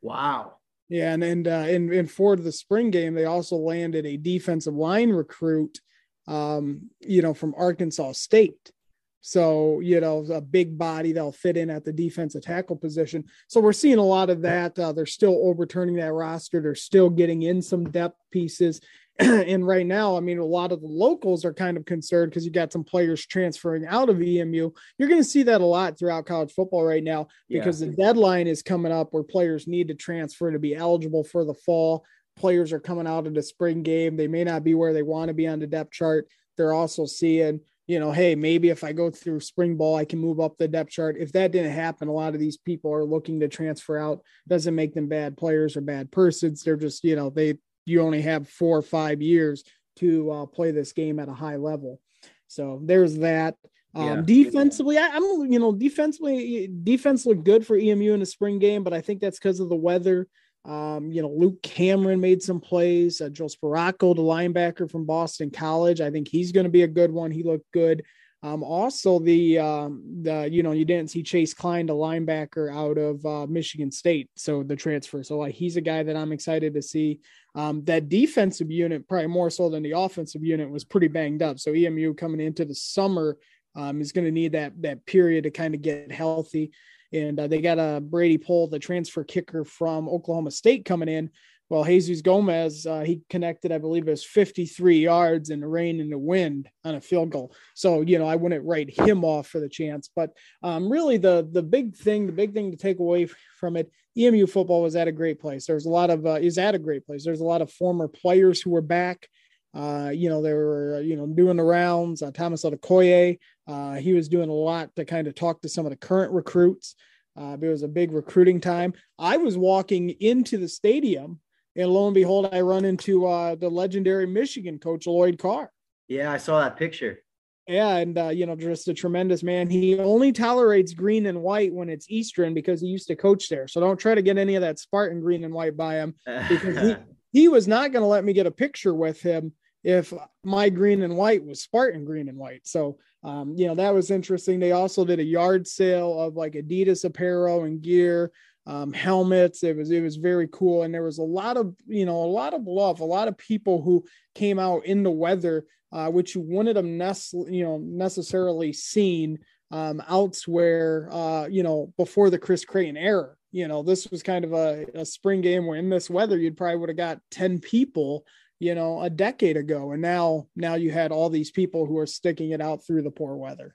Wow. 0.00 0.54
Yeah, 0.88 1.12
and 1.12 1.22
and 1.22 1.46
uh, 1.46 1.66
in 1.68 1.92
in 1.92 2.06
for 2.06 2.34
the 2.36 2.52
spring 2.52 2.90
game, 2.90 3.14
they 3.14 3.26
also 3.26 3.56
landed 3.56 4.06
a 4.06 4.16
defensive 4.16 4.74
line 4.74 5.10
recruit, 5.10 5.80
um, 6.26 6.90
you 7.00 7.20
know, 7.20 7.34
from 7.34 7.54
Arkansas 7.58 8.12
State. 8.12 8.72
So 9.20 9.80
you 9.80 10.00
know, 10.00 10.24
a 10.32 10.40
big 10.40 10.78
body 10.78 11.12
that'll 11.12 11.32
fit 11.32 11.58
in 11.58 11.68
at 11.68 11.84
the 11.84 11.92
defensive 11.92 12.42
tackle 12.42 12.76
position. 12.76 13.24
So 13.48 13.60
we're 13.60 13.74
seeing 13.74 13.98
a 13.98 14.02
lot 14.02 14.30
of 14.30 14.40
that. 14.42 14.78
Uh, 14.78 14.92
they're 14.92 15.04
still 15.04 15.38
overturning 15.46 15.96
that 15.96 16.12
roster. 16.12 16.62
They're 16.62 16.74
still 16.74 17.10
getting 17.10 17.42
in 17.42 17.60
some 17.60 17.90
depth 17.90 18.22
pieces, 18.30 18.80
and 19.20 19.66
right 19.66 19.84
now, 19.84 20.16
I 20.16 20.20
mean, 20.20 20.38
a 20.38 20.44
lot 20.44 20.70
of 20.70 20.80
the 20.80 20.86
locals 20.86 21.44
are 21.44 21.52
kind 21.52 21.76
of 21.76 21.84
concerned 21.84 22.30
because 22.30 22.44
you 22.44 22.52
got 22.52 22.72
some 22.72 22.84
players 22.84 23.26
transferring 23.26 23.84
out 23.84 24.08
of 24.08 24.22
EMU. 24.22 24.70
You're 24.96 25.08
going 25.08 25.20
to 25.20 25.28
see 25.28 25.42
that 25.42 25.60
a 25.60 25.64
lot 25.64 25.98
throughout 25.98 26.26
college 26.26 26.52
football 26.52 26.84
right 26.84 27.02
now 27.02 27.26
because 27.48 27.82
yeah. 27.82 27.88
the 27.88 27.96
deadline 27.96 28.46
is 28.46 28.62
coming 28.62 28.92
up 28.92 29.08
where 29.10 29.24
players 29.24 29.66
need 29.66 29.88
to 29.88 29.94
transfer 29.94 30.52
to 30.52 30.60
be 30.60 30.76
eligible 30.76 31.24
for 31.24 31.44
the 31.44 31.54
fall. 31.54 32.04
Players 32.36 32.72
are 32.72 32.78
coming 32.78 33.08
out 33.08 33.26
of 33.26 33.34
the 33.34 33.42
spring 33.42 33.82
game. 33.82 34.16
They 34.16 34.28
may 34.28 34.44
not 34.44 34.62
be 34.62 34.74
where 34.74 34.92
they 34.92 35.02
want 35.02 35.28
to 35.28 35.34
be 35.34 35.48
on 35.48 35.58
the 35.58 35.66
depth 35.66 35.90
chart. 35.90 36.28
They're 36.56 36.72
also 36.72 37.04
seeing, 37.04 37.58
you 37.88 37.98
know, 37.98 38.12
hey, 38.12 38.36
maybe 38.36 38.68
if 38.68 38.84
I 38.84 38.92
go 38.92 39.10
through 39.10 39.40
spring 39.40 39.76
ball, 39.76 39.96
I 39.96 40.04
can 40.04 40.20
move 40.20 40.38
up 40.38 40.58
the 40.58 40.68
depth 40.68 40.90
chart. 40.90 41.16
If 41.18 41.32
that 41.32 41.50
didn't 41.50 41.72
happen, 41.72 42.06
a 42.06 42.12
lot 42.12 42.34
of 42.34 42.40
these 42.40 42.56
people 42.56 42.94
are 42.94 43.04
looking 43.04 43.40
to 43.40 43.48
transfer 43.48 43.98
out. 43.98 44.20
Doesn't 44.46 44.76
make 44.76 44.94
them 44.94 45.08
bad 45.08 45.36
players 45.36 45.76
or 45.76 45.80
bad 45.80 46.12
persons. 46.12 46.62
They're 46.62 46.76
just, 46.76 47.02
you 47.02 47.16
know, 47.16 47.30
they 47.30 47.58
you 47.88 48.02
only 48.02 48.22
have 48.22 48.48
four 48.48 48.76
or 48.76 48.82
five 48.82 49.22
years 49.22 49.64
to 49.96 50.30
uh, 50.30 50.46
play 50.46 50.70
this 50.70 50.92
game 50.92 51.18
at 51.18 51.28
a 51.28 51.34
high 51.34 51.56
level. 51.56 52.00
So 52.46 52.80
there's 52.82 53.18
that. 53.18 53.56
Um, 53.94 54.06
yeah. 54.06 54.22
Defensively, 54.24 54.98
I, 54.98 55.06
am 55.06 55.46
you 55.50 55.58
know 55.58 55.72
defensively 55.72 56.68
defense 56.84 57.26
looked 57.26 57.44
good 57.44 57.66
for 57.66 57.76
EMU 57.76 58.12
in 58.12 58.20
the 58.20 58.26
spring 58.26 58.58
game, 58.58 58.84
but 58.84 58.92
I 58.92 59.00
think 59.00 59.20
that's 59.20 59.38
because 59.38 59.60
of 59.60 59.68
the 59.68 59.76
weather. 59.76 60.28
Um, 60.64 61.10
you 61.10 61.22
know, 61.22 61.30
Luke 61.30 61.62
Cameron 61.62 62.20
made 62.20 62.42
some 62.42 62.60
plays. 62.60 63.20
Uh, 63.20 63.30
Joe 63.30 63.46
Sparaco, 63.46 64.14
the 64.14 64.22
linebacker 64.22 64.90
from 64.90 65.06
Boston 65.06 65.50
College, 65.50 66.00
I 66.00 66.10
think 66.10 66.28
he's 66.28 66.52
going 66.52 66.64
to 66.64 66.70
be 66.70 66.82
a 66.82 66.88
good 66.88 67.10
one. 67.10 67.30
He 67.30 67.42
looked 67.42 67.70
good. 67.72 68.04
Um, 68.42 68.62
also, 68.62 69.18
the 69.18 69.58
um, 69.58 70.02
the 70.22 70.48
you 70.50 70.62
know 70.62 70.70
you 70.70 70.84
didn't 70.84 71.10
see 71.10 71.22
Chase 71.24 71.54
Klein, 71.54 71.86
the 71.86 71.94
linebacker 71.94 72.72
out 72.72 72.96
of 72.96 73.24
uh, 73.26 73.46
Michigan 73.46 73.90
State, 73.90 74.30
so 74.36 74.62
the 74.62 74.76
transfer. 74.76 75.24
So 75.24 75.38
like 75.38 75.54
he's 75.54 75.76
a 75.76 75.80
guy 75.80 76.04
that 76.04 76.16
I'm 76.16 76.32
excited 76.32 76.74
to 76.74 76.82
see. 76.82 77.20
Um, 77.56 77.84
that 77.84 78.08
defensive 78.08 78.70
unit, 78.70 79.08
probably 79.08 79.26
more 79.26 79.50
so 79.50 79.68
than 79.68 79.82
the 79.82 79.98
offensive 79.98 80.44
unit, 80.44 80.70
was 80.70 80.84
pretty 80.84 81.08
banged 81.08 81.42
up. 81.42 81.58
So 81.58 81.74
EMU 81.74 82.14
coming 82.14 82.40
into 82.40 82.64
the 82.64 82.74
summer 82.74 83.36
um, 83.74 84.00
is 84.00 84.12
going 84.12 84.26
to 84.26 84.30
need 84.30 84.52
that 84.52 84.80
that 84.82 85.04
period 85.04 85.42
to 85.44 85.50
kind 85.50 85.74
of 85.74 85.82
get 85.82 86.12
healthy. 86.12 86.70
And 87.12 87.40
uh, 87.40 87.48
they 87.48 87.60
got 87.60 87.78
a 87.78 88.00
Brady 88.00 88.38
Pohl, 88.38 88.68
the 88.68 88.78
transfer 88.78 89.24
kicker 89.24 89.64
from 89.64 90.08
Oklahoma 90.08 90.52
State, 90.52 90.84
coming 90.84 91.08
in 91.08 91.30
well, 91.70 91.84
Jesus 91.84 92.22
Gomez, 92.22 92.86
uh, 92.86 93.00
he 93.00 93.20
connected, 93.28 93.72
I 93.72 93.78
believe 93.78 94.08
it 94.08 94.10
was 94.10 94.24
53 94.24 95.00
yards 95.00 95.50
in 95.50 95.60
the 95.60 95.68
rain 95.68 96.00
and 96.00 96.10
the 96.10 96.18
wind 96.18 96.68
on 96.82 96.94
a 96.94 97.00
field 97.00 97.30
goal. 97.30 97.54
So, 97.74 98.00
you 98.00 98.18
know, 98.18 98.26
I 98.26 98.36
wouldn't 98.36 98.64
write 98.64 98.88
him 98.88 99.22
off 99.22 99.48
for 99.48 99.60
the 99.60 99.68
chance. 99.68 100.08
But 100.14 100.30
um, 100.62 100.90
really, 100.90 101.18
the 101.18 101.46
the 101.50 101.62
big 101.62 101.94
thing, 101.94 102.26
the 102.26 102.32
big 102.32 102.54
thing 102.54 102.70
to 102.70 102.76
take 102.76 103.00
away 103.00 103.28
from 103.60 103.76
it, 103.76 103.92
EMU 104.16 104.46
football 104.46 104.82
was 104.82 104.96
at 104.96 105.08
a 105.08 105.12
great 105.12 105.40
place. 105.40 105.66
There's 105.66 105.84
a 105.84 105.90
lot 105.90 106.08
of, 106.08 106.24
uh, 106.24 106.38
is 106.40 106.56
at 106.56 106.74
a 106.74 106.78
great 106.78 107.04
place. 107.06 107.24
There's 107.24 107.40
a 107.40 107.44
lot 107.44 107.60
of 107.60 107.70
former 107.70 108.08
players 108.08 108.62
who 108.62 108.70
were 108.70 108.80
back. 108.80 109.28
Uh, 109.74 110.10
you 110.14 110.30
know, 110.30 110.40
they 110.40 110.54
were, 110.54 111.02
you 111.02 111.16
know, 111.16 111.26
doing 111.26 111.58
the 111.58 111.62
rounds. 111.62 112.22
Uh, 112.22 112.30
Thomas 112.30 112.64
Odukoye, 112.64 113.38
uh, 113.66 113.94
he 113.96 114.14
was 114.14 114.28
doing 114.28 114.48
a 114.48 114.54
lot 114.54 114.96
to 114.96 115.04
kind 115.04 115.26
of 115.26 115.34
talk 115.34 115.60
to 115.60 115.68
some 115.68 115.84
of 115.84 115.90
the 115.90 115.96
current 115.96 116.32
recruits. 116.32 116.94
Uh, 117.36 117.58
it 117.60 117.68
was 117.68 117.82
a 117.82 117.88
big 117.88 118.10
recruiting 118.12 118.58
time. 118.58 118.94
I 119.18 119.36
was 119.36 119.58
walking 119.58 120.10
into 120.18 120.56
the 120.56 120.66
stadium 120.66 121.40
and 121.78 121.90
lo 121.90 122.06
and 122.06 122.14
behold, 122.14 122.48
I 122.52 122.60
run 122.60 122.84
into 122.84 123.26
uh, 123.26 123.54
the 123.54 123.68
legendary 123.68 124.26
Michigan 124.26 124.78
coach 124.78 125.06
Lloyd 125.06 125.38
Carr. 125.38 125.70
Yeah, 126.08 126.32
I 126.32 126.36
saw 126.36 126.60
that 126.60 126.76
picture. 126.76 127.22
Yeah, 127.68 127.96
and 127.96 128.18
uh, 128.18 128.28
you 128.28 128.46
know, 128.46 128.56
just 128.56 128.88
a 128.88 128.94
tremendous 128.94 129.42
man. 129.42 129.70
He 129.70 129.98
only 129.98 130.32
tolerates 130.32 130.92
green 130.92 131.26
and 131.26 131.40
white 131.40 131.72
when 131.72 131.88
it's 131.88 132.10
Eastern 132.10 132.52
because 132.52 132.80
he 132.80 132.88
used 132.88 133.08
to 133.08 133.16
coach 133.16 133.48
there. 133.48 133.68
So 133.68 133.80
don't 133.80 133.98
try 133.98 134.14
to 134.14 134.22
get 134.22 134.38
any 134.38 134.56
of 134.56 134.62
that 134.62 134.78
Spartan 134.78 135.20
green 135.20 135.44
and 135.44 135.54
white 135.54 135.76
by 135.76 135.94
him 135.96 136.14
because 136.48 136.78
he, 136.78 136.96
he 137.32 137.48
was 137.48 137.68
not 137.68 137.92
going 137.92 138.02
to 138.02 138.08
let 138.08 138.24
me 138.24 138.32
get 138.32 138.46
a 138.46 138.50
picture 138.50 138.94
with 138.94 139.20
him 139.20 139.52
if 139.84 140.12
my 140.42 140.70
green 140.70 141.02
and 141.02 141.16
white 141.16 141.44
was 141.44 141.62
Spartan 141.62 142.04
green 142.04 142.28
and 142.28 142.38
white. 142.38 142.66
So 142.66 142.98
um, 143.24 143.54
you 143.56 143.66
know, 143.66 143.74
that 143.74 143.94
was 143.94 144.10
interesting. 144.10 144.60
They 144.60 144.72
also 144.72 145.04
did 145.04 145.18
a 145.18 145.24
yard 145.24 145.66
sale 145.66 146.20
of 146.20 146.34
like 146.34 146.52
Adidas 146.52 147.04
apparel 147.04 147.64
and 147.64 147.82
gear 147.82 148.30
um, 148.68 148.92
helmets. 148.92 149.64
It 149.64 149.76
was 149.76 149.90
it 149.90 150.02
was 150.02 150.16
very 150.16 150.46
cool, 150.52 150.82
and 150.82 150.92
there 150.92 151.02
was 151.02 151.18
a 151.18 151.22
lot 151.22 151.56
of 151.56 151.74
you 151.86 152.04
know 152.04 152.22
a 152.22 152.30
lot 152.30 152.52
of 152.52 152.66
love, 152.66 153.00
a 153.00 153.04
lot 153.04 153.26
of 153.26 153.38
people 153.38 153.82
who 153.82 154.04
came 154.34 154.58
out 154.58 154.84
in 154.84 155.02
the 155.02 155.10
weather, 155.10 155.64
uh, 155.90 156.10
which 156.10 156.34
you 156.34 156.42
wouldn't 156.42 156.76
have 156.76 156.84
you 156.84 157.64
know 157.64 157.78
necessarily 157.78 158.72
seen 158.74 159.38
um, 159.70 160.02
elsewhere. 160.06 161.08
Uh, 161.10 161.46
you 161.50 161.62
know 161.62 161.92
before 161.96 162.28
the 162.28 162.38
Chris 162.38 162.64
Creighton 162.64 162.98
era. 162.98 163.34
You 163.50 163.66
know 163.66 163.82
this 163.82 164.10
was 164.10 164.22
kind 164.22 164.44
of 164.44 164.52
a, 164.52 164.84
a 164.94 165.06
spring 165.06 165.40
game 165.40 165.66
where 165.66 165.78
in 165.78 165.88
this 165.88 166.10
weather 166.10 166.36
you'd 166.36 166.58
probably 166.58 166.76
would 166.76 166.90
have 166.90 166.98
got 166.98 167.20
ten 167.30 167.58
people 167.58 168.26
you 168.60 168.74
know 168.74 169.00
a 169.00 169.08
decade 169.08 169.56
ago 169.56 169.92
and 169.92 170.02
now 170.02 170.48
now 170.56 170.74
you 170.74 170.90
had 170.90 171.12
all 171.12 171.30
these 171.30 171.50
people 171.50 171.86
who 171.86 171.96
are 171.96 172.06
sticking 172.06 172.50
it 172.50 172.60
out 172.60 172.84
through 172.84 173.02
the 173.02 173.10
poor 173.10 173.36
weather 173.36 173.72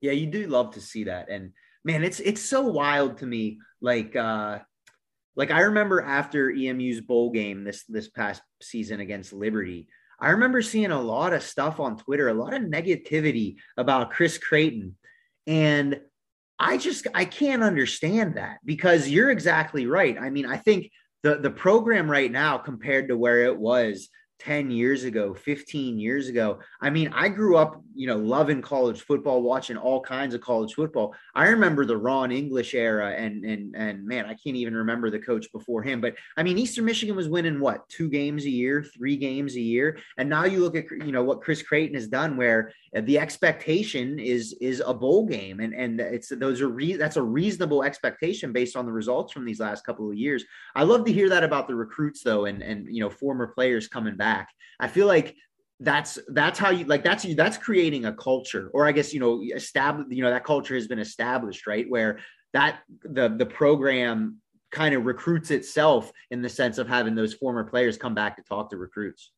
yeah 0.00 0.12
you 0.12 0.26
do 0.26 0.46
love 0.46 0.74
to 0.74 0.80
see 0.80 1.04
that 1.04 1.28
and 1.30 1.52
man, 1.86 2.02
it's 2.02 2.18
it's 2.20 2.42
so 2.42 2.62
wild 2.62 3.18
to 3.18 3.26
me. 3.26 3.58
Like 3.80 4.14
uh 4.16 4.58
like 5.36 5.50
I 5.50 5.60
remember 5.60 6.02
after 6.02 6.50
EMU's 6.50 7.00
bowl 7.00 7.30
game 7.30 7.64
this 7.64 7.84
this 7.84 8.08
past 8.08 8.42
season 8.60 9.00
against 9.00 9.32
Liberty, 9.32 9.86
I 10.20 10.30
remember 10.30 10.60
seeing 10.60 10.90
a 10.90 11.00
lot 11.00 11.32
of 11.32 11.42
stuff 11.42 11.78
on 11.78 11.96
Twitter, 11.96 12.28
a 12.28 12.34
lot 12.34 12.54
of 12.54 12.62
negativity 12.62 13.56
about 13.76 14.10
Chris 14.10 14.36
Creighton. 14.36 14.96
And 15.46 16.00
I 16.58 16.76
just 16.76 17.06
I 17.14 17.24
can't 17.24 17.62
understand 17.62 18.34
that 18.36 18.58
because 18.64 19.08
you're 19.08 19.30
exactly 19.30 19.86
right. 19.86 20.18
I 20.18 20.28
mean, 20.30 20.46
I 20.46 20.56
think 20.56 20.90
the 21.22 21.36
the 21.36 21.50
program 21.50 22.10
right 22.10 22.32
now 22.32 22.58
compared 22.58 23.08
to 23.08 23.16
where 23.16 23.44
it 23.44 23.56
was 23.56 24.08
10 24.38 24.70
years 24.70 25.04
ago, 25.04 25.32
15 25.32 25.98
years 25.98 26.28
ago. 26.28 26.58
I 26.80 26.90
mean, 26.90 27.10
I 27.14 27.28
grew 27.28 27.56
up, 27.56 27.80
you 27.94 28.06
know, 28.06 28.16
loving 28.16 28.60
college 28.60 29.00
football, 29.00 29.42
watching 29.42 29.76
all 29.76 30.00
kinds 30.00 30.34
of 30.34 30.40
college 30.40 30.74
football. 30.74 31.14
I 31.34 31.48
remember 31.48 31.86
the 31.86 31.96
Ron 31.96 32.30
English 32.30 32.74
era 32.74 33.12
and 33.12 33.44
and 33.44 33.74
and 33.74 34.06
man, 34.06 34.26
I 34.26 34.34
can't 34.34 34.56
even 34.56 34.74
remember 34.74 35.10
the 35.10 35.18
coach 35.18 35.50
before 35.52 35.82
him, 35.82 36.00
but 36.00 36.14
I 36.36 36.42
mean, 36.42 36.58
Eastern 36.58 36.84
Michigan 36.84 37.16
was 37.16 37.28
winning 37.28 37.60
what, 37.60 37.88
2 37.88 38.08
games 38.08 38.44
a 38.44 38.50
year, 38.50 38.82
3 38.82 39.16
games 39.16 39.56
a 39.56 39.60
year. 39.60 39.98
And 40.18 40.28
now 40.28 40.44
you 40.44 40.60
look 40.60 40.76
at 40.76 40.84
you 40.90 41.12
know 41.12 41.24
what 41.24 41.40
Chris 41.40 41.62
Creighton 41.62 41.94
has 41.94 42.08
done 42.08 42.36
where 42.36 42.72
the 42.92 43.18
expectation 43.18 44.18
is 44.18 44.54
is 44.60 44.82
a 44.84 44.92
bowl 44.92 45.26
game 45.26 45.60
and 45.60 45.74
and 45.74 46.00
it's 46.00 46.28
those 46.28 46.60
are 46.60 46.68
re- 46.68 46.96
that's 46.96 47.16
a 47.16 47.22
reasonable 47.22 47.82
expectation 47.82 48.52
based 48.52 48.76
on 48.76 48.86
the 48.86 48.92
results 48.92 49.32
from 49.32 49.44
these 49.44 49.60
last 49.60 49.84
couple 49.84 50.10
of 50.10 50.16
years. 50.16 50.44
I 50.74 50.82
love 50.82 51.04
to 51.06 51.12
hear 51.12 51.28
that 51.30 51.44
about 51.44 51.68
the 51.68 51.74
recruits 51.74 52.22
though 52.22 52.44
and 52.44 52.62
and 52.62 52.86
you 52.94 53.00
know 53.00 53.10
former 53.10 53.46
players 53.46 53.88
coming 53.88 54.16
back 54.16 54.25
back. 54.26 54.48
I 54.80 54.88
feel 54.88 55.06
like 55.06 55.36
that's 55.80 56.18
that's 56.28 56.58
how 56.58 56.70
you 56.70 56.84
like 56.86 57.04
that's 57.04 57.24
you 57.24 57.34
that's 57.34 57.58
creating 57.58 58.06
a 58.06 58.12
culture 58.14 58.70
or 58.72 58.86
i 58.86 58.92
guess 58.92 59.12
you 59.12 59.20
know 59.20 59.42
establish 59.54 60.06
you 60.08 60.22
know 60.22 60.30
that 60.30 60.42
culture 60.42 60.74
has 60.74 60.88
been 60.88 60.98
established 60.98 61.66
right? 61.66 61.86
Where 61.88 62.18
that 62.54 62.80
the 63.04 63.28
the 63.28 63.44
program 63.44 64.40
kind 64.72 64.94
of 64.94 65.04
recruits 65.04 65.50
itself 65.50 66.10
in 66.30 66.42
the 66.42 66.48
sense 66.48 66.78
of 66.78 66.88
having 66.88 67.14
those 67.14 67.34
former 67.34 67.64
players 67.64 67.98
come 67.98 68.14
back 68.14 68.36
to 68.36 68.42
talk 68.42 68.70
to 68.70 68.76
recruits. 68.76 69.32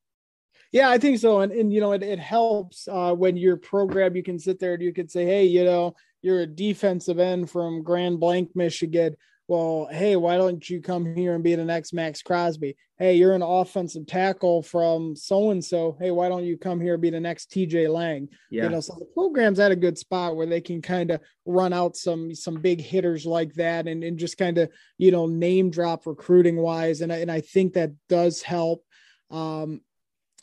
Yeah 0.73 0.89
i 0.89 0.99
think 0.99 1.19
so. 1.19 1.41
And, 1.41 1.53
and 1.53 1.73
you 1.73 1.81
know 1.81 1.93
it, 1.93 2.03
it 2.03 2.21
helps 2.21 2.87
uh, 2.89 3.13
when 3.15 3.37
your 3.37 3.57
program 3.57 4.17
you 4.17 4.23
can 4.23 4.39
sit 4.39 4.59
there 4.61 4.75
and 4.75 4.83
you 4.83 4.93
can 4.93 5.09
say 5.09 5.25
hey 5.25 5.45
you 5.45 5.65
know 5.65 5.95
you're 6.23 6.41
a 6.41 6.47
defensive 6.47 7.19
end 7.19 7.51
from 7.51 7.83
grand 7.83 8.21
blanc 8.21 8.49
michigan 8.55 9.17
well, 9.49 9.89
hey, 9.91 10.15
why 10.15 10.37
don't 10.37 10.69
you 10.69 10.83
come 10.83 11.15
here 11.15 11.35
and 11.35 11.43
be 11.43 11.55
the 11.55 11.65
next 11.65 11.95
Maxx 11.95 12.21
Crosby? 12.21 12.77
Hey, 12.99 13.15
you're 13.15 13.35
an 13.35 13.41
offensive 13.41 14.07
tackle 14.07 14.63
from 14.63 15.17
so 15.17 15.51
and 15.53 15.65
so. 15.65 15.97
Hey, 15.99 16.11
why 16.11 16.29
don't 16.29 16.45
you 16.45 16.59
come 16.59 16.83
here 16.83 16.95
and 16.95 17.03
be 17.03 17.09
the 17.09 17.19
next 17.19 17.51
TJ 17.51 17.89
Lang? 17.89 18.29
Yeah. 18.51 18.65
You 18.65 18.69
know, 18.69 18.81
so 18.81 18.95
the 18.99 19.07
program's 19.07 19.59
at 19.59 19.73
a 19.73 19.77
good 19.77 19.97
spot 19.97 20.37
where 20.37 20.47
they 20.47 20.61
can 20.61 20.83
kind 20.83 21.11
of 21.11 21.23
run 21.47 21.73
out 21.73 21.97
some 21.97 22.35
some 22.35 22.57
big 22.57 22.83
hitters 22.83 23.25
like 23.25 23.55
that 23.55 23.89
and, 23.89 24.05
and 24.05 24.19
just 24.19 24.37
kind 24.37 24.59
of, 24.59 24.71
you 24.99 25.11
know, 25.11 25.27
name 25.27 25.71
drop 25.71 26.07
recruiting 26.07 26.57
wise. 26.57 27.01
And 27.01 27.11
I, 27.11 27.17
and 27.17 27.31
I 27.31 27.41
think 27.41 27.73
that 27.73 27.93
does 28.11 28.43
help. 28.43 28.85
Um, 29.31 29.81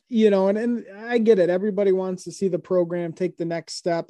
you 0.09 0.31
know, 0.31 0.47
and, 0.47 0.57
and 0.57 0.85
I 0.97 1.19
get 1.19 1.37
it. 1.37 1.51
Everybody 1.51 1.91
wants 1.91 2.23
to 2.23 2.31
see 2.31 2.47
the 2.47 2.57
program 2.57 3.13
take 3.13 3.37
the 3.37 3.45
next 3.45 3.75
step. 3.75 4.09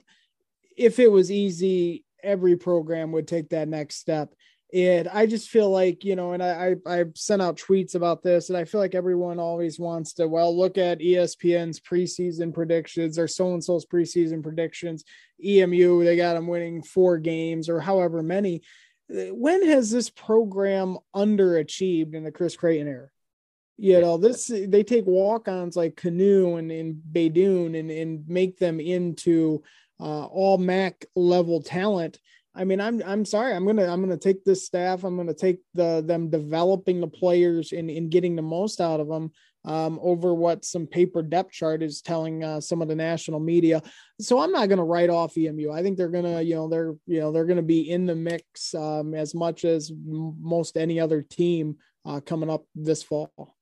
If 0.78 1.00
it 1.00 1.12
was 1.12 1.32
easy, 1.32 2.06
every 2.24 2.56
program 2.56 3.12
would 3.12 3.28
take 3.28 3.50
that 3.50 3.68
next 3.68 3.98
step 3.98 4.34
and 4.74 5.08
I 5.08 5.26
just 5.26 5.50
feel 5.50 5.70
like, 5.70 6.04
you 6.04 6.16
know, 6.16 6.34
and 6.34 6.42
I, 6.42 6.76
I 6.88 7.00
I've 7.00 7.16
sent 7.16 7.42
out 7.42 7.58
tweets 7.58 7.96
about 7.96 8.24
this, 8.24 8.50
and 8.50 8.58
I 8.58 8.66
feel 8.66 8.82
like 8.82 8.96
everyone 8.96 9.40
always 9.40 9.80
wants 9.80 10.14
to, 10.14 10.28
well, 10.28 10.58
look 10.58 10.78
at 10.78 11.00
ESPN's 11.00 11.80
preseason 11.80 12.54
predictions 12.54 13.20
or 13.20 13.28
so 13.28 13.54
and 13.54 13.64
so's 13.64 13.86
preseason 13.86 14.42
predictions. 14.42 15.04
EMU, 15.44 16.04
they 16.04 16.18
got 16.18 16.34
them 16.34 16.48
winning 16.48 16.82
four 16.82 17.18
games 17.18 17.70
or 17.70 17.80
however 17.80 18.24
many. 18.24 18.62
When 19.08 19.68
has 19.68 19.92
this 19.92 20.10
program 20.10 20.98
underachieved 21.16 22.16
in 22.16 22.24
the 22.24 22.32
Chris 22.32 22.56
Creighton 22.56 22.88
era? 22.88 23.10
You 23.78 24.02
know, 24.02 24.18
this 24.18 24.48
they 24.48 24.84
take 24.84 25.06
walk-ons 25.06 25.76
like 25.76 25.96
Knue 25.96 26.58
and, 26.58 26.72
and 26.72 27.02
Beydoun 27.12 27.78
and, 27.78 27.92
and 27.92 28.28
make 28.28 28.58
them 28.58 28.80
into 28.80 29.64
uh, 30.00 30.26
all 30.26 30.58
MAC 30.58 31.06
level 31.16 31.62
talent 31.62 32.20
I 32.56 32.64
mean, 32.64 32.80
I'm 32.80 33.02
I'm 33.06 33.26
sorry. 33.26 33.54
I'm 33.54 33.66
gonna 33.66 33.88
I'm 33.88 34.02
gonna 34.02 34.18
take 34.18 34.46
this 34.46 34.66
staff. 34.66 35.04
I'm 35.04 35.18
gonna 35.18 35.34
take 35.34 35.60
the 35.74 36.02
them 36.06 36.30
developing 36.30 37.02
the 37.02 37.08
players 37.08 37.74
and 37.74 37.90
in 37.90 38.10
getting 38.10 38.36
the 38.36 38.42
most 38.42 38.80
out 38.80 39.00
of 39.00 39.08
them 39.08 39.32
um, 39.66 40.00
over 40.02 40.34
what 40.34 40.64
some 40.64 40.88
paper 40.88 41.22
depth 41.22 41.52
chart 41.52 41.84
is 41.84 42.02
telling 42.02 42.44
uh, 42.44 42.62
some 42.62 42.82
of 42.82 42.88
the 42.88 42.96
national 42.96 43.40
media. 43.40 43.82
So 44.22 44.40
I'm 44.40 44.52
not 44.52 44.70
gonna 44.70 44.86
write 44.86 45.10
off 45.10 45.38
EMU. 45.38 45.72
I 45.72 45.82
think 45.82 45.98
they're 45.98 46.08
gonna 46.08 46.42
you 46.42 46.56
know 46.56 46.70
they're 46.70 46.94
you 47.08 47.20
know 47.20 47.32
they're 47.32 47.46
gonna 47.46 47.62
be 47.62 47.90
in 47.90 48.06
the 48.06 48.16
mix 48.16 48.74
um, 48.74 49.14
as 49.14 49.36
much 49.36 49.66
as 49.66 49.92
most 50.06 50.78
any 50.78 51.00
other 51.00 51.22
team 51.22 51.78
uh, 52.06 52.22
coming 52.22 52.50
up 52.50 52.64
this 52.74 53.04
fall. 53.04 53.56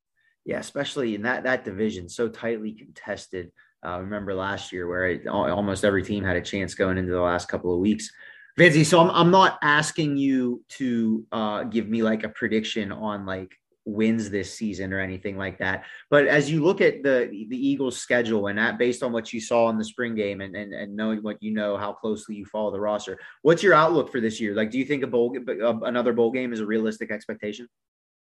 Yeah, 0.45 0.59
especially 0.59 1.15
in 1.15 1.23
that 1.23 1.43
that 1.45 1.65
division, 1.65 2.09
so 2.09 2.27
tightly 2.27 2.73
contested. 2.73 3.51
Uh, 3.85 3.99
remember 3.99 4.33
last 4.33 4.71
year 4.71 4.87
where 4.87 5.07
it, 5.07 5.27
almost 5.27 5.83
every 5.83 6.03
team 6.03 6.23
had 6.23 6.37
a 6.37 6.41
chance 6.41 6.73
going 6.73 6.97
into 6.97 7.11
the 7.11 7.19
last 7.19 7.49
couple 7.49 7.73
of 7.73 7.81
weeks. 7.81 8.09
Vanzi, 8.59 8.85
so 8.85 8.99
I'm, 8.99 9.09
I'm 9.09 9.31
not 9.31 9.57
asking 9.61 10.17
you 10.17 10.63
to 10.69 11.25
uh, 11.31 11.63
give 11.63 11.87
me 11.87 12.03
like 12.03 12.23
a 12.23 12.29
prediction 12.29 12.91
on 12.91 13.25
like 13.25 13.51
wins 13.85 14.29
this 14.29 14.53
season 14.53 14.93
or 14.93 14.99
anything 14.99 15.37
like 15.37 15.57
that. 15.57 15.85
But 16.09 16.27
as 16.27 16.49
you 16.49 16.63
look 16.63 16.79
at 16.79 17.03
the 17.03 17.45
the 17.49 17.67
Eagles 17.67 17.97
schedule 17.97 18.47
and 18.47 18.57
that 18.57 18.77
based 18.77 19.03
on 19.03 19.11
what 19.11 19.33
you 19.33 19.41
saw 19.41 19.69
in 19.69 19.77
the 19.77 19.83
spring 19.83 20.15
game 20.15 20.41
and, 20.41 20.55
and, 20.55 20.73
and 20.73 20.95
knowing 20.95 21.19
what 21.23 21.41
you 21.41 21.51
know, 21.51 21.77
how 21.77 21.93
closely 21.93 22.35
you 22.35 22.45
follow 22.45 22.71
the 22.71 22.79
roster, 22.79 23.19
what's 23.41 23.63
your 23.63 23.73
outlook 23.73 24.11
for 24.11 24.21
this 24.21 24.39
year? 24.39 24.53
Like, 24.53 24.71
do 24.71 24.77
you 24.77 24.85
think 24.85 25.03
a 25.03 25.07
bowl, 25.07 25.35
another 25.83 26.13
bowl 26.13 26.31
game 26.31 26.53
is 26.53 26.59
a 26.59 26.65
realistic 26.65 27.11
expectation? 27.11 27.67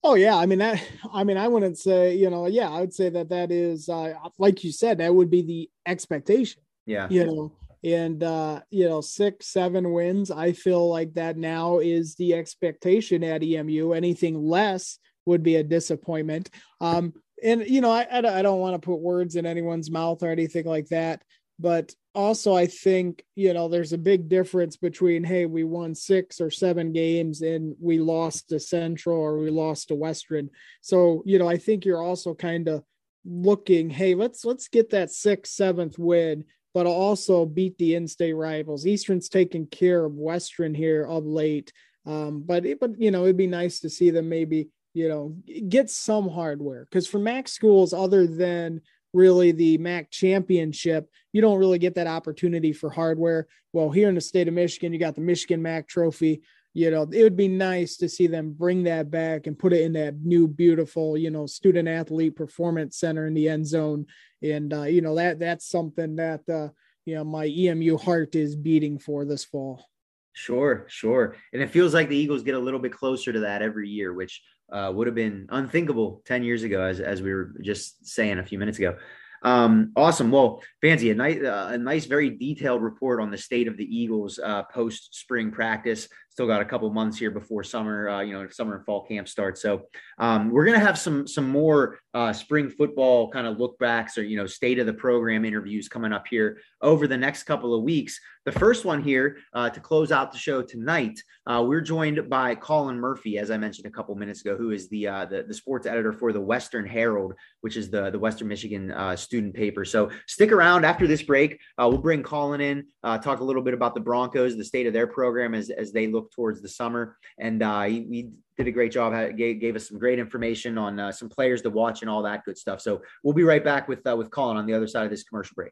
Oh 0.04 0.16
yeah, 0.16 0.36
I 0.36 0.46
mean 0.46 0.60
that. 0.60 0.82
I 1.14 1.24
mean, 1.24 1.38
I 1.38 1.48
wouldn't 1.48 1.78
say 1.78 2.16
you 2.16 2.30
know. 2.30 2.46
Yeah, 2.46 2.70
I 2.70 2.82
would 2.82 2.94
say 2.94 3.10
that 3.10 3.30
that 3.30 3.52
is 3.52 3.90
uh, 3.90 4.14
like 4.38 4.64
you 4.64 4.72
said. 4.72 5.00
That 5.00 5.14
would 5.14 5.30
be 5.30 5.42
the 5.42 5.70
expectation. 5.86 6.62
Yeah. 6.86 7.08
You 7.10 7.26
know, 7.26 7.52
and 7.84 8.24
uh, 8.24 8.62
you 8.70 8.88
know 8.88 9.02
six 9.02 9.48
seven 9.48 9.92
wins 9.92 10.32
i 10.32 10.52
feel 10.52 10.90
like 10.90 11.14
that 11.14 11.38
now 11.38 11.80
is 11.80 12.16
the 12.16 12.34
expectation 12.34 13.24
at 13.24 13.44
emu 13.44 13.94
anything 13.94 14.42
less 14.42 15.00
would 15.30 15.44
be 15.44 15.56
a 15.58 15.64
disappointment. 15.64 16.50
Um, 16.82 17.14
and 17.42 17.66
you 17.66 17.80
know 17.80 17.92
i, 17.92 18.06
I 18.12 18.42
don't 18.42 18.60
want 18.60 18.74
to 18.74 18.86
put 18.86 19.00
words 19.00 19.38
in 19.38 19.46
anyone's 19.46 19.90
mouth 19.90 20.22
or 20.24 20.30
anything 20.30 20.66
like 20.66 20.88
that. 20.88 21.24
But 21.58 21.94
also 22.16 22.56
i 22.56 22.66
think 22.66 23.24
you 23.36 23.54
know 23.54 23.70
there's 23.70 23.94
a 23.94 23.98
big 23.98 24.28
difference 24.28 24.76
between 24.76 25.24
hey 25.24 25.46
we 25.46 25.64
won 25.64 25.94
six 25.94 26.42
or 26.42 26.50
seven 26.50 26.92
games 26.92 27.42
and 27.42 27.76
we 27.80 28.00
lost 28.00 28.50
to 28.50 28.60
central 28.60 29.18
or 29.18 29.38
we 29.38 29.50
lost 29.50 29.88
to 29.88 29.96
western. 29.96 30.50
So 30.82 31.24
you 31.26 31.40
know 31.40 31.48
i 31.48 31.58
think 31.58 31.86
you're 31.86 32.02
also 32.02 32.34
kind 32.34 32.68
of 32.68 32.84
looking 33.26 33.90
hey 33.90 34.16
let's 34.16 34.44
let's 34.44 34.68
get 34.70 34.90
that 34.90 35.12
sixth 35.12 35.54
seventh 35.54 36.00
win 36.00 36.44
but 36.80 36.88
also 36.88 37.46
beat 37.46 37.78
the 37.78 37.94
in-state 37.96 38.32
rivals. 38.32 38.88
Eastern's 38.88 39.28
taking 39.28 39.68
care 39.68 40.06
of 40.06 40.14
Western 40.14 40.74
here 40.74 41.04
of 41.04 41.26
late, 41.26 41.74
um, 42.06 42.42
but 42.46 42.66
it, 42.66 42.80
but 42.80 42.92
you 42.98 43.12
know 43.12 43.24
it'd 43.24 43.36
be 43.36 43.48
nice 43.48 43.82
to 43.82 43.90
see 43.90 44.12
them 44.12 44.30
maybe 44.30 44.70
you 44.94 45.10
know 45.10 45.36
get 45.68 45.90
some 45.90 46.30
hardware 46.30 46.86
because 46.86 47.06
for 47.06 47.20
MAC 47.20 47.50
schools 47.50 47.92
other 47.92 48.26
than 48.26 48.80
really 49.12 49.52
the 49.52 49.78
MAC 49.78 50.10
championship, 50.10 51.10
you 51.34 51.42
don't 51.42 51.60
really 51.60 51.80
get 51.80 51.96
that 51.96 52.08
opportunity 52.08 52.72
for 52.72 52.90
hardware. 52.90 53.48
Well, 53.74 53.90
here 53.90 54.08
in 54.08 54.16
the 54.16 54.22
state 54.22 54.48
of 54.48 54.54
Michigan, 54.54 54.94
you 54.94 55.00
got 55.00 55.16
the 55.16 55.22
Michigan 55.22 55.62
MAC 55.62 55.86
Trophy 55.86 56.44
you 56.80 56.90
know, 56.92 57.06
it 57.12 57.24
would 57.24 57.36
be 57.36 57.50
nice 57.50 57.98
to 57.98 58.08
see 58.08 58.28
them 58.28 58.54
bring 58.58 58.84
that 58.84 59.12
back 59.12 59.48
and 59.48 59.60
put 59.60 59.74
it 59.74 59.82
in 59.82 59.92
that 59.94 60.22
new, 60.22 60.48
beautiful, 60.48 61.18
you 61.18 61.30
know, 61.30 61.46
student 61.46 61.90
athlete 61.90 62.38
performance 62.38 62.98
center 62.98 63.28
in 63.28 63.34
the 63.34 63.50
end 63.50 63.68
zone. 63.68 64.06
And, 64.42 64.74
uh, 64.74 64.84
you 64.84 65.02
know, 65.02 65.16
that 65.16 65.40
that's 65.40 65.68
something 65.68 66.16
that, 66.16 66.48
uh, 66.48 66.70
you 67.04 67.16
know, 67.16 67.26
my 67.26 67.48
EMU 67.48 67.98
heart 67.98 68.34
is 68.34 68.56
beating 68.56 68.98
for 68.98 69.26
this 69.26 69.44
fall. 69.44 69.90
Sure, 70.32 70.86
sure. 70.88 71.36
And 71.52 71.62
it 71.62 71.70
feels 71.70 71.94
like 71.94 72.08
the 72.08 72.16
Eagles 72.16 72.44
get 72.44 72.56
a 72.56 72.60
little 72.60 72.80
bit 72.80 72.94
closer 72.94 73.34
to 73.34 73.42
that 73.42 73.62
every 73.62 73.90
year, 73.90 74.14
which 74.14 74.42
uh, 74.72 74.90
would 74.96 75.08
have 75.08 75.16
been 75.16 75.48
unthinkable 75.50 76.22
10 76.28 76.44
years 76.44 76.64
ago, 76.64 76.82
as, 76.82 77.02
as 77.02 77.22
we 77.22 77.34
were 77.34 77.56
just 77.62 78.06
saying 78.08 78.40
a 78.40 78.46
few 78.46 78.58
minutes 78.58 78.78
ago. 78.78 78.96
Um, 79.42 79.92
awesome. 79.96 80.32
Well, 80.32 80.62
Vanzi, 80.84 81.12
a 81.12 81.16
nice, 81.16 81.42
uh, 81.42 81.70
a 81.74 81.78
nice, 81.78 82.06
very 82.06 82.30
detailed 82.30 82.82
report 82.82 83.22
on 83.22 83.32
the 83.32 83.38
state 83.38 83.68
of 83.68 83.78
the 83.78 83.86
Eagles 83.86 84.40
uh, 84.40 84.64
post 84.64 85.16
spring 85.16 85.52
practice. 85.52 86.10
Still 86.40 86.48
got 86.48 86.62
a 86.62 86.66
couple 86.66 86.90
months 86.90 87.18
here 87.18 87.32
before 87.32 87.66
summer, 87.66 88.08
uh, 88.08 88.22
you 88.22 88.32
know, 88.32 88.48
summer 88.48 88.78
and 88.78 88.86
fall 88.86 89.06
camp 89.06 89.28
starts. 89.28 89.62
So 89.62 89.88
um, 90.20 90.52
we're 90.52 90.64
gonna 90.64 90.80
have 90.80 90.98
some 90.98 91.28
some 91.28 91.50
more 91.50 92.00
uh, 92.14 92.32
spring 92.32 92.70
football 92.70 93.30
kind 93.30 93.46
of 93.46 93.60
look 93.60 93.78
backs 93.78 94.18
or 94.18 94.24
you 94.24 94.38
know 94.38 94.48
state 94.48 94.80
of 94.80 94.86
the 94.86 94.94
program 94.94 95.44
interviews 95.44 95.90
coming 95.90 96.14
up 96.14 96.26
here 96.30 96.62
over 96.82 97.08
the 97.08 97.18
next 97.18 97.44
couple 97.44 97.76
of 97.76 97.84
weeks. 97.84 98.22
The 98.46 98.54
first 98.54 98.86
one 98.86 99.04
here 99.04 99.38
uh, 99.54 99.70
to 99.70 99.80
close 99.80 100.12
out 100.12 100.32
the 100.32 100.38
show 100.38 100.64
tonight, 100.64 101.22
uh, 101.46 101.64
we're 101.68 101.82
joined 101.82 102.30
by 102.30 102.56
Colin 102.56 102.98
Murphy, 102.98 103.38
as 103.38 103.52
I 103.52 103.58
mentioned 103.58 103.86
a 103.86 103.92
couple 103.92 104.16
minutes 104.16 104.42
ago, 104.42 104.56
who 104.56 104.72
is 104.72 104.88
the 104.90 105.08
uh, 105.08 105.26
the, 105.26 105.44
the, 105.44 105.54
sports 105.54 105.86
editor 105.86 106.14
for 106.14 106.32
the 106.32 106.42
Western 106.42 106.88
Herald, 106.88 107.34
which 107.62 107.76
is 107.76 107.92
the 107.92 108.10
the 108.10 108.18
Western 108.18 108.48
Michigan 108.48 108.92
uh, 108.92 109.16
student 109.16 109.54
paper. 109.54 109.84
So 109.84 110.10
stick 110.26 110.52
around 110.52 110.86
after 110.86 111.06
this 111.06 111.22
break. 111.22 111.60
We'll 111.78 111.98
bring 111.98 112.24
Colin 112.24 112.62
in, 112.62 112.86
talk 113.04 113.42
a 113.42 113.44
little 113.44 113.62
bit 113.62 113.74
about 113.74 113.94
the 113.94 114.00
Broncos, 114.00 114.56
the 114.56 114.64
state 114.64 114.88
of 114.88 114.94
their 114.94 115.08
program 115.08 115.54
as 115.54 115.70
as 115.70 115.92
they 115.92 116.08
look 116.08 116.29
towards 116.32 116.62
the 116.62 116.68
summer, 116.68 117.18
and 117.38 117.62
uh, 117.62 117.84
he, 117.84 118.06
he 118.12 118.30
did 118.58 118.68
a 118.68 118.72
great 118.72 118.92
job. 118.92 119.14
Gave, 119.36 119.60
gave 119.60 119.76
us 119.76 119.88
some 119.88 119.98
great 119.98 120.20
information 120.20 120.78
on 120.78 121.00
uh, 121.00 121.12
some 121.12 121.30
players 121.30 121.62
to 121.64 121.70
watch 121.70 122.02
and 122.02 122.10
all 122.10 122.24
that 122.24 122.44
good 122.46 122.58
stuff. 122.58 122.82
So 122.82 123.02
we'll 123.24 123.34
be 123.34 123.44
right 123.44 123.64
back 123.64 123.88
with 123.88 124.06
uh, 124.08 124.16
with 124.16 124.32
Colin 124.32 124.58
on 124.58 124.66
the 124.66 124.74
other 124.74 124.88
side 124.88 125.06
of 125.06 125.12
this 125.12 125.24
commercial 125.24 125.56
break. 125.56 125.72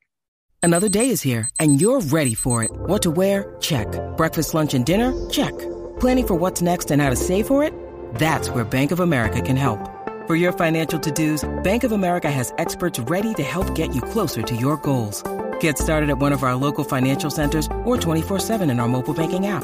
Another 0.64 0.90
day 0.90 1.10
is 1.10 1.22
here, 1.22 1.50
and 1.60 1.80
you're 1.80 2.02
ready 2.02 2.34
for 2.34 2.64
it. 2.64 2.72
What 2.72 3.02
to 3.04 3.12
wear? 3.12 3.56
Check. 3.60 3.88
Breakfast, 4.18 4.54
lunch, 4.54 4.74
and 4.74 4.86
dinner? 4.86 5.14
Check. 5.30 5.58
Planning 6.00 6.28
for 6.28 6.36
what's 6.36 6.62
next 6.62 6.92
and 6.92 7.02
how 7.02 7.10
to 7.10 7.16
save 7.16 7.48
for 7.48 7.64
it? 7.64 7.74
That's 8.16 8.50
where 8.50 8.66
Bank 8.66 8.92
of 8.92 9.00
America 9.00 9.42
can 9.42 9.56
help. 9.56 9.80
For 10.28 10.36
your 10.36 10.52
financial 10.52 11.00
to-dos, 11.00 11.48
Bank 11.64 11.86
of 11.86 11.94
America 11.94 12.30
has 12.30 12.54
experts 12.58 13.00
ready 13.00 13.34
to 13.36 13.44
help 13.44 13.74
get 13.76 13.96
you 13.96 14.02
closer 14.02 14.42
to 14.42 14.56
your 14.56 14.76
goals. 14.78 15.24
Get 15.62 15.78
started 15.78 16.10
at 16.10 16.18
one 16.18 16.34
of 16.34 16.44
our 16.44 16.56
local 16.56 16.84
financial 16.84 17.30
centers 17.30 17.68
or 17.86 17.96
24-7 17.96 18.70
in 18.70 18.80
our 18.82 18.90
mobile 18.90 19.14
banking 19.14 19.48
app. 19.48 19.64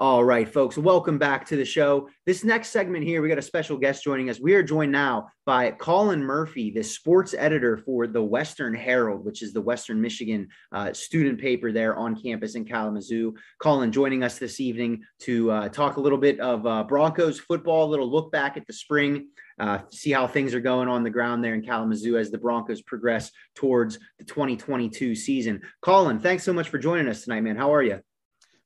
All 0.00 0.24
right, 0.24 0.48
folks, 0.48 0.78
welcome 0.78 1.18
back 1.18 1.44
to 1.48 1.56
the 1.56 1.64
show. 1.66 2.08
This 2.24 2.42
next 2.42 2.70
segment 2.70 3.04
here, 3.04 3.20
we 3.20 3.28
got 3.28 3.36
a 3.36 3.42
special 3.42 3.76
guest 3.76 4.02
joining 4.02 4.30
us. 4.30 4.40
We 4.40 4.54
are 4.54 4.62
joined 4.62 4.92
now 4.92 5.28
by 5.44 5.72
Colin 5.72 6.22
Murphy, 6.22 6.70
the 6.70 6.82
sports 6.82 7.34
editor 7.36 7.76
for 7.76 8.06
the 8.06 8.22
Western 8.22 8.72
Herald, 8.72 9.26
which 9.26 9.42
is 9.42 9.52
the 9.52 9.60
Western 9.60 10.00
Michigan 10.00 10.48
uh, 10.72 10.94
student 10.94 11.38
paper 11.38 11.70
there 11.70 11.96
on 11.96 12.18
campus 12.18 12.54
in 12.54 12.64
Kalamazoo. 12.64 13.34
Colin 13.58 13.92
joining 13.92 14.24
us 14.24 14.38
this 14.38 14.58
evening 14.58 15.02
to 15.18 15.50
uh, 15.50 15.68
talk 15.68 15.98
a 15.98 16.00
little 16.00 16.16
bit 16.16 16.40
of 16.40 16.66
uh, 16.66 16.82
Broncos 16.84 17.38
football, 17.38 17.84
a 17.84 17.90
little 17.90 18.10
look 18.10 18.32
back 18.32 18.56
at 18.56 18.66
the 18.66 18.72
spring, 18.72 19.28
uh, 19.58 19.80
see 19.90 20.12
how 20.12 20.26
things 20.26 20.54
are 20.54 20.60
going 20.60 20.88
on 20.88 21.04
the 21.04 21.10
ground 21.10 21.44
there 21.44 21.52
in 21.52 21.60
Kalamazoo 21.60 22.16
as 22.16 22.30
the 22.30 22.38
Broncos 22.38 22.80
progress 22.80 23.30
towards 23.54 23.98
the 24.18 24.24
2022 24.24 25.14
season. 25.14 25.60
Colin, 25.82 26.18
thanks 26.18 26.42
so 26.42 26.54
much 26.54 26.70
for 26.70 26.78
joining 26.78 27.06
us 27.06 27.24
tonight, 27.24 27.42
man. 27.42 27.56
How 27.56 27.74
are 27.74 27.82
you? 27.82 28.00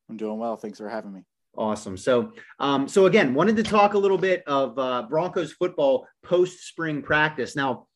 I'm 0.08 0.16
doing 0.16 0.38
well. 0.38 0.56
Thanks 0.56 0.78
for 0.78 0.88
having 0.88 1.12
me. 1.12 1.22
Awesome. 1.56 1.96
So, 1.96 2.32
um, 2.58 2.88
so 2.88 3.06
again, 3.06 3.32
wanted 3.32 3.56
to 3.56 3.62
talk 3.62 3.94
a 3.94 3.98
little 3.98 4.18
bit 4.18 4.42
of 4.46 4.78
uh, 4.78 5.06
Broncos 5.08 5.52
football 5.52 6.06
post 6.22 6.66
spring 6.66 7.00
practice. 7.00 7.54
Now, 7.54 7.86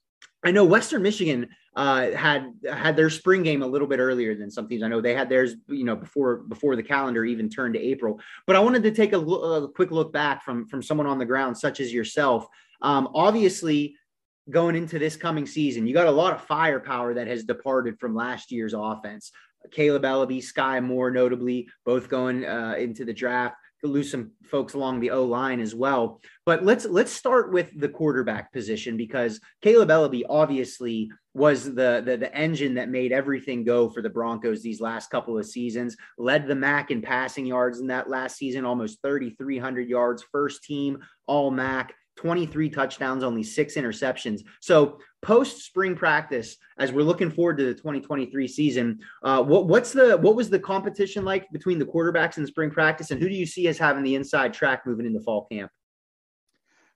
I 0.44 0.52
know 0.52 0.64
Western 0.64 1.02
Michigan 1.02 1.48
uh, 1.74 2.12
had 2.12 2.52
had 2.70 2.96
their 2.96 3.10
spring 3.10 3.42
game 3.42 3.62
a 3.62 3.66
little 3.66 3.88
bit 3.88 3.98
earlier 3.98 4.34
than 4.36 4.50
some 4.50 4.68
teams. 4.68 4.82
I 4.82 4.88
know 4.88 5.00
they 5.00 5.14
had 5.14 5.28
theirs, 5.28 5.54
you 5.68 5.84
know, 5.84 5.96
before 5.96 6.38
before 6.38 6.76
the 6.76 6.82
calendar 6.82 7.24
even 7.24 7.48
turned 7.48 7.74
to 7.74 7.80
April. 7.80 8.20
But 8.46 8.56
I 8.56 8.60
wanted 8.60 8.84
to 8.84 8.92
take 8.92 9.12
a, 9.12 9.18
a 9.18 9.68
quick 9.68 9.90
look 9.90 10.12
back 10.12 10.44
from 10.44 10.66
from 10.66 10.82
someone 10.82 11.06
on 11.06 11.18
the 11.18 11.24
ground, 11.24 11.58
such 11.58 11.80
as 11.80 11.92
yourself. 11.92 12.46
Um, 12.82 13.08
obviously, 13.14 13.96
going 14.50 14.76
into 14.76 14.98
this 14.98 15.16
coming 15.16 15.46
season, 15.46 15.86
you 15.86 15.94
got 15.94 16.06
a 16.06 16.12
lot 16.12 16.32
of 16.32 16.42
firepower 16.42 17.14
that 17.14 17.26
has 17.26 17.44
departed 17.44 17.98
from 17.98 18.14
last 18.14 18.52
year's 18.52 18.74
offense. 18.74 19.32
Kaleb 19.70 20.02
Eleby, 20.02 20.42
Sky 20.42 20.80
Moore, 20.80 21.10
notably, 21.10 21.68
both 21.84 22.08
going 22.08 22.44
uh, 22.44 22.74
into 22.78 23.04
the 23.04 23.12
draft. 23.12 23.56
To 23.82 23.86
lose 23.86 24.10
some 24.10 24.32
folks 24.42 24.74
along 24.74 24.98
the 24.98 25.12
O 25.12 25.22
line 25.24 25.60
as 25.60 25.72
well. 25.72 26.20
But 26.44 26.64
let's 26.64 26.84
let's 26.84 27.12
start 27.12 27.52
with 27.52 27.70
the 27.78 27.88
quarterback 27.88 28.52
position 28.52 28.96
because 28.96 29.38
Kaleb 29.62 29.86
Eleby 29.86 30.24
obviously 30.28 31.12
was 31.32 31.62
the, 31.62 32.02
the 32.04 32.16
the 32.18 32.34
engine 32.34 32.74
that 32.74 32.88
made 32.88 33.12
everything 33.12 33.62
go 33.62 33.88
for 33.88 34.02
the 34.02 34.10
Broncos 34.10 34.62
these 34.62 34.80
last 34.80 35.10
couple 35.10 35.38
of 35.38 35.46
seasons. 35.46 35.96
Led 36.18 36.48
the 36.48 36.56
MAC 36.56 36.90
in 36.90 37.00
passing 37.00 37.46
yards 37.46 37.78
in 37.78 37.86
that 37.86 38.10
last 38.10 38.36
season, 38.36 38.64
almost 38.64 39.00
3,300 39.02 39.88
yards, 39.88 40.24
first 40.32 40.64
team 40.64 40.98
All 41.28 41.52
MAC. 41.52 41.94
23 42.18 42.68
touchdowns, 42.68 43.22
only 43.22 43.44
six 43.44 43.76
interceptions. 43.76 44.40
So 44.60 44.98
post 45.22 45.64
spring 45.64 45.94
practice, 45.94 46.56
as 46.78 46.90
we're 46.90 47.04
looking 47.04 47.30
forward 47.30 47.58
to 47.58 47.64
the 47.64 47.74
2023 47.74 48.48
season, 48.48 48.98
uh, 49.22 49.40
what, 49.42 49.68
what's 49.68 49.92
the 49.92 50.18
what 50.18 50.34
was 50.34 50.50
the 50.50 50.58
competition 50.58 51.24
like 51.24 51.48
between 51.52 51.78
the 51.78 51.86
quarterbacks 51.86 52.36
in 52.36 52.46
spring 52.46 52.70
practice, 52.70 53.12
and 53.12 53.22
who 53.22 53.28
do 53.28 53.34
you 53.36 53.46
see 53.46 53.68
as 53.68 53.78
having 53.78 54.02
the 54.02 54.16
inside 54.16 54.52
track 54.52 54.84
moving 54.84 55.06
into 55.06 55.20
fall 55.20 55.46
camp? 55.50 55.70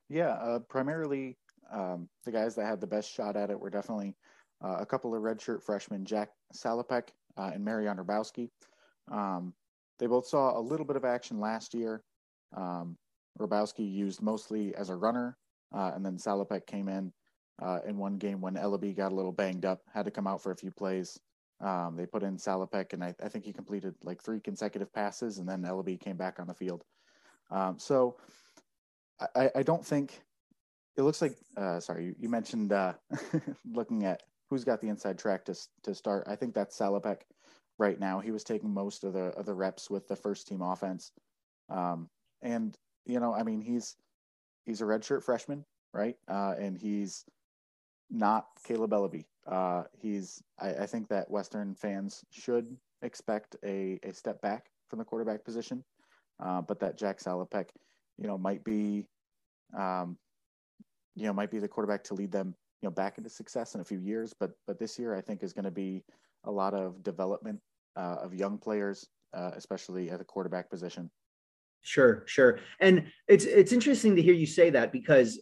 Yeah, 0.08 0.32
uh, 0.32 0.58
primarily 0.68 1.38
um, 1.72 2.08
the 2.24 2.32
guys 2.32 2.56
that 2.56 2.66
had 2.66 2.80
the 2.80 2.86
best 2.88 3.10
shot 3.10 3.36
at 3.36 3.50
it 3.50 3.58
were 3.58 3.70
definitely 3.70 4.16
uh, 4.62 4.78
a 4.80 4.86
couple 4.86 5.14
of 5.14 5.22
redshirt 5.22 5.62
freshmen, 5.62 6.04
Jack 6.04 6.30
Salopek 6.52 7.08
uh, 7.38 7.52
and 7.54 7.64
Marion 7.64 7.96
Hrabowski. 7.96 8.50
Um, 9.10 9.54
they 10.00 10.06
both 10.06 10.26
saw 10.26 10.58
a 10.58 10.60
little 10.60 10.84
bit 10.84 10.96
of 10.96 11.04
action 11.04 11.38
last 11.38 11.74
year. 11.74 12.02
Um, 12.56 12.96
Hrabowski 13.38 13.90
used 13.90 14.22
mostly 14.22 14.74
as 14.74 14.90
a 14.90 14.96
runner, 14.96 15.36
uh, 15.74 15.92
and 15.94 16.04
then 16.04 16.16
Salopek 16.16 16.66
came 16.66 16.88
in 16.88 17.12
uh, 17.60 17.80
in 17.86 17.96
one 17.96 18.16
game 18.16 18.40
when 18.40 18.54
Eleby 18.54 18.96
got 18.96 19.12
a 19.12 19.14
little 19.14 19.32
banged 19.32 19.64
up, 19.64 19.80
had 19.92 20.04
to 20.04 20.10
come 20.10 20.26
out 20.26 20.42
for 20.42 20.52
a 20.52 20.56
few 20.56 20.70
plays. 20.70 21.18
Um, 21.60 21.96
they 21.96 22.06
put 22.06 22.22
in 22.22 22.36
Salopek, 22.36 22.92
and 22.92 23.04
I, 23.04 23.14
I, 23.22 23.28
think 23.28 23.44
he 23.44 23.52
completed 23.52 23.94
like 24.02 24.20
three 24.20 24.40
consecutive 24.40 24.92
passes, 24.92 25.38
and 25.38 25.48
then 25.48 25.62
Eleby 25.62 26.00
came 26.00 26.16
back 26.16 26.40
on 26.40 26.48
the 26.48 26.54
field. 26.54 26.82
Um, 27.52 27.78
so 27.78 28.16
I, 29.36 29.50
I, 29.54 29.62
don't 29.62 29.84
think 29.84 30.22
it 30.96 31.02
looks 31.02 31.22
like. 31.22 31.36
Uh, 31.56 31.78
sorry, 31.78 32.06
you, 32.06 32.14
you 32.18 32.28
mentioned 32.28 32.72
uh, 32.72 32.94
looking 33.72 34.04
at 34.04 34.24
who's 34.50 34.64
got 34.64 34.80
the 34.80 34.88
inside 34.88 35.18
track 35.18 35.44
to 35.44 35.54
to 35.84 35.94
start. 35.94 36.24
I 36.26 36.34
think 36.34 36.52
that's 36.52 36.76
Salopek 36.76 37.18
right 37.78 38.00
now. 38.00 38.18
He 38.18 38.32
was 38.32 38.42
taking 38.42 38.72
most 38.72 39.04
of 39.04 39.12
the 39.12 39.26
of 39.36 39.46
the 39.46 39.54
reps 39.54 39.88
with 39.88 40.08
the 40.08 40.16
first 40.16 40.48
team 40.48 40.62
offense, 40.62 41.12
um, 41.68 42.08
and 42.40 42.76
you 43.06 43.20
know, 43.20 43.34
I 43.34 43.42
mean, 43.42 43.60
he's 43.60 43.96
he's 44.64 44.80
a 44.80 44.84
redshirt 44.84 45.22
freshman, 45.22 45.64
right? 45.92 46.16
Uh, 46.28 46.54
and 46.58 46.76
he's 46.76 47.24
not 48.10 48.46
Kaleb 48.66 48.90
Eleby. 48.90 49.24
Uh, 49.46 49.84
he's 49.98 50.42
I, 50.60 50.70
I, 50.70 50.86
think 50.86 51.08
that 51.08 51.28
Western 51.30 51.74
fans 51.74 52.24
should 52.30 52.76
expect 53.02 53.56
a, 53.64 53.98
a 54.04 54.12
step 54.12 54.40
back 54.40 54.66
from 54.88 55.00
the 55.00 55.04
quarterback 55.04 55.44
position, 55.44 55.82
uh, 56.40 56.60
but 56.60 56.78
that 56.78 56.96
Jack 56.96 57.18
Salopek, 57.18 57.70
you 58.18 58.28
know, 58.28 58.38
might 58.38 58.62
be, 58.62 59.04
um, 59.76 60.16
you 61.16 61.26
know, 61.26 61.32
might 61.32 61.50
be 61.50 61.58
the 61.58 61.66
quarterback 61.66 62.04
to 62.04 62.14
lead 62.14 62.30
them, 62.30 62.54
you 62.82 62.86
know, 62.86 62.92
back 62.92 63.18
into 63.18 63.28
success 63.28 63.74
in 63.74 63.80
a 63.80 63.84
few 63.84 63.98
years. 63.98 64.32
But 64.38 64.52
but 64.66 64.78
this 64.78 64.96
year, 64.96 65.16
I 65.16 65.20
think 65.20 65.42
is 65.42 65.52
going 65.52 65.64
to 65.64 65.72
be 65.72 66.04
a 66.44 66.50
lot 66.50 66.74
of 66.74 67.02
development 67.02 67.60
uh, 67.96 68.18
of 68.22 68.34
young 68.34 68.58
players, 68.58 69.08
uh, 69.34 69.50
especially 69.54 70.10
at 70.10 70.18
the 70.18 70.24
quarterback 70.24 70.70
position. 70.70 71.10
Sure, 71.82 72.22
sure. 72.26 72.60
And 72.80 73.10
it's 73.28 73.44
it's 73.44 73.72
interesting 73.72 74.16
to 74.16 74.22
hear 74.22 74.34
you 74.34 74.46
say 74.46 74.70
that 74.70 74.92
because 74.92 75.40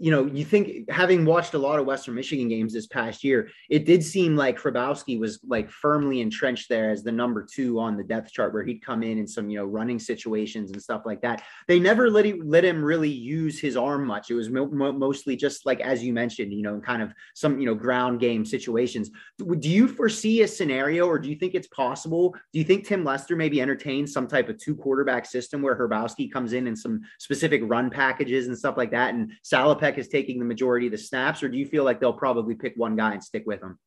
you 0.00 0.10
know, 0.10 0.24
you 0.24 0.46
think 0.46 0.90
having 0.90 1.26
watched 1.26 1.52
a 1.52 1.58
lot 1.58 1.78
of 1.78 1.84
Western 1.84 2.14
Michigan 2.14 2.48
games 2.48 2.72
this 2.72 2.86
past 2.86 3.22
year, 3.22 3.50
it 3.68 3.84
did 3.84 4.02
seem 4.02 4.34
like 4.34 4.58
Hrabowski 4.58 5.20
was 5.20 5.38
like 5.46 5.70
firmly 5.70 6.22
entrenched 6.22 6.70
there 6.70 6.90
as 6.90 7.02
the 7.02 7.12
number 7.12 7.46
two 7.48 7.78
on 7.78 7.98
the 7.98 8.02
depth 8.02 8.32
chart, 8.32 8.54
where 8.54 8.64
he'd 8.64 8.82
come 8.82 9.02
in 9.02 9.18
in 9.18 9.26
some 9.26 9.50
you 9.50 9.58
know 9.58 9.66
running 9.66 9.98
situations 9.98 10.70
and 10.70 10.82
stuff 10.82 11.02
like 11.04 11.20
that. 11.20 11.42
They 11.68 11.78
never 11.78 12.10
let 12.10 12.24
him 12.24 12.40
let 12.46 12.64
him 12.64 12.82
really 12.82 13.10
use 13.10 13.60
his 13.60 13.76
arm 13.76 14.06
much. 14.06 14.30
It 14.30 14.34
was 14.34 14.48
mo- 14.48 14.92
mostly 14.92 15.36
just 15.36 15.66
like 15.66 15.80
as 15.80 16.02
you 16.02 16.14
mentioned, 16.14 16.54
you 16.54 16.62
know, 16.62 16.80
kind 16.80 17.02
of 17.02 17.12
some 17.34 17.60
you 17.60 17.66
know 17.66 17.74
ground 17.74 18.20
game 18.20 18.46
situations. 18.46 19.10
Do 19.38 19.68
you 19.68 19.86
foresee 19.86 20.40
a 20.40 20.48
scenario, 20.48 21.06
or 21.06 21.18
do 21.18 21.28
you 21.28 21.36
think 21.36 21.54
it's 21.54 21.68
possible? 21.68 22.34
Do 22.54 22.58
you 22.58 22.64
think 22.64 22.86
Tim 22.86 23.04
Lester 23.04 23.36
maybe 23.36 23.60
entertains 23.60 24.14
some 24.14 24.26
type 24.26 24.48
of 24.48 24.56
two 24.56 24.74
quarterback 24.74 25.26
system 25.26 25.60
where 25.60 25.76
Hrabowski 25.76 26.32
comes 26.32 26.54
in 26.54 26.68
and 26.68 26.78
some 26.78 27.02
specific 27.18 27.60
run 27.64 27.90
packages 27.90 28.46
and 28.46 28.56
stuff 28.56 28.78
like 28.78 28.92
that, 28.92 29.12
and 29.12 29.32
Salopek 29.44 29.89
is 29.98 30.08
taking 30.08 30.38
the 30.38 30.44
majority 30.44 30.86
of 30.86 30.92
the 30.92 30.98
snaps, 30.98 31.42
or 31.42 31.48
do 31.48 31.56
you 31.58 31.66
feel 31.66 31.84
like 31.84 32.00
they'll 32.00 32.12
probably 32.12 32.54
pick 32.54 32.74
one 32.76 32.96
guy 32.96 33.12
and 33.12 33.22
stick 33.22 33.44
with 33.46 33.62
him? 33.62 33.78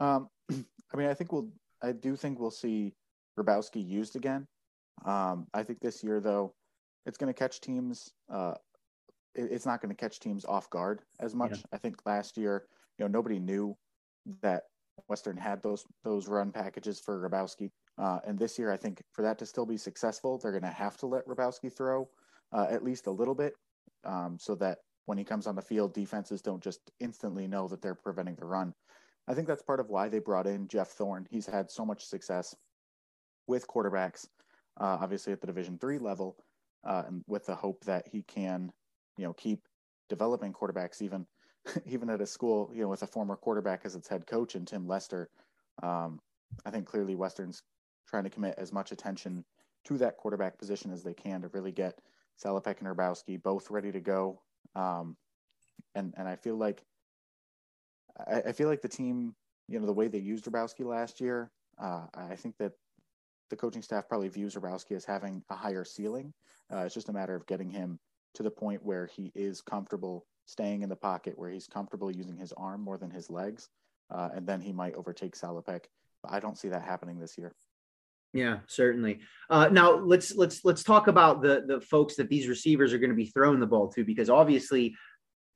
Um, 0.00 0.28
I 0.50 0.96
mean, 0.96 1.08
I 1.08 1.14
think 1.14 1.32
we'll. 1.32 1.48
I 1.82 1.92
do 1.92 2.14
think 2.14 2.38
we'll 2.38 2.50
see 2.50 2.94
Hrabowski 3.38 3.86
used 3.86 4.14
again. 4.14 4.46
Um, 5.04 5.46
I 5.52 5.62
think 5.64 5.80
this 5.80 6.04
year, 6.04 6.20
though, 6.20 6.54
it's 7.06 7.18
going 7.18 7.32
to 7.32 7.38
catch 7.38 7.60
teams. 7.60 8.10
Uh, 8.30 8.54
it, 9.34 9.48
it's 9.50 9.66
not 9.66 9.80
going 9.80 9.94
to 9.94 10.00
catch 10.00 10.20
teams 10.20 10.44
off 10.44 10.70
guard 10.70 11.02
as 11.20 11.34
much. 11.34 11.52
Yeah. 11.52 11.64
I 11.72 11.78
think 11.78 11.96
last 12.06 12.36
year, 12.36 12.66
you 12.98 13.04
know, 13.04 13.08
nobody 13.08 13.38
knew 13.38 13.76
that 14.42 14.64
Western 15.08 15.36
had 15.36 15.62
those 15.62 15.84
those 16.04 16.28
run 16.28 16.52
packages 16.52 17.00
for 17.00 17.28
Hrabowski. 17.28 17.70
Uh, 17.98 18.20
and 18.26 18.38
this 18.38 18.58
year, 18.58 18.70
I 18.70 18.76
think 18.76 19.02
for 19.12 19.22
that 19.22 19.38
to 19.38 19.46
still 19.46 19.66
be 19.66 19.76
successful, 19.76 20.38
they're 20.38 20.52
going 20.52 20.62
to 20.62 20.68
have 20.68 20.96
to 20.98 21.06
let 21.06 21.26
Hrabowski 21.26 21.72
throw 21.74 22.08
uh, 22.52 22.66
at 22.70 22.84
least 22.84 23.06
a 23.06 23.10
little 23.10 23.34
bit 23.34 23.54
um, 24.04 24.38
so 24.38 24.54
that 24.56 24.78
when 25.06 25.18
he 25.18 25.24
comes 25.24 25.46
on 25.46 25.56
the 25.56 25.62
field, 25.62 25.94
defenses 25.94 26.42
don't 26.42 26.62
just 26.62 26.80
instantly 27.00 27.46
know 27.46 27.68
that 27.68 27.82
they're 27.82 27.94
preventing 27.94 28.36
the 28.36 28.44
run. 28.44 28.72
I 29.28 29.34
think 29.34 29.46
that's 29.46 29.62
part 29.62 29.80
of 29.80 29.88
why 29.88 30.08
they 30.08 30.18
brought 30.18 30.46
in 30.46 30.68
Jeff 30.68 30.88
Thorne. 30.88 31.26
He's 31.30 31.46
had 31.46 31.70
so 31.70 31.84
much 31.84 32.04
success 32.04 32.54
with 33.46 33.66
quarterbacks, 33.66 34.26
uh, 34.80 34.98
obviously 35.00 35.32
at 35.32 35.40
the 35.40 35.46
Division 35.46 35.78
three 35.78 35.98
level, 35.98 36.36
uh, 36.84 37.04
and 37.06 37.24
with 37.26 37.46
the 37.46 37.54
hope 37.54 37.84
that 37.84 38.06
he 38.10 38.22
can, 38.22 38.72
you 39.16 39.24
know, 39.24 39.32
keep 39.32 39.60
developing 40.08 40.52
quarterbacks 40.52 41.00
even 41.02 41.26
even 41.86 42.10
at 42.10 42.20
a 42.20 42.26
school, 42.26 42.70
you 42.74 42.82
know, 42.82 42.88
with 42.88 43.02
a 43.02 43.06
former 43.06 43.36
quarterback 43.36 43.82
as 43.84 43.94
its 43.94 44.08
head 44.08 44.26
coach 44.26 44.54
and 44.54 44.66
Tim 44.66 44.86
Lester. 44.86 45.28
Um, 45.82 46.20
I 46.66 46.70
think 46.70 46.86
clearly 46.86 47.14
Western's 47.14 47.62
trying 48.08 48.24
to 48.24 48.30
commit 48.30 48.54
as 48.58 48.72
much 48.72 48.92
attention 48.92 49.44
to 49.84 49.98
that 49.98 50.16
quarterback 50.16 50.58
position 50.58 50.92
as 50.92 51.02
they 51.02 51.14
can 51.14 51.42
to 51.42 51.48
really 51.48 51.72
get 51.72 51.98
Salopek 52.42 52.78
and 52.80 52.88
Hrabowski 52.88 53.42
both 53.42 53.70
ready 53.70 53.92
to 53.92 54.00
go. 54.00 54.40
Um, 54.74 55.16
and 55.94 56.14
and 56.16 56.28
I 56.28 56.36
feel 56.36 56.56
like 56.56 56.82
I, 58.18 58.42
I, 58.48 58.52
feel 58.52 58.68
like 58.68 58.82
the 58.82 58.88
team, 58.88 59.34
you 59.68 59.78
know, 59.78 59.86
the 59.86 59.92
way 59.92 60.08
they 60.08 60.18
used 60.18 60.44
Hrabowski 60.44 60.84
last 60.84 61.20
year, 61.20 61.50
Uh, 61.78 62.06
I 62.14 62.36
think 62.36 62.56
that 62.58 62.72
the 63.50 63.56
coaching 63.56 63.82
staff 63.82 64.08
probably 64.08 64.28
views 64.28 64.54
Hrabowski 64.54 64.96
as 64.96 65.04
having 65.04 65.42
a 65.50 65.54
higher 65.54 65.84
ceiling. 65.84 66.32
Uh, 66.72 66.84
it's 66.84 66.94
just 66.94 67.08
a 67.08 67.12
matter 67.12 67.34
of 67.34 67.46
getting 67.46 67.70
him 67.70 67.98
to 68.34 68.42
the 68.42 68.50
point 68.50 68.82
where 68.82 69.06
he 69.06 69.30
is 69.34 69.60
comfortable 69.60 70.26
staying 70.46 70.82
in 70.82 70.88
the 70.88 70.96
pocket, 70.96 71.38
where 71.38 71.50
he's 71.50 71.66
comfortable 71.66 72.10
using 72.10 72.36
his 72.36 72.52
arm 72.52 72.80
more 72.80 72.98
than 72.98 73.10
his 73.10 73.30
legs, 73.30 73.68
uh, 74.10 74.30
and 74.34 74.46
then 74.46 74.60
he 74.60 74.72
might 74.72 74.94
overtake 74.94 75.34
Salopek. 75.36 75.84
But 76.22 76.32
I 76.32 76.40
don't 76.40 76.58
see 76.58 76.68
that 76.68 76.82
happening 76.82 77.18
this 77.18 77.36
year. 77.36 77.54
Yeah, 78.32 78.58
certainly. 78.66 79.20
Uh, 79.50 79.68
now 79.70 79.96
let's 79.96 80.34
let's 80.34 80.64
let's 80.64 80.82
talk 80.82 81.06
about 81.06 81.42
the 81.42 81.64
the 81.66 81.80
folks 81.82 82.16
that 82.16 82.30
these 82.30 82.48
receivers 82.48 82.92
are 82.92 82.98
going 82.98 83.10
to 83.10 83.16
be 83.16 83.26
throwing 83.26 83.60
the 83.60 83.66
ball 83.66 83.88
to, 83.88 84.04
because 84.04 84.30
obviously 84.30 84.96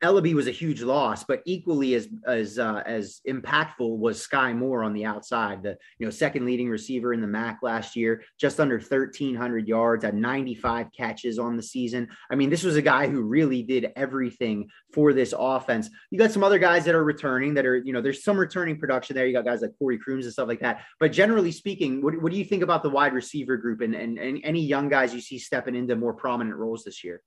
Eleby 0.04 0.34
was 0.34 0.46
a 0.46 0.52
huge 0.52 0.82
loss, 0.82 1.24
but 1.24 1.40
equally 1.46 1.94
as 1.94 2.08
as 2.26 2.58
uh, 2.58 2.82
as 2.84 3.22
impactful 3.26 3.96
was 3.96 4.20
Sky 4.20 4.52
Moore 4.52 4.84
on 4.84 4.92
the 4.92 5.06
outside, 5.06 5.62
the 5.62 5.78
you 5.98 6.06
know 6.06 6.10
second 6.10 6.44
leading 6.44 6.68
receiver 6.68 7.14
in 7.14 7.22
the 7.22 7.26
MAC 7.26 7.60
last 7.62 7.96
year, 7.96 8.22
just 8.38 8.60
under 8.60 8.76
1,300 8.76 9.66
yards, 9.66 10.04
had 10.04 10.14
95 10.14 10.92
catches 10.92 11.38
on 11.38 11.56
the 11.56 11.62
season. 11.62 12.08
I 12.30 12.34
mean, 12.34 12.50
this 12.50 12.62
was 12.62 12.76
a 12.76 12.82
guy 12.82 13.08
who 13.08 13.22
really 13.22 13.62
did 13.62 13.90
everything 13.96 14.68
for 14.92 15.14
this 15.14 15.32
offense. 15.36 15.88
You 16.10 16.18
got 16.18 16.30
some 16.30 16.44
other 16.44 16.58
guys 16.58 16.84
that 16.84 16.94
are 16.94 17.04
returning 17.04 17.54
that 17.54 17.64
are 17.64 17.76
you 17.76 17.94
know 17.94 18.02
there's 18.02 18.22
some 18.22 18.36
returning 18.36 18.78
production 18.78 19.16
there. 19.16 19.26
You 19.26 19.32
got 19.32 19.46
guys 19.46 19.62
like 19.62 19.78
Corey 19.78 19.98
Crooms 19.98 20.26
and 20.26 20.32
stuff 20.32 20.48
like 20.48 20.60
that. 20.60 20.82
But 21.00 21.12
generally 21.12 21.52
speaking, 21.52 22.02
what, 22.02 22.20
what 22.20 22.32
do 22.32 22.38
you 22.38 22.44
think 22.44 22.62
about 22.62 22.82
the 22.82 22.90
wide 22.90 23.14
receiver 23.14 23.56
group 23.56 23.80
and, 23.80 23.94
and 23.94 24.18
and 24.18 24.40
any 24.44 24.60
young 24.60 24.90
guys 24.90 25.14
you 25.14 25.22
see 25.22 25.38
stepping 25.38 25.74
into 25.74 25.96
more 25.96 26.12
prominent 26.12 26.56
roles 26.56 26.84
this 26.84 27.02
year? 27.02 27.22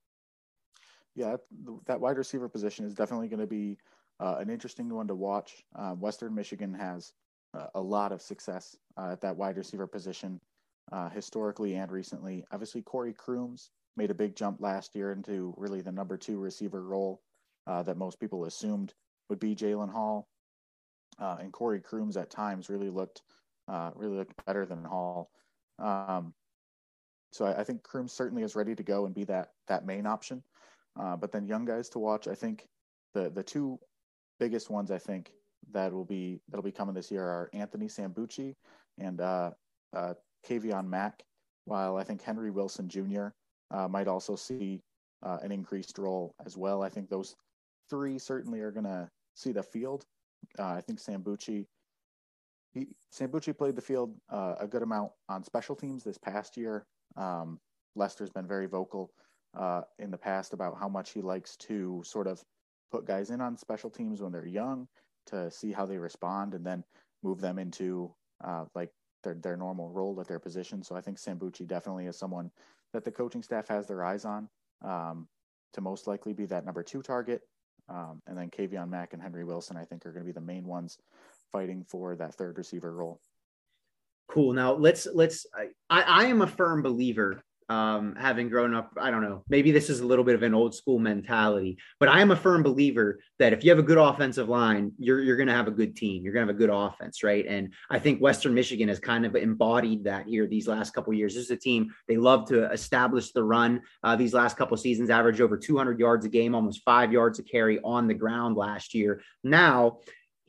Yeah, 1.20 1.36
that 1.86 2.00
wide 2.00 2.18
receiver 2.18 2.48
position 2.48 2.86
is 2.86 2.94
definitely 2.94 3.28
going 3.28 3.42
to 3.42 3.46
be 3.46 3.78
uh, 4.22 4.38
an 4.40 4.50
interesting 4.50 4.88
one 4.90 5.08
to 5.08 5.16
watch. 5.16 5.66
Uh, 5.76 5.92
Western 5.92 6.34
Michigan 6.34 6.74
has 6.74 7.12
uh, 7.54 7.68
a 7.76 7.82
lot 7.82 8.14
of 8.14 8.22
success 8.22 8.78
uh, 8.98 9.10
at 9.12 9.20
that 9.20 9.36
wide 9.36 9.58
receiver 9.58 9.86
position 9.86 10.40
uh, 10.94 11.10
historically 11.10 11.76
and 11.76 11.92
recently. 11.92 12.46
Obviously, 12.54 12.82
Corey 12.82 13.12
Crooms 13.12 13.70
made 13.98 14.12
a 14.12 14.16
big 14.16 14.34
jump 14.34 14.62
last 14.62 14.96
year 14.96 15.12
into 15.12 15.54
really 15.58 15.82
the 15.82 15.92
number 15.92 16.16
two 16.16 16.40
receiver 16.40 16.84
role 16.84 17.22
uh, 17.68 17.84
that 17.84 17.98
most 17.98 18.18
people 18.18 18.46
assumed 18.46 18.94
would 19.30 19.42
be 19.42 19.54
Jalen 19.54 19.92
Hall. 19.92 20.30
and 21.20 21.52
Corey 21.52 21.82
Crooms 21.82 22.16
at 22.16 22.30
times 22.30 22.70
really 22.70 22.90
looked 22.90 23.24
really 23.96 24.16
looked 24.16 24.46
better 24.46 24.66
than 24.66 24.86
Hall. 24.86 25.32
Um, 25.80 26.34
so 27.34 27.46
I, 27.46 27.60
I 27.60 27.64
think 27.66 27.84
Crooms 27.84 28.14
certainly 28.14 28.44
is 28.44 28.56
ready 28.56 28.74
to 28.74 28.84
go 28.84 29.06
and 29.06 29.14
be 29.14 29.26
that 29.26 29.50
that 29.68 29.86
main 29.86 30.06
option. 30.06 30.44
Uh, 31.00 31.16
but 31.16 31.32
then 31.32 31.46
young 31.46 31.66
guys 31.66 31.90
to 31.90 32.00
watch, 32.00 32.28
I 32.28 32.36
think 32.36 32.66
the 33.14 33.30
the 33.30 33.44
two 33.44 33.80
biggest 34.40 34.70
ones 34.70 34.92
I 34.92 34.98
think 34.98 35.32
that 35.72 35.92
will 35.94 36.06
be 36.06 36.40
that'll 36.50 36.64
be 36.64 36.72
coming 36.72 36.96
this 36.96 37.12
year 37.12 37.24
are 37.24 37.50
Anthony 37.54 37.88
Sambucci 37.88 38.56
and 38.98 39.22
uh, 39.22 39.52
uh, 39.96 40.14
Kavion 40.48 40.88
Mack. 40.88 41.22
While 41.66 41.98
I 41.98 42.04
think 42.04 42.22
Henry 42.22 42.50
Wilson 42.50 42.90
Jr. 42.90 43.28
Uh, 43.72 43.88
might 43.88 44.08
also 44.08 44.36
see 44.36 44.82
uh, 45.22 45.38
an 45.44 45.52
increased 45.52 46.00
role 46.00 46.34
as 46.44 46.58
well. 46.58 46.82
I 46.82 46.90
think 46.90 47.10
those 47.10 47.36
three 47.90 48.18
certainly 48.18 48.62
are 48.62 48.72
going 48.72 48.86
to 48.86 49.08
see 49.36 49.52
the 49.52 49.62
field. 49.62 50.06
Uh, 50.58 50.74
I 50.74 50.82
think 50.82 51.00
Sambucci. 51.00 51.68
He, 52.74 52.88
Sambucci 53.14 53.56
played 53.56 53.76
the 53.76 53.82
field 53.82 54.16
a 54.32 54.68
good 54.68 54.82
amount 54.82 55.12
on 55.28 55.44
special 55.44 55.76
teams 55.76 56.04
this 56.04 56.18
past 56.18 56.58
year. 56.58 56.86
Um, 57.18 57.60
Lester's 57.96 58.30
been 58.30 58.48
very 58.48 58.68
vocal 58.68 59.12
uh, 59.58 59.82
in 59.98 60.12
the 60.12 60.18
past 60.18 60.54
about 60.54 60.78
how 60.80 60.88
much 60.88 61.12
he 61.12 61.22
likes 61.22 61.56
to 61.58 62.02
sort 62.06 62.28
of 62.28 62.44
put 62.92 63.06
guys 63.06 63.30
in 63.30 63.42
on 63.42 63.58
special 63.58 63.90
teams 63.90 64.22
when 64.22 64.32
they're 64.32 64.46
young 64.46 64.88
to 65.28 65.50
see 65.52 65.72
how 65.72 65.86
they 65.86 65.98
respond 65.98 66.54
and 66.54 66.66
then 66.66 66.84
move 67.24 67.42
them 67.42 67.60
into 67.60 68.14
uh, 68.44 68.66
like 68.76 68.90
their, 69.24 69.36
their 69.36 69.58
normal 69.58 69.90
role 69.90 70.20
at 70.20 70.28
their 70.28 70.40
position. 70.40 70.84
So 70.84 70.96
I 70.96 71.02
think 71.02 71.18
Sambucci 71.18 71.68
definitely 71.68 72.08
is 72.08 72.18
someone 72.18 72.52
that 72.94 73.04
the 73.04 73.12
coaching 73.12 73.44
staff 73.44 73.68
has 73.68 73.88
their 73.88 74.04
eyes 74.04 74.26
on 74.26 74.50
um, 74.84 75.28
to 75.74 75.82
most 75.82 76.08
likely 76.08 76.34
be 76.34 76.46
that 76.48 76.66
number 76.66 76.84
two 76.84 77.02
target. 77.02 77.42
Um, 77.90 78.22
and 78.28 78.38
then 78.38 78.50
Kavion 78.50 78.90
Mack 78.90 79.14
and 79.14 79.22
Henry 79.22 79.44
Wilson, 79.44 79.76
I 79.76 79.84
think, 79.84 80.06
are 80.06 80.12
going 80.12 80.24
to 80.24 80.28
be 80.28 80.32
the 80.32 80.42
main 80.42 80.66
ones 80.66 80.98
fighting 81.52 81.84
for 81.88 82.16
that 82.16 82.36
third 82.36 82.58
receiver 82.58 82.96
role. 82.96 83.20
Cool. 84.30 84.54
Now 84.54 84.74
let's 84.74 85.08
let's. 85.12 85.48
I, 85.56 85.70
I 85.90 86.26
am 86.26 86.44
a 86.44 86.48
firm 86.48 86.84
believer 86.84 87.44
um, 87.70 88.16
having 88.16 88.50
grown 88.50 88.74
up, 88.74 88.92
I 89.00 89.12
don't 89.12 89.22
know, 89.22 89.44
maybe 89.48 89.72
this 89.72 89.90
is 89.90 90.00
a 90.00 90.06
little 90.06 90.26
bit 90.26 90.36
of 90.36 90.44
an 90.44 90.56
old 90.56 90.74
school 90.74 90.98
mentality, 90.98 91.78
but 92.00 92.10
I 92.10 92.22
am 92.22 92.32
a 92.32 92.36
firm 92.36 92.64
believer 92.64 93.20
that 93.38 93.54
if 93.54 93.64
you 93.64 93.70
have 93.70 93.80
a 93.80 93.84
good 93.84 93.98
offensive 93.98 94.50
line, 94.50 94.92
you're, 94.98 95.22
you're 95.22 95.38
going 95.38 95.48
to 95.48 95.54
have 95.54 95.68
a 95.68 95.72
good 95.72 95.96
team. 95.96 96.24
You're 96.24 96.34
going 96.34 96.48
to 96.48 96.52
have 96.52 96.56
a 96.56 96.60
good 96.60 96.72
offense, 96.72 97.24
right? 97.24 97.46
And 97.48 97.74
I 97.90 98.00
think 98.00 98.22
Western 98.22 98.56
Michigan 98.56 98.90
has 98.90 99.00
kind 99.00 99.26
of 99.26 99.36
embodied 99.36 100.04
that 100.06 100.26
here 100.26 100.48
these 100.48 100.68
last 100.68 100.94
couple 100.94 101.14
years. 101.14 101.36
This 101.36 101.46
is 101.46 101.52
a 101.52 101.58
team, 101.58 101.94
they 102.08 102.18
love 102.18 102.48
to 102.50 102.72
establish 102.72 103.32
the 103.32 103.44
run. 103.44 103.82
Uh, 104.04 104.16
these 104.16 104.34
last 104.34 104.58
couple 104.58 104.76
seasons 104.78 105.10
average 105.12 105.40
over 105.40 105.58
200 105.58 106.00
yards 106.00 106.26
a 106.26 106.30
game, 106.30 106.56
almost 106.56 106.82
five 106.84 107.14
yards 107.14 107.38
a 107.38 107.44
carry 107.44 107.80
on 107.84 108.08
the 108.08 108.14
ground 108.14 108.58
last 108.58 108.96
year. 108.96 109.22
Now, 109.44 110.00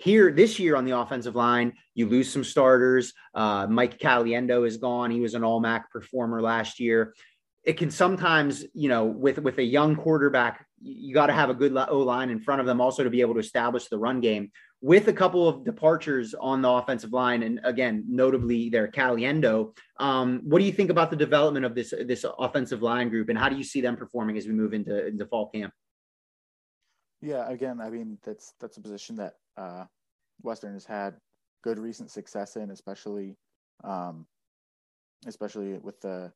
here 0.01 0.33
this 0.33 0.59
year 0.59 0.77
on 0.77 0.85
the 0.85 0.99
offensive 0.99 1.37
line, 1.37 1.75
you 1.95 2.09
lose 2.09 2.33
some 2.33 2.45
starters. 2.45 3.13
Uh, 3.35 3.67
Mike 3.69 3.99
Caliendo 3.99 4.67
is 4.67 4.79
gone. 4.79 5.11
He 5.11 5.21
was 5.21 5.35
an 5.35 5.45
all 5.45 5.61
MAC 5.61 5.91
performer 5.91 6.41
last 6.41 6.81
year. 6.81 7.15
It 7.65 7.75
can 7.75 7.91
sometimes, 7.91 8.65
you 8.73 8.89
know, 8.89 9.05
with 9.05 9.39
with 9.39 9.59
a 9.59 9.63
young 9.63 9.95
quarterback, 9.95 10.67
you 10.81 11.13
got 11.13 11.27
to 11.27 11.35
have 11.35 11.51
a 11.51 11.55
good 11.55 11.77
O 11.77 11.99
line 11.99 12.31
in 12.31 12.41
front 12.41 12.61
of 12.61 12.67
them 12.67 12.81
also 12.81 13.05
to 13.05 13.11
be 13.11 13.21
able 13.21 13.35
to 13.35 13.41
establish 13.41 13.89
the 13.89 13.99
run 13.99 14.21
game. 14.21 14.51
With 14.81 15.09
a 15.09 15.13
couple 15.13 15.47
of 15.47 15.63
departures 15.63 16.35
on 16.41 16.63
the 16.63 16.71
offensive 16.71 17.13
line, 17.13 17.43
and 17.43 17.61
again, 17.65 18.05
notably 18.09 18.71
their 18.71 18.89
Caliendo, 18.89 19.77
um, 19.99 20.41
what 20.45 20.61
do 20.61 20.65
you 20.65 20.73
think 20.73 20.89
about 20.89 21.11
the 21.11 21.17
development 21.17 21.67
of 21.67 21.75
this 21.75 21.93
this 22.07 22.25
offensive 22.39 22.81
line 22.81 23.11
group, 23.11 23.29
and 23.29 23.39
how 23.39 23.51
do 23.51 23.57
you 23.57 23.65
see 23.65 23.83
them 23.83 23.99
performing 23.99 24.39
as 24.39 24.47
we 24.47 24.53
move 24.53 24.73
into 24.73 25.07
into 25.07 25.27
fall 25.27 25.51
camp? 25.51 25.75
Yeah, 27.23 27.49
again, 27.51 27.81
I 27.81 27.91
mean 27.91 28.19
that's 28.25 28.55
that's 28.61 28.77
a 28.77 28.81
position 28.81 29.17
that 29.17 29.35
uh, 29.57 29.85
Western 30.43 30.73
has 30.75 30.87
had 30.87 31.17
good 31.63 31.79
recent 31.79 32.11
success 32.11 32.57
in, 32.57 32.71
especially 32.71 33.37
um, 33.85 34.27
especially 35.27 35.79
with 35.79 36.01
the 36.01 36.33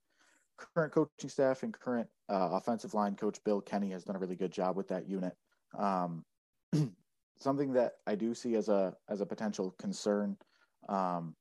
current 0.74 0.92
coaching 0.92 1.30
staff 1.30 1.62
and 1.62 1.78
current 1.78 2.08
uh, 2.28 2.50
offensive 2.52 2.94
line 2.94 3.16
coach 3.16 3.38
Bill 3.44 3.60
Kenney 3.60 3.90
has 3.90 4.04
done 4.04 4.16
a 4.16 4.18
really 4.18 4.36
good 4.36 4.52
job 4.52 4.76
with 4.76 4.88
that 4.88 5.08
unit. 5.08 5.34
Um, 5.76 6.24
something 7.38 7.72
that 7.72 7.94
I 8.06 8.14
do 8.14 8.34
see 8.34 8.54
as 8.54 8.68
a 8.68 8.94
as 9.08 9.20
a 9.20 9.26
potential 9.26 9.74
concern 9.78 10.36
um, 10.88 11.34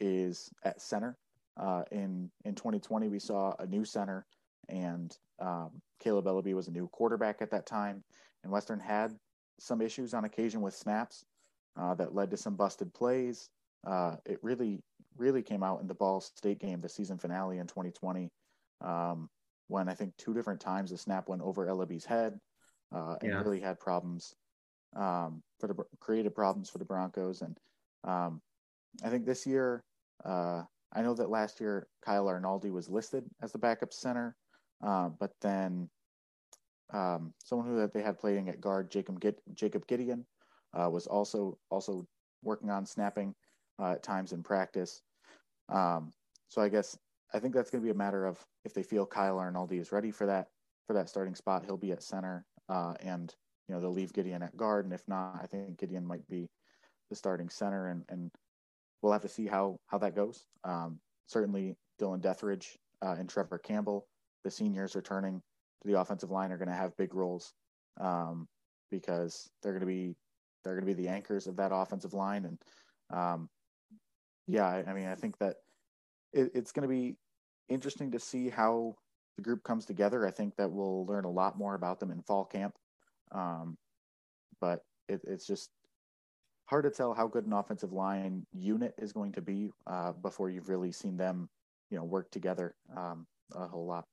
is 0.00 0.50
at 0.64 0.82
center. 0.82 1.16
Uh, 1.56 1.84
in 1.92 2.30
in 2.44 2.54
2020, 2.54 3.08
we 3.08 3.20
saw 3.20 3.54
a 3.60 3.66
new 3.66 3.84
center, 3.84 4.26
and 4.68 5.16
um, 5.38 5.70
Kaleb 6.04 6.24
Eleby 6.24 6.54
was 6.54 6.68
a 6.68 6.72
new 6.72 6.88
quarterback 6.88 7.40
at 7.40 7.50
that 7.52 7.64
time 7.64 8.02
and 8.46 8.52
Western 8.52 8.78
had 8.78 9.12
some 9.58 9.82
issues 9.82 10.14
on 10.14 10.24
occasion 10.24 10.60
with 10.60 10.72
snaps 10.72 11.24
uh, 11.76 11.94
that 11.94 12.14
led 12.14 12.30
to 12.30 12.36
some 12.36 12.54
busted 12.54 12.94
plays. 12.94 13.50
Uh, 13.84 14.14
it 14.24 14.38
really, 14.40 14.78
really 15.16 15.42
came 15.42 15.64
out 15.64 15.80
in 15.80 15.88
the 15.88 15.94
Ball 15.94 16.20
State 16.20 16.60
game, 16.60 16.80
the 16.80 16.88
season 16.88 17.18
finale 17.18 17.58
in 17.58 17.66
2020, 17.66 18.30
um, 18.82 19.28
when 19.66 19.88
I 19.88 19.94
think 19.94 20.16
two 20.16 20.32
different 20.32 20.60
times 20.60 20.90
the 20.90 20.96
snap 20.96 21.28
went 21.28 21.42
over 21.42 21.66
Eleby's 21.66 22.04
head 22.04 22.38
uh, 22.94 23.16
and 23.20 23.32
yeah. 23.32 23.38
really 23.40 23.58
had 23.58 23.80
problems 23.80 24.32
um, 24.94 25.42
for 25.58 25.66
the 25.66 25.74
created 25.98 26.32
problems 26.32 26.70
for 26.70 26.78
the 26.78 26.84
Broncos. 26.84 27.42
And 27.42 27.58
um, 28.04 28.40
I 29.04 29.08
think 29.08 29.26
this 29.26 29.44
year, 29.44 29.82
uh, 30.24 30.62
I 30.92 31.02
know 31.02 31.14
that 31.14 31.30
last 31.30 31.58
year 31.58 31.88
Kyle 32.04 32.26
Arnaldi 32.26 32.70
was 32.70 32.88
listed 32.88 33.24
as 33.42 33.50
the 33.50 33.58
backup 33.58 33.92
center, 33.92 34.36
uh, 34.84 35.08
but 35.18 35.32
then 35.40 35.90
um, 36.92 37.32
someone 37.44 37.66
who 37.66 37.76
that 37.78 37.92
they 37.92 38.02
had 38.02 38.18
playing 38.18 38.48
at 38.48 38.60
guard, 38.60 38.90
Jacob 38.90 39.22
Jacob 39.54 39.86
Gideon, 39.86 40.24
uh, 40.74 40.88
was 40.90 41.06
also 41.06 41.58
also 41.70 42.06
working 42.42 42.70
on 42.70 42.86
snapping 42.86 43.34
uh, 43.80 43.92
at 43.92 44.02
times 44.02 44.32
in 44.32 44.42
practice. 44.42 45.02
Um, 45.68 46.12
so 46.48 46.62
I 46.62 46.68
guess 46.68 46.96
I 47.34 47.38
think 47.38 47.54
that's 47.54 47.70
going 47.70 47.82
to 47.82 47.86
be 47.86 47.90
a 47.90 47.94
matter 47.94 48.24
of 48.24 48.44
if 48.64 48.72
they 48.72 48.82
feel 48.82 49.06
Kyle 49.06 49.36
Arnoldi 49.36 49.80
is 49.80 49.92
ready 49.92 50.10
for 50.10 50.26
that 50.26 50.48
for 50.86 50.92
that 50.94 51.08
starting 51.08 51.34
spot, 51.34 51.64
he'll 51.64 51.76
be 51.76 51.92
at 51.92 52.02
center, 52.02 52.44
uh, 52.68 52.94
and 53.00 53.34
you 53.68 53.74
know 53.74 53.80
they'll 53.80 53.92
leave 53.92 54.12
Gideon 54.12 54.42
at 54.42 54.56
guard, 54.56 54.84
and 54.84 54.94
if 54.94 55.02
not, 55.08 55.40
I 55.42 55.46
think 55.46 55.78
Gideon 55.78 56.06
might 56.06 56.26
be 56.28 56.48
the 57.10 57.16
starting 57.16 57.48
center, 57.48 57.88
and 57.88 58.04
and 58.08 58.30
we'll 59.02 59.12
have 59.12 59.22
to 59.22 59.28
see 59.28 59.46
how 59.46 59.78
how 59.86 59.98
that 59.98 60.14
goes. 60.14 60.44
Um, 60.62 61.00
certainly, 61.26 61.76
Dylan 62.00 62.20
Dethridge 62.20 62.78
uh, 63.02 63.16
and 63.18 63.28
Trevor 63.28 63.58
Campbell, 63.58 64.06
the 64.44 64.50
seniors 64.50 64.94
returning 64.94 65.42
the 65.86 66.00
offensive 66.00 66.30
line 66.30 66.52
are 66.52 66.58
going 66.58 66.68
to 66.68 66.74
have 66.74 66.96
big 66.96 67.14
roles 67.14 67.52
um, 68.00 68.48
because 68.90 69.48
they're 69.62 69.72
going 69.72 69.80
to 69.80 69.86
be 69.86 70.14
they're 70.64 70.74
going 70.74 70.86
to 70.86 70.94
be 70.94 71.00
the 71.00 71.08
anchors 71.08 71.46
of 71.46 71.56
that 71.56 71.70
offensive 71.72 72.12
line. 72.12 72.44
And 72.44 72.58
um, 73.10 73.48
yeah, 74.48 74.66
I, 74.66 74.84
I, 74.88 74.94
mean, 74.94 75.06
I 75.06 75.14
think 75.14 75.38
that 75.38 75.56
it, 76.32 76.50
it's 76.54 76.72
going 76.72 76.82
to 76.82 76.92
be 76.92 77.16
interesting 77.68 78.10
to 78.10 78.18
see 78.18 78.48
how 78.48 78.96
the 79.36 79.42
group 79.42 79.62
comes 79.62 79.84
together. 79.84 80.26
I 80.26 80.32
think 80.32 80.56
that 80.56 80.70
we'll 80.70 81.06
learn 81.06 81.24
a 81.24 81.30
lot 81.30 81.56
more 81.56 81.76
about 81.76 82.00
them 82.00 82.10
in 82.10 82.20
fall 82.22 82.44
camp. 82.44 82.74
Um, 83.30 83.76
but 84.60 84.80
it, 85.08 85.20
it's 85.24 85.46
just 85.46 85.70
hard 86.66 86.84
to 86.84 86.90
tell 86.90 87.14
how 87.14 87.28
good 87.28 87.46
an 87.46 87.52
offensive 87.52 87.92
line 87.92 88.44
unit 88.52 88.94
is 88.98 89.12
going 89.12 89.32
to 89.32 89.40
be 89.40 89.70
uh, 89.86 90.12
before 90.12 90.50
you've 90.50 90.68
really 90.68 90.90
seen 90.90 91.16
them, 91.16 91.48
you 91.90 91.96
know, 91.96 92.04
work 92.04 92.30
together 92.30 92.74
um, 92.96 93.26
a 93.54 93.68
whole 93.68 93.86
lot. 93.86 94.04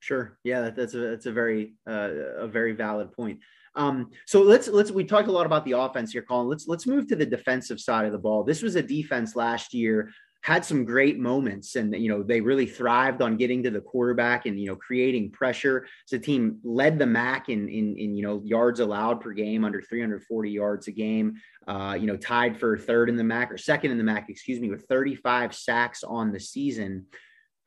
Sure. 0.00 0.38
Yeah, 0.44 0.62
that, 0.62 0.76
that's 0.76 0.94
a 0.94 0.98
that's 0.98 1.26
a 1.26 1.32
very 1.32 1.74
uh, 1.88 2.10
a 2.38 2.48
very 2.48 2.72
valid 2.72 3.12
point. 3.12 3.40
Um, 3.74 4.10
so 4.26 4.42
let's 4.42 4.68
let's 4.68 4.90
we 4.90 5.04
talked 5.04 5.28
a 5.28 5.32
lot 5.32 5.46
about 5.46 5.64
the 5.64 5.72
offense 5.72 6.12
here, 6.12 6.22
Colin. 6.22 6.48
Let's 6.48 6.68
let's 6.68 6.86
move 6.86 7.08
to 7.08 7.16
the 7.16 7.26
defensive 7.26 7.80
side 7.80 8.06
of 8.06 8.12
the 8.12 8.18
ball. 8.18 8.44
This 8.44 8.62
was 8.62 8.76
a 8.76 8.82
defense 8.82 9.36
last 9.36 9.74
year 9.74 10.10
had 10.42 10.64
some 10.64 10.84
great 10.84 11.18
moments 11.18 11.76
and 11.76 11.94
you 11.94 12.08
know 12.08 12.22
they 12.22 12.40
really 12.40 12.66
thrived 12.66 13.20
on 13.22 13.36
getting 13.36 13.62
to 13.62 13.70
the 13.70 13.80
quarterback 13.80 14.46
and 14.46 14.58
you 14.58 14.66
know 14.66 14.76
creating 14.76 15.30
pressure 15.30 15.86
so 16.06 16.16
the 16.16 16.22
team 16.22 16.58
led 16.62 16.98
the 16.98 17.06
MAC 17.06 17.48
in 17.48 17.68
in, 17.68 17.96
in 17.98 18.14
you 18.14 18.22
know 18.22 18.40
yards 18.44 18.80
allowed 18.80 19.20
per 19.20 19.32
game 19.32 19.64
under 19.64 19.82
340 19.82 20.50
yards 20.50 20.86
a 20.86 20.92
game 20.92 21.34
uh, 21.66 21.96
you 21.98 22.06
know 22.06 22.16
tied 22.16 22.58
for 22.58 22.78
third 22.78 23.08
in 23.08 23.16
the 23.16 23.24
MAC 23.24 23.50
or 23.50 23.58
second 23.58 23.90
in 23.90 23.98
the 23.98 24.04
MAC 24.04 24.30
excuse 24.30 24.60
me 24.60 24.70
with 24.70 24.86
35 24.88 25.54
sacks 25.54 26.04
on 26.04 26.32
the 26.32 26.40
season 26.40 27.06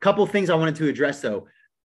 couple 0.00 0.26
things 0.26 0.50
i 0.50 0.54
wanted 0.54 0.74
to 0.74 0.88
address 0.88 1.20
though 1.20 1.46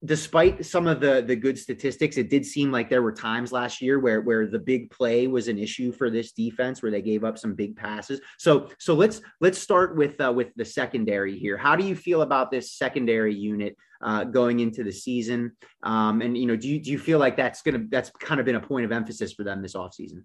despite 0.06 0.66
some 0.66 0.88
of 0.88 1.02
the 1.02 1.24
the 1.26 1.36
good 1.36 1.58
statistics, 1.58 2.18
it 2.18 2.30
did 2.30 2.46
seem 2.46 2.72
like 2.72 2.90
there 2.90 3.02
were 3.02 3.12
times 3.12 3.52
last 3.52 3.82
year 3.82 4.00
where 4.00 4.22
where 4.22 4.48
the 4.48 4.60
big 4.60 4.90
play 4.92 5.28
was 5.28 5.48
an 5.48 5.58
issue 5.58 5.92
for 5.92 6.10
this 6.10 6.32
defense, 6.32 6.82
where 6.82 6.92
they 6.92 7.02
gave 7.02 7.24
up 7.24 7.38
some 7.38 7.54
big 7.54 7.76
passes. 7.76 8.22
So 8.38 8.70
so 8.80 8.94
let's 8.94 9.22
let's 9.42 9.60
start 9.60 9.96
with 9.96 10.20
uh, 10.22 10.32
with 10.32 10.54
the 10.56 10.66
secondary 10.66 11.38
here. 11.38 11.58
How 11.58 11.76
do 11.76 11.86
you 11.86 11.96
feel 11.96 12.22
about 12.22 12.50
this 12.50 12.72
secondary 12.74 13.36
unit 13.36 13.76
uh, 14.02 14.24
going 14.24 14.62
into 14.62 14.84
the 14.84 14.92
season? 14.92 15.52
Um, 15.84 16.22
and 16.22 16.38
you 16.38 16.46
know, 16.46 16.56
do 16.56 16.70
you 16.70 16.80
do 16.82 16.92
you 16.92 17.00
feel 17.00 17.20
like 17.20 17.36
that's 17.36 17.62
gonna 17.62 17.86
that's 17.90 18.10
kind 18.12 18.40
of 18.40 18.46
been 18.46 18.56
a 18.56 18.62
point 18.62 18.86
of 18.86 18.92
emphasis 18.92 19.34
for 19.34 19.44
them 19.44 19.62
this 19.62 19.76
offseason? 19.76 20.24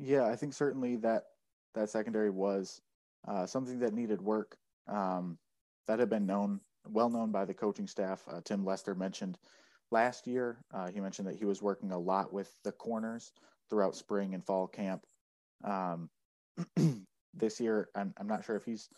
Yeah, 0.00 0.26
I 0.26 0.36
think 0.36 0.52
certainly 0.52 0.96
that 0.96 1.22
that 1.74 1.90
secondary 1.90 2.30
was 2.30 2.80
uh, 3.28 3.46
something 3.46 3.78
that 3.80 3.94
needed 3.94 4.20
work. 4.20 4.56
Um, 4.88 5.38
that 5.86 6.00
had 6.00 6.10
been 6.10 6.26
known 6.26 6.60
well 6.90 7.10
known 7.10 7.30
by 7.30 7.44
the 7.44 7.54
coaching 7.54 7.86
staff. 7.86 8.22
Uh, 8.30 8.40
Tim 8.44 8.64
Lester 8.64 8.94
mentioned 8.94 9.38
last 9.90 10.26
year, 10.26 10.58
uh, 10.72 10.90
he 10.90 11.00
mentioned 11.00 11.28
that 11.28 11.36
he 11.36 11.44
was 11.44 11.62
working 11.62 11.92
a 11.92 11.98
lot 11.98 12.32
with 12.32 12.50
the 12.64 12.72
corners 12.72 13.32
throughout 13.68 13.96
spring 13.96 14.34
and 14.34 14.44
fall 14.44 14.66
camp. 14.66 15.04
Um, 15.64 16.08
this 17.34 17.60
year, 17.60 17.88
I'm, 17.94 18.12
I'm 18.18 18.26
not 18.26 18.44
sure 18.44 18.56
if 18.56 18.64
he's 18.64 18.88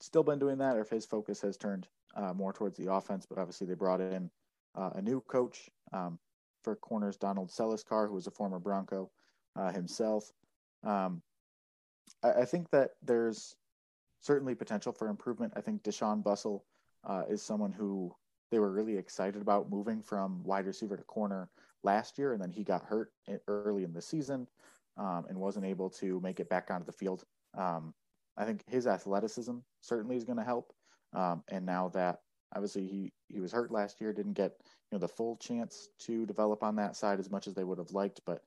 still 0.00 0.22
been 0.22 0.38
doing 0.38 0.58
that 0.58 0.76
or 0.76 0.80
if 0.80 0.90
his 0.90 1.06
focus 1.06 1.40
has 1.42 1.56
turned 1.56 1.86
uh, 2.16 2.32
more 2.32 2.52
towards 2.52 2.76
the 2.76 2.92
offense, 2.92 3.26
but 3.26 3.38
obviously 3.38 3.66
they 3.66 3.74
brought 3.74 4.00
in 4.00 4.30
uh, 4.74 4.90
a 4.94 5.02
new 5.02 5.20
coach 5.22 5.68
um, 5.92 6.18
for 6.62 6.76
corners, 6.76 7.16
Donald 7.16 7.50
Celiscar, 7.50 8.08
who 8.08 8.14
was 8.14 8.26
a 8.26 8.30
former 8.30 8.58
Bronco 8.58 9.10
uh, 9.56 9.70
himself. 9.70 10.32
Um, 10.84 11.22
I, 12.22 12.32
I 12.32 12.44
think 12.44 12.70
that 12.70 12.90
there's 13.02 13.56
certainly 14.20 14.54
potential 14.54 14.92
for 14.92 15.08
improvement. 15.08 15.52
I 15.56 15.60
think 15.60 15.82
Deshaun 15.82 16.22
Bussell 16.22 16.62
uh, 17.04 17.22
is 17.28 17.42
someone 17.42 17.72
who 17.72 18.14
they 18.50 18.58
were 18.58 18.70
really 18.70 18.96
excited 18.96 19.40
about 19.40 19.70
moving 19.70 20.02
from 20.02 20.42
wide 20.42 20.66
receiver 20.66 20.96
to 20.96 21.02
corner 21.04 21.48
last 21.82 22.18
year, 22.18 22.32
and 22.32 22.42
then 22.42 22.50
he 22.50 22.64
got 22.64 22.82
hurt 22.82 23.12
early 23.48 23.84
in 23.84 23.92
the 23.92 24.02
season 24.02 24.46
um, 24.96 25.24
and 25.28 25.38
wasn't 25.38 25.64
able 25.64 25.88
to 25.88 26.20
make 26.20 26.40
it 26.40 26.48
back 26.48 26.70
onto 26.70 26.84
the 26.84 26.92
field. 26.92 27.24
Um, 27.56 27.94
I 28.36 28.44
think 28.44 28.62
his 28.66 28.86
athleticism 28.86 29.58
certainly 29.80 30.16
is 30.16 30.24
going 30.24 30.38
to 30.38 30.44
help. 30.44 30.72
Um, 31.12 31.42
and 31.48 31.64
now 31.66 31.88
that 31.88 32.20
obviously 32.54 32.86
he 32.86 33.12
he 33.28 33.40
was 33.40 33.52
hurt 33.52 33.70
last 33.70 34.00
year, 34.00 34.12
didn't 34.12 34.34
get 34.34 34.52
you 34.90 34.96
know 34.96 34.98
the 34.98 35.08
full 35.08 35.36
chance 35.36 35.88
to 36.00 36.26
develop 36.26 36.62
on 36.62 36.76
that 36.76 36.96
side 36.96 37.18
as 37.18 37.30
much 37.30 37.46
as 37.46 37.54
they 37.54 37.64
would 37.64 37.78
have 37.78 37.92
liked, 37.92 38.20
but 38.26 38.42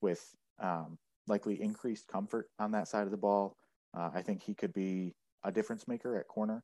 with 0.00 0.34
um, 0.60 0.98
likely 1.26 1.60
increased 1.60 2.08
comfort 2.08 2.48
on 2.58 2.72
that 2.72 2.88
side 2.88 3.04
of 3.04 3.10
the 3.10 3.16
ball, 3.16 3.56
uh, 3.96 4.10
I 4.12 4.22
think 4.22 4.42
he 4.42 4.54
could 4.54 4.72
be 4.72 5.14
a 5.44 5.52
difference 5.52 5.86
maker 5.86 6.16
at 6.18 6.28
corner 6.28 6.62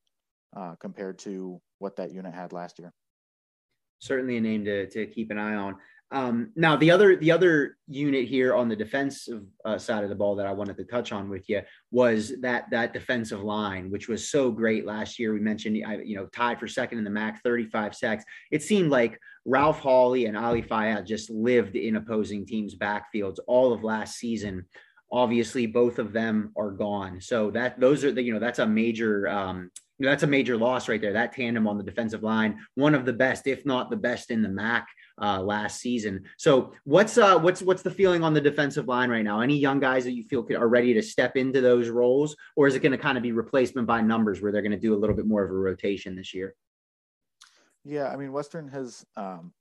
uh, 0.55 0.75
compared 0.81 1.19
to 1.21 1.61
what 1.79 1.97
that 1.97 2.13
unit 2.13 2.35
had 2.35 2.53
last 2.53 2.79
year. 2.79 2.93
Certainly 3.99 4.37
a 4.37 4.41
name 4.41 4.65
to, 4.67 4.87
to 4.91 5.07
keep 5.07 5.31
an 5.31 5.39
eye 5.39 5.55
on. 5.55 5.77
Um, 6.13 6.53
now, 6.55 6.77
the 6.77 6.93
other 6.93 7.17
the 7.17 7.33
other 7.33 7.79
unit 7.89 8.29
here 8.29 8.55
on 8.55 8.69
the 8.69 8.77
defensive 8.77 9.43
uh, 9.65 9.77
side 9.77 10.05
of 10.05 10.09
the 10.09 10.15
ball 10.15 10.37
that 10.37 10.47
I 10.47 10.53
wanted 10.53 10.77
to 10.77 10.85
touch 10.85 11.11
on 11.11 11.29
with 11.29 11.49
you 11.49 11.63
was 11.91 12.33
that 12.43 12.71
that 12.71 12.93
defensive 12.93 13.43
line, 13.43 13.91
which 13.91 14.07
was 14.07 14.31
so 14.31 14.53
great 14.53 14.87
last 14.87 15.19
year. 15.19 15.33
We 15.33 15.41
mentioned, 15.41 15.77
you 15.77 16.17
know, 16.17 16.27
tied 16.27 16.61
for 16.61 16.69
second 16.69 16.99
in 16.99 17.05
the 17.05 17.11
MAC, 17.11 17.43
35 17.43 17.97
sacks. 17.97 18.25
It 18.53 18.63
seemed 18.63 18.91
like 18.91 19.19
Ralph 19.45 19.81
Holley 19.81 20.27
and 20.27 20.37
Ali 20.37 20.63
Fayad 20.63 21.07
just 21.07 21.29
lived 21.29 21.75
in 21.75 21.97
opposing 21.97 22.47
teams' 22.47 22.77
backfields 22.77 23.39
all 23.49 23.73
of 23.73 23.83
last 23.83 24.17
season. 24.17 24.65
Obviously, 25.11 25.67
both 25.67 25.99
of 25.99 26.13
them 26.13 26.53
are 26.57 26.71
gone. 26.71 27.21
So 27.21 27.51
that 27.51 27.81
those 27.81 28.05
are 28.05 28.13
the 28.13 28.23
you 28.23 28.33
know 28.33 28.41
that's 28.41 28.61
a 28.61 28.67
major 28.67 29.27
um, 29.27 29.73
that's 29.99 30.23
a 30.23 30.27
major 30.27 30.57
loss 30.57 30.89
right 30.89 31.01
there. 31.01 31.13
That 31.13 31.33
tandem 31.33 31.67
on 31.67 31.79
the 31.79 31.83
defensive 31.83 32.23
line, 32.23 32.59
one 32.75 32.95
of 32.95 33.05
the 33.05 33.13
best, 33.13 33.47
if 33.47 33.65
not 33.65 33.91
the 33.91 33.97
best 33.97 34.31
in 34.31 34.43
the 34.43 34.49
MAC 34.49 34.87
uh, 35.21 35.41
last 35.41 35.81
season. 35.81 36.25
So 36.37 36.73
what's 36.85 37.17
uh, 37.17 37.39
what's 37.39 37.63
what's 37.63 37.83
the 37.83 37.91
feeling 37.91 38.23
on 38.23 38.35
the 38.35 38.41
defensive 38.41 38.89
line 38.89 39.09
right 39.09 39.25
now? 39.25 39.41
Any 39.41 39.57
young 39.57 39.81
guys 39.81 40.05
that 40.05 40.13
you 40.13 40.23
feel 40.25 40.47
are 40.55 40.69
ready 40.69 40.93
to 40.95 41.03
step 41.03 41.37
into 41.37 41.61
those 41.61 41.89
roles, 41.89 42.37
or 42.57 42.67
is 42.67 42.75
it 42.75 42.81
going 42.81 42.93
to 42.93 42.99
kind 42.99 43.17
of 43.17 43.23
be 43.23 43.33
replacement 43.33 43.87
by 43.87 44.01
numbers 44.03 44.43
where 44.43 44.53
they're 44.53 44.63
going 44.63 44.73
to 44.73 44.79
do 44.79 44.95
a 44.95 44.99
little 44.99 45.17
bit 45.17 45.27
more 45.27 45.45
of 45.45 45.51
a 45.51 45.55
rotation 45.55 46.15
this 46.15 46.35
year? 46.35 46.55
Yeah, 47.85 48.09
I 48.09 48.17
mean 48.17 48.33
Western 48.33 48.69
has 48.69 49.07
um, 49.17 49.53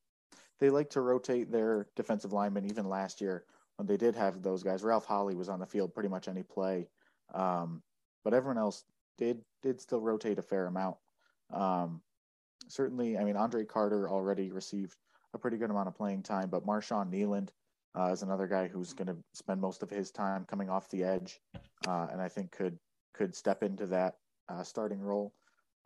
they 0.59 0.69
like 0.69 0.89
to 0.91 1.01
rotate 1.01 1.51
their 1.51 1.87
defensive 1.95 2.33
linemen. 2.33 2.69
Even 2.69 2.89
last 2.89 3.21
year 3.21 3.45
when 3.77 3.87
they 3.87 3.97
did 3.97 4.15
have 4.15 4.41
those 4.41 4.63
guys, 4.63 4.83
Ralph 4.83 5.05
Holley 5.05 5.35
was 5.35 5.47
on 5.47 5.59
the 5.59 5.65
field 5.65 5.93
pretty 5.93 6.09
much 6.09 6.27
any 6.27 6.43
play. 6.43 6.89
Um, 7.33 7.81
but 8.23 8.33
everyone 8.33 8.57
else 8.57 8.83
did 9.17 9.41
did 9.63 9.81
still 9.81 10.01
rotate 10.01 10.39
a 10.39 10.43
fair 10.43 10.67
amount. 10.67 10.97
Um, 11.51 12.01
certainly, 12.67 13.17
I 13.17 13.23
mean 13.23 13.35
Andre 13.35 13.65
Carter 13.65 14.09
already 14.09 14.51
received 14.51 14.95
a 15.33 15.37
pretty 15.37 15.57
good 15.57 15.69
amount 15.69 15.87
of 15.87 15.95
playing 15.95 16.23
time, 16.23 16.49
but 16.49 16.65
Marshawn 16.65 17.11
Kneeland 17.11 17.49
uh, 17.97 18.11
is 18.11 18.23
another 18.23 18.47
guy 18.47 18.67
who's 18.67 18.93
going 18.93 19.07
to 19.07 19.17
spend 19.33 19.61
most 19.61 19.83
of 19.83 19.89
his 19.89 20.11
time 20.11 20.45
coming 20.45 20.69
off 20.69 20.89
the 20.89 21.03
edge, 21.03 21.39
uh, 21.87 22.07
and 22.11 22.21
I 22.21 22.27
think 22.27 22.51
could 22.51 22.77
could 23.13 23.35
step 23.35 23.63
into 23.63 23.85
that 23.87 24.15
uh, 24.49 24.63
starting 24.63 24.99
role. 24.99 25.33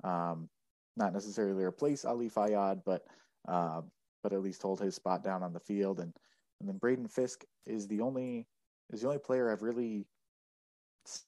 Um, 0.04 0.50
not 0.98 1.14
necessarily 1.14 1.64
replace 1.64 2.06
Ali 2.06 2.30
Fayad, 2.30 2.82
but 2.86 3.06
uh, 3.48 3.82
but 4.24 4.34
at 4.34 4.42
least 4.42 4.62
hold 4.62 4.80
his 4.80 4.96
spot 4.96 5.24
down 5.24 5.44
on 5.44 5.54
the 5.54 5.60
field. 5.60 6.00
And 6.00 6.14
and 6.60 6.68
then 6.68 6.78
Braden 6.78 7.08
Fisk 7.08 7.44
is 7.66 7.88
the 7.88 8.02
only 8.02 8.48
is 8.92 9.02
the 9.02 9.08
only 9.08 9.20
player 9.20 9.52
I've 9.52 9.62
really 9.62 10.06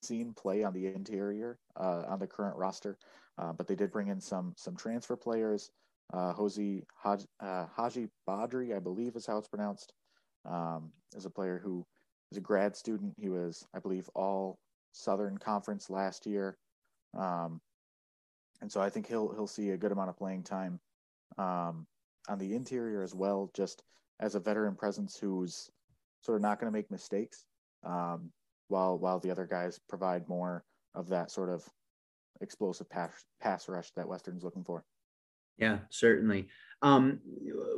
seen 0.02 0.34
play 0.34 0.64
on 0.64 0.74
the 0.74 0.88
interior 0.88 1.60
uh, 1.80 2.04
on 2.08 2.20
the 2.20 2.28
current 2.28 2.56
roster, 2.56 2.98
uh, 3.38 3.54
but 3.54 3.68
they 3.68 3.76
did 3.76 3.92
bring 3.92 4.08
in 4.08 4.20
some 4.20 4.54
some 4.58 4.76
transfer 4.76 5.16
players. 5.16 5.72
Uh, 6.14 6.34
Jose 6.34 6.84
Haj, 7.02 7.26
uh, 7.40 7.66
Haji 7.74 8.10
Badri, 8.28 8.76
I 8.76 8.80
believe 8.80 9.16
is 9.16 9.26
how 9.26 9.38
it's 9.38 9.48
pronounced, 9.48 9.94
um, 10.46 10.92
is 11.16 11.26
a 11.26 11.30
player 11.30 11.60
who 11.64 11.86
is 12.32 12.38
a 12.38 12.42
grad 12.42 12.76
student. 12.76 13.14
He 13.18 13.30
was, 13.30 13.66
I 13.74 13.80
believe, 13.80 14.10
all 14.14 14.60
Southern 14.92 15.38
Conference 15.38 15.90
last 15.90 16.26
year, 16.26 16.58
um, 17.18 17.62
and 18.62 18.72
so 18.72 18.82
I 18.82 18.90
think 18.90 19.08
he'll 19.08 19.34
he'll 19.34 19.48
see 19.48 19.70
a 19.70 19.78
good 19.78 19.92
amount 19.92 20.10
of 20.10 20.18
playing 20.18 20.44
time 20.44 20.80
um, 21.38 21.88
on 22.28 22.38
the 22.38 22.54
interior 22.56 23.02
as 23.02 23.16
well, 23.16 23.50
just 23.56 23.84
as 24.20 24.36
a 24.36 24.40
veteran 24.40 24.76
presence 24.76 25.18
who's 25.18 25.70
sort 26.22 26.36
of 26.36 26.42
not 26.42 26.60
going 26.60 26.72
to 26.72 26.78
make 26.78 26.92
mistakes. 26.92 27.46
Um, 27.84 28.32
while 28.72 28.98
while 28.98 29.20
the 29.20 29.30
other 29.30 29.46
guys 29.46 29.80
provide 29.88 30.28
more 30.28 30.64
of 30.96 31.10
that 31.10 31.30
sort 31.30 31.50
of 31.50 31.64
explosive 32.42 32.90
pass 32.90 33.12
pass 33.40 33.70
rush 33.70 33.92
that 33.96 34.08
Western's 34.08 34.44
looking 34.44 34.64
for. 34.64 34.84
Yeah, 35.58 35.80
certainly. 35.90 36.48
Um, 36.82 37.20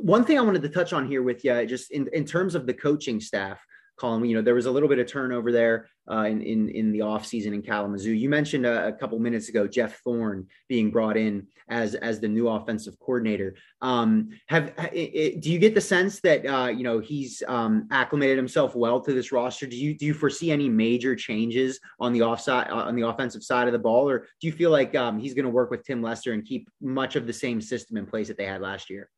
one 0.00 0.24
thing 0.24 0.38
I 0.38 0.42
wanted 0.42 0.62
to 0.62 0.70
touch 0.70 0.92
on 0.92 1.06
here 1.06 1.22
with 1.22 1.44
you, 1.44 1.66
just 1.66 1.90
in, 1.90 2.08
in 2.14 2.24
terms 2.24 2.54
of 2.54 2.66
the 2.66 2.72
coaching 2.72 3.20
staff, 3.20 3.60
Colin, 3.96 4.24
you 4.24 4.34
know, 4.34 4.42
there 4.42 4.54
was 4.54 4.66
a 4.66 4.70
little 4.70 4.88
bit 4.88 4.98
of 4.98 5.06
turnover 5.06 5.52
there 5.52 5.88
uh, 6.10 6.24
in, 6.24 6.42
in, 6.42 6.68
in 6.68 6.92
the 6.92 6.98
offseason 6.98 7.54
in 7.54 7.62
Kalamazoo. 7.62 8.12
You 8.12 8.28
mentioned 8.28 8.66
a, 8.66 8.88
a, 8.88 8.92
couple 8.92 9.18
minutes 9.18 9.48
ago 9.48 9.66
Jeff 9.66 10.00
Thorne 10.02 10.46
being 10.68 10.90
brought 10.90 11.16
in 11.16 11.46
as 11.68 11.94
as 11.94 12.20
the 12.20 12.28
new 12.28 12.48
offensive 12.48 12.98
coordinator. 12.98 13.54
Um, 13.80 14.30
have 14.48 14.72
it, 14.92 15.40
do 15.40 15.50
you 15.50 15.58
get 15.58 15.74
the 15.74 15.80
sense 15.80 16.20
that 16.20 16.44
uh, 16.44 16.68
you 16.68 16.82
know 16.82 16.98
he's 16.98 17.42
um, 17.48 17.88
acclimated 17.90 18.36
himself 18.36 18.74
well 18.74 19.00
to 19.00 19.12
this 19.12 19.32
roster? 19.32 19.66
Do 19.66 19.76
you 19.76 19.96
do 19.96 20.06
you 20.06 20.14
foresee 20.14 20.50
any 20.50 20.68
major 20.68 21.16
changes 21.16 21.80
on 22.00 22.12
the 22.12 22.22
offside 22.22 22.68
uh, 22.70 22.84
on 22.84 22.96
the 22.96 23.06
offensive 23.06 23.42
side 23.42 23.68
of 23.68 23.72
the 23.72 23.78
ball, 23.78 24.08
or 24.08 24.26
do 24.40 24.46
you 24.46 24.52
feel 24.52 24.70
like 24.70 24.94
um, 24.94 25.18
he's 25.18 25.34
going 25.34 25.46
to 25.46 25.50
work 25.50 25.70
with 25.70 25.84
Tim 25.84 26.02
Lester 26.02 26.32
and 26.32 26.44
keep 26.44 26.68
much 26.82 27.16
of 27.16 27.26
the 27.26 27.32
same 27.32 27.60
system 27.60 27.96
in 27.96 28.06
place 28.06 28.28
that 28.28 28.36
they 28.36 28.46
had 28.46 28.60
last 28.60 28.90
year? 28.90 29.08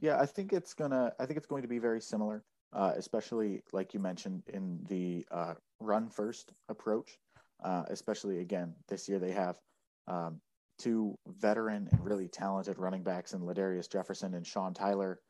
Yeah, 0.00 0.18
I 0.18 0.26
think 0.26 0.52
it's 0.52 0.74
gonna. 0.74 1.12
I 1.18 1.26
think 1.26 1.38
it's 1.38 1.46
going 1.46 1.62
to 1.62 1.68
be 1.68 1.78
very 1.78 2.00
similar 2.00 2.42
uh, 2.72 2.92
especially 2.96 3.62
like 3.72 3.94
you 3.94 4.00
mentioned 4.00 4.42
in 4.52 4.80
the 4.88 5.26
uh, 5.30 5.54
run 5.80 6.08
first 6.08 6.52
approach. 6.68 7.18
Uh, 7.64 7.84
especially 7.90 8.40
again 8.40 8.74
this 8.88 9.08
year, 9.08 9.20
they 9.20 9.30
have 9.30 9.56
um, 10.08 10.40
two 10.78 11.16
veteran 11.28 11.88
and 11.92 12.04
really 12.04 12.26
talented 12.26 12.76
running 12.78 13.04
backs 13.04 13.34
in 13.34 13.40
Ladarius 13.40 13.90
Jefferson 13.90 14.34
and 14.34 14.44
Sean 14.44 14.74
Tyler, 14.74 15.20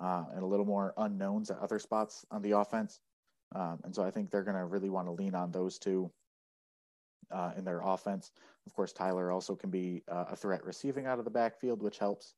uh, 0.00 0.24
and 0.32 0.42
a 0.42 0.46
little 0.46 0.64
more 0.64 0.94
unknowns 0.96 1.50
at 1.50 1.58
other 1.58 1.80
spots 1.80 2.24
on 2.30 2.42
the 2.42 2.52
offense. 2.52 3.00
Um, 3.56 3.80
and 3.82 3.94
so 3.94 4.04
I 4.04 4.10
think 4.12 4.30
they're 4.30 4.44
going 4.44 4.56
to 4.56 4.64
really 4.64 4.90
want 4.90 5.08
to 5.08 5.12
lean 5.12 5.34
on 5.34 5.50
those 5.50 5.78
two 5.78 6.12
uh, 7.32 7.52
in 7.56 7.64
their 7.64 7.80
offense. 7.80 8.30
Of 8.66 8.74
course, 8.74 8.92
Tyler 8.92 9.32
also 9.32 9.56
can 9.56 9.70
be 9.70 10.02
uh, 10.10 10.26
a 10.30 10.36
threat 10.36 10.64
receiving 10.64 11.06
out 11.06 11.18
of 11.18 11.24
the 11.24 11.30
backfield, 11.30 11.82
which 11.82 11.98
helps. 11.98 12.34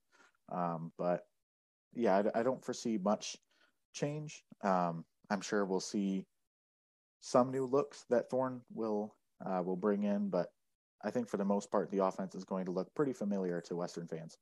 Um, 0.51 0.93
but 0.97 1.27
yeah, 1.95 2.23
I, 2.35 2.41
I, 2.41 2.43
don't 2.43 2.65
foresee 2.65 2.99
much 2.99 3.37
change. 3.93 4.43
Um, 4.63 5.05
I'm 5.31 5.41
sure 5.41 5.65
we'll 5.65 5.81
see 5.81 6.27
some 7.21 7.51
new 7.51 7.67
looks 7.67 8.05
that 8.11 8.31
Thorne 8.31 8.61
will 8.73 9.15
uh, 9.45 9.63
will 9.63 9.77
bring 9.77 10.05
in, 10.05 10.29
but 10.29 10.49
I 11.05 11.11
think 11.11 11.29
for 11.29 11.37
the 11.37 11.45
most 11.45 11.71
part, 11.71 11.91
the 11.91 12.05
offense 12.05 12.35
is 12.35 12.45
going 12.45 12.65
to 12.67 12.71
look 12.71 12.95
pretty 12.95 13.13
familiar 13.13 13.61
to 13.63 13.77
Western 13.77 14.07
fans. 14.07 14.37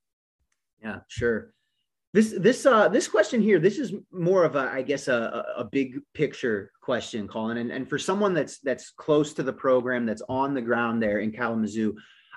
Yeah, 0.83 1.01
sure. 1.09 1.55
This 2.13 2.35
this 2.37 2.67
uh 2.67 2.89
this 2.89 3.07
question 3.07 3.41
here, 3.41 3.61
this 3.61 3.79
is 3.79 3.95
more 4.11 4.45
of 4.45 4.57
a 4.57 4.71
I 4.73 4.83
guess 4.83 5.07
a 5.07 5.45
a 5.57 5.65
big 5.65 6.01
picture 6.13 6.73
question, 6.83 7.29
Colin, 7.29 7.59
and 7.59 7.71
and 7.71 7.89
for 7.89 7.99
someone 7.99 8.35
that's 8.35 8.59
that's 8.59 8.91
close 8.91 9.33
to 9.35 9.45
the 9.45 9.53
program, 9.53 10.07
that's 10.07 10.23
on 10.29 10.53
the 10.53 10.61
ground 10.61 11.01
there 11.01 11.21
in 11.21 11.31
Kalamazoo, 11.31 11.95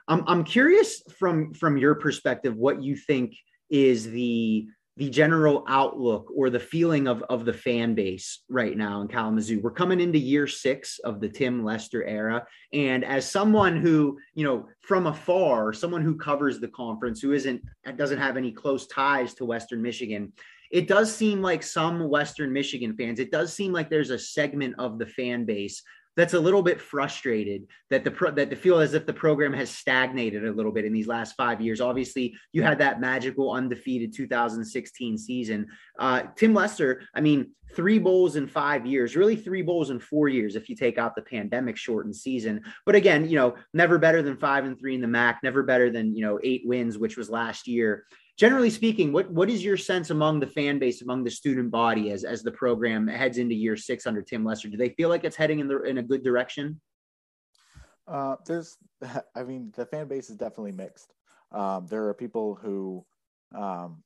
I'm 0.08 0.24
I'm 0.28 0.44
curious 0.44 1.02
from 1.18 1.54
from 1.56 1.78
your 1.78 1.96
perspective 1.96 2.56
what 2.56 2.84
you 2.84 2.96
think 2.96 3.36
is 3.72 4.12
the 4.12 4.68
the 4.96 5.10
general 5.10 5.64
outlook 5.68 6.32
or 6.36 6.50
the 6.50 6.60
feeling 6.60 7.08
of, 7.08 7.24
of 7.24 7.46
the 7.46 7.54
fan 7.54 7.96
base 7.96 8.44
right 8.48 8.78
now 8.78 9.02
in 9.02 9.08
Kalamazoo. 9.08 9.60
We're 9.60 9.72
coming 9.72 10.00
into 10.00 10.20
year 10.20 10.46
six 10.46 11.00
of 11.00 11.20
the 11.20 11.30
Tim 11.30 11.64
Lester 11.64 12.04
era. 12.04 12.46
And 12.74 13.04
as 13.04 13.30
someone 13.30 13.78
who, 13.78 14.20
you 14.36 14.46
know, 14.46 14.68
from 14.82 15.08
afar, 15.08 15.74
someone 15.74 16.04
who 16.04 16.16
covers 16.16 16.60
the 16.60 16.68
conference, 16.68 17.22
who 17.22 17.34
isn't, 17.34 17.62
doesn't 17.96 18.20
have 18.20 18.38
any 18.38 18.52
close 18.52 18.86
ties 18.86 19.34
to 19.36 19.46
Western 19.46 19.82
Michigan, 19.82 20.32
it 20.70 20.88
does 20.88 21.16
seem 21.16 21.42
like 21.42 21.64
some 21.64 22.10
Western 22.10 22.52
Michigan 22.54 22.96
fans, 22.96 23.20
it 23.20 23.32
does 23.32 23.54
seem 23.54 23.72
like 23.72 23.90
there's 23.90 24.10
a 24.10 24.20
segment 24.20 24.76
of 24.80 25.00
the 25.00 25.06
fan 25.06 25.46
base 25.46 25.82
that's 26.16 26.34
a 26.34 26.40
little 26.40 26.62
bit 26.62 26.80
frustrated 26.80 27.68
that 27.90 28.04
the 28.04 28.12
pro, 28.12 28.32
that 28.32 28.50
the 28.50 28.56
feel 28.56 28.80
as 28.80 28.94
if 28.94 29.06
the 29.06 29.14
program 29.14 29.54
has 29.54 29.70
stagnated 29.70 30.46
a 30.46 30.52
little 30.52 30.72
bit 30.72 30.86
in 30.86 30.94
these 30.94 31.08
last 31.08 31.36
five 31.36 31.62
years. 31.62 31.82
Obviously, 31.82 32.36
you 32.52 32.64
had 32.64 32.80
that 32.80 33.00
magical 33.00 33.52
undefeated 33.52 34.14
2016 34.14 35.18
season. 35.18 35.68
Uh, 35.98 36.24
Tim 36.36 36.54
Lester, 36.54 37.04
I 37.16 37.22
mean, 37.22 37.52
three 37.76 38.00
bowls 38.00 38.36
in 38.36 38.48
five 38.48 38.86
years, 38.86 39.16
really 39.16 39.36
three 39.36 39.62
bowls 39.62 39.90
in 39.90 40.00
four 40.00 40.30
years 40.30 40.56
if 40.56 40.70
you 40.70 40.76
take 40.76 40.98
out 40.98 41.16
the 41.16 41.22
pandemic 41.22 41.78
shortened 41.78 42.16
season. 42.16 42.62
But 42.86 42.96
again, 42.96 43.30
you 43.30 43.36
know, 43.36 43.56
never 43.74 43.98
better 43.98 44.22
than 44.22 44.38
five 44.38 44.66
and 44.66 44.78
three 44.78 44.96
in 44.96 45.02
the 45.02 45.08
MAC, 45.08 45.42
never 45.44 45.64
better 45.64 45.90
than 45.90 46.16
you 46.16 46.22
know 46.22 46.40
eight 46.44 46.64
wins, 46.66 46.98
which 46.98 47.18
was 47.18 47.30
last 47.30 47.68
year 47.68 48.06
generally 48.38 48.70
speaking, 48.70 49.12
what 49.12 49.30
what 49.32 49.50
is 49.50 49.64
your 49.64 49.78
sense 49.78 50.10
among 50.10 50.40
the 50.40 50.48
fan 50.48 50.80
base, 50.80 51.02
among 51.02 51.24
the 51.24 51.32
student 51.32 51.72
body, 51.72 52.12
as 52.12 52.24
as 52.24 52.44
the 52.44 52.52
program 52.52 53.08
heads 53.08 53.38
into 53.38 53.56
year 53.56 53.78
six 53.78 54.08
under 54.08 54.22
Tim 54.22 54.44
Lester? 54.44 54.70
Do 54.70 54.78
they 54.78 54.90
feel 54.90 55.10
like 55.10 55.24
it's 55.24 55.36
heading 55.36 55.60
in 55.60 55.68
the 55.68 55.82
in 55.84 55.98
a 55.98 56.04
good 56.04 56.24
direction? 56.24 56.80
Uh, 58.08 58.36
there's, 58.46 58.78
I 59.36 59.44
mean, 59.44 59.72
the 59.76 59.86
fan 59.86 60.08
base 60.08 60.30
is 60.30 60.38
definitely 60.38 60.74
mixed. 60.74 61.14
Um, 61.52 61.88
there 61.88 62.08
are 62.08 62.14
people 62.14 62.56
who, 62.56 63.06
um, 63.56 64.04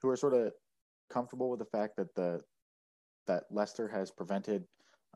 who 0.00 0.08
are 0.08 0.16
sort 0.16 0.34
of 0.34 0.52
comfortable 1.10 1.50
with 1.50 1.58
the 1.58 1.64
fact 1.66 1.96
that 1.96 2.14
the 2.14 2.40
that 3.26 3.44
Lester 3.50 3.88
has 3.88 4.10
prevented 4.10 4.64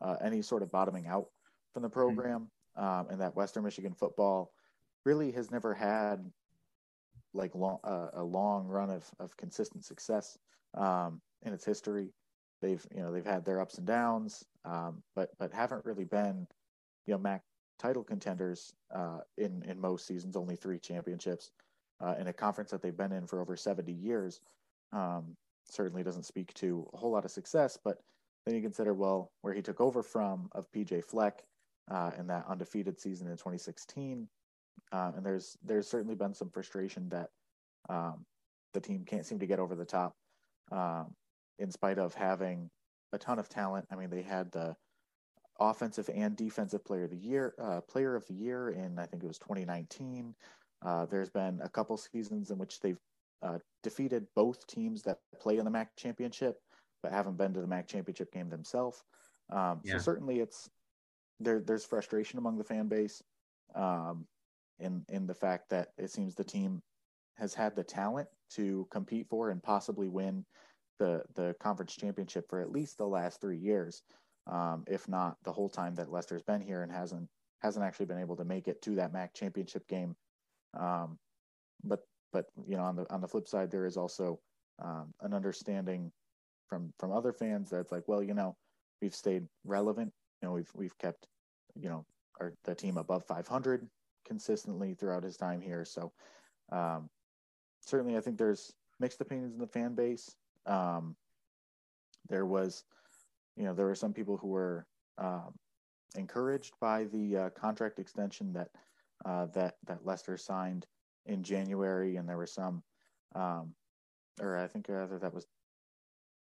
uh, 0.00 0.16
any 0.22 0.42
sort 0.42 0.62
of 0.62 0.70
bottoming 0.70 1.06
out 1.06 1.26
from 1.72 1.82
the 1.82 1.88
mm-hmm. 1.88 1.94
program, 1.94 2.48
mm-hmm. 2.78 2.84
um, 2.84 3.06
and 3.10 3.20
that 3.20 3.36
Western 3.36 3.64
Michigan 3.64 3.92
football 3.92 4.52
really 5.04 5.32
has 5.32 5.50
never 5.50 5.74
had 5.74 6.24
like 7.34 7.54
long, 7.54 7.78
uh, 7.84 8.08
a 8.14 8.22
long 8.22 8.66
run 8.66 8.90
of, 8.90 9.04
of 9.20 9.36
consistent 9.36 9.84
success 9.84 10.38
um, 10.74 11.20
in 11.42 11.52
its 11.52 11.64
history. 11.64 12.12
They've 12.60 12.84
you 12.94 13.02
know 13.02 13.12
they've 13.12 13.24
had 13.24 13.44
their 13.44 13.60
ups 13.60 13.78
and 13.78 13.86
downs, 13.86 14.44
um, 14.64 15.02
but 15.14 15.30
but 15.38 15.52
haven't 15.52 15.84
really 15.84 16.04
been 16.04 16.46
you 17.06 17.14
know 17.14 17.18
MAC 17.18 17.42
title 17.78 18.02
contenders 18.02 18.72
uh, 18.94 19.18
in 19.36 19.62
in 19.62 19.80
most 19.80 20.06
seasons. 20.06 20.36
Only 20.36 20.56
three 20.56 20.78
championships 20.78 21.52
uh, 22.00 22.14
in 22.18 22.26
a 22.26 22.32
conference 22.32 22.70
that 22.70 22.82
they've 22.82 22.96
been 22.96 23.12
in 23.12 23.26
for 23.26 23.40
over 23.40 23.56
seventy 23.56 23.92
years. 23.92 24.40
Um, 24.92 25.36
certainly 25.70 26.02
doesn't 26.02 26.24
speak 26.24 26.52
to 26.54 26.88
a 26.92 26.96
whole 26.96 27.10
lot 27.10 27.24
of 27.24 27.30
success, 27.30 27.78
but 27.82 27.98
then 28.46 28.54
you 28.54 28.62
consider 28.62 28.94
well 28.94 29.30
where 29.42 29.54
he 29.54 29.62
took 29.62 29.80
over 29.80 30.02
from 30.02 30.48
of 30.52 30.70
PJ 30.72 31.04
Fleck 31.04 31.42
uh, 31.90 32.10
in 32.18 32.26
that 32.28 32.46
undefeated 32.48 32.98
season 33.00 33.26
in 33.26 33.34
2016 33.34 34.28
um, 34.92 35.14
and 35.16 35.26
there's 35.26 35.56
there's 35.64 35.88
certainly 35.88 36.14
been 36.14 36.34
some 36.34 36.50
frustration 36.50 37.08
that 37.10 37.30
um, 37.88 38.24
the 38.74 38.80
team 38.80 39.04
can't 39.04 39.26
seem 39.26 39.38
to 39.38 39.46
get 39.46 39.58
over 39.58 39.74
the 39.74 39.84
top, 39.84 40.14
um, 40.72 41.14
in 41.58 41.70
spite 41.70 41.98
of 41.98 42.14
having 42.14 42.70
a 43.12 43.18
ton 43.18 43.38
of 43.38 43.48
talent. 43.48 43.86
I 43.90 43.96
mean, 43.96 44.10
they 44.10 44.22
had 44.22 44.50
the 44.52 44.76
offensive 45.60 46.08
and 46.14 46.36
defensive 46.36 46.84
player 46.84 47.04
of 47.04 47.10
the 47.10 47.16
year, 47.16 47.54
uh, 47.60 47.80
player 47.80 48.14
of 48.14 48.26
the 48.26 48.34
year 48.34 48.70
in 48.70 48.98
I 48.98 49.06
think 49.06 49.22
it 49.22 49.26
was 49.26 49.38
2019. 49.38 50.34
Uh, 50.84 51.06
there's 51.06 51.30
been 51.30 51.60
a 51.62 51.68
couple 51.68 51.96
seasons 51.96 52.50
in 52.50 52.58
which 52.58 52.80
they've 52.80 53.00
uh, 53.42 53.58
defeated 53.82 54.26
both 54.34 54.66
teams 54.66 55.02
that 55.02 55.18
play 55.40 55.58
in 55.58 55.64
the 55.64 55.70
MAC 55.70 55.96
championship, 55.96 56.56
but 57.02 57.12
haven't 57.12 57.38
been 57.38 57.54
to 57.54 57.60
the 57.60 57.66
MAC 57.66 57.86
championship 57.86 58.32
game 58.32 58.48
themselves. 58.48 59.02
Um, 59.50 59.80
yeah. 59.84 59.94
So 59.94 59.98
certainly, 59.98 60.40
it's 60.40 60.68
there. 61.40 61.60
There's 61.60 61.84
frustration 61.84 62.38
among 62.38 62.58
the 62.58 62.64
fan 62.64 62.88
base. 62.88 63.22
Um, 63.74 64.26
in 64.80 65.04
in 65.08 65.26
the 65.26 65.34
fact 65.34 65.70
that 65.70 65.88
it 65.98 66.10
seems 66.10 66.34
the 66.34 66.44
team 66.44 66.82
has 67.36 67.54
had 67.54 67.74
the 67.76 67.84
talent 67.84 68.28
to 68.50 68.86
compete 68.90 69.26
for 69.28 69.50
and 69.50 69.62
possibly 69.62 70.08
win 70.08 70.44
the 70.98 71.22
the 71.34 71.54
conference 71.60 71.94
championship 71.94 72.48
for 72.48 72.60
at 72.60 72.70
least 72.70 72.98
the 72.98 73.06
last 73.06 73.40
three 73.40 73.58
years, 73.58 74.02
um, 74.46 74.84
if 74.86 75.08
not 75.08 75.36
the 75.44 75.52
whole 75.52 75.68
time 75.68 75.94
that 75.94 76.10
Lester's 76.10 76.42
been 76.42 76.60
here 76.60 76.82
and 76.82 76.92
hasn't 76.92 77.28
hasn't 77.60 77.84
actually 77.84 78.06
been 78.06 78.18
able 78.18 78.36
to 78.36 78.44
make 78.44 78.68
it 78.68 78.80
to 78.82 78.94
that 78.96 79.12
MAC 79.12 79.34
championship 79.34 79.86
game. 79.88 80.14
Um, 80.78 81.18
but 81.82 82.00
but 82.32 82.46
you 82.66 82.76
know 82.76 82.82
on 82.82 82.96
the 82.96 83.06
on 83.12 83.20
the 83.20 83.28
flip 83.28 83.48
side, 83.48 83.70
there 83.70 83.86
is 83.86 83.96
also 83.96 84.38
um, 84.82 85.12
an 85.22 85.34
understanding 85.34 86.12
from 86.68 86.92
from 86.98 87.12
other 87.12 87.32
fans 87.32 87.70
that's 87.70 87.92
like, 87.92 88.04
well, 88.06 88.22
you 88.22 88.34
know, 88.34 88.56
we've 89.00 89.14
stayed 89.14 89.46
relevant. 89.64 90.12
You 90.42 90.48
know, 90.48 90.54
we've 90.54 90.70
we've 90.74 90.96
kept 90.98 91.26
you 91.74 91.88
know 91.88 92.04
our 92.40 92.52
the 92.64 92.74
team 92.74 92.96
above 92.96 93.24
500 93.24 93.88
consistently 94.26 94.94
throughout 94.94 95.22
his 95.22 95.36
time 95.36 95.60
here. 95.60 95.84
So 95.84 96.12
um, 96.70 97.08
certainly, 97.80 98.16
I 98.16 98.20
think 98.20 98.38
there's 98.38 98.72
mixed 99.00 99.20
opinions 99.20 99.54
in 99.54 99.60
the 99.60 99.66
fan 99.66 99.94
base. 99.94 100.36
Um, 100.66 101.16
there 102.28 102.46
was, 102.46 102.84
you 103.56 103.64
know, 103.64 103.74
there 103.74 103.86
were 103.86 103.94
some 103.94 104.12
people 104.12 104.36
who 104.36 104.48
were 104.48 104.86
um, 105.16 105.54
encouraged 106.16 106.74
by 106.80 107.04
the 107.04 107.36
uh, 107.36 107.50
contract 107.50 107.98
extension 107.98 108.52
that 108.52 108.68
uh, 109.24 109.46
that 109.46 109.76
that 109.86 110.04
Lester 110.04 110.36
signed 110.36 110.86
in 111.28 111.42
January, 111.42 112.16
and 112.16 112.28
there 112.28 112.36
were 112.36 112.46
some, 112.46 112.82
um, 113.34 113.74
or 114.40 114.56
I 114.56 114.66
think 114.66 114.88
either 114.90 115.18
that 115.20 115.34
was 115.34 115.46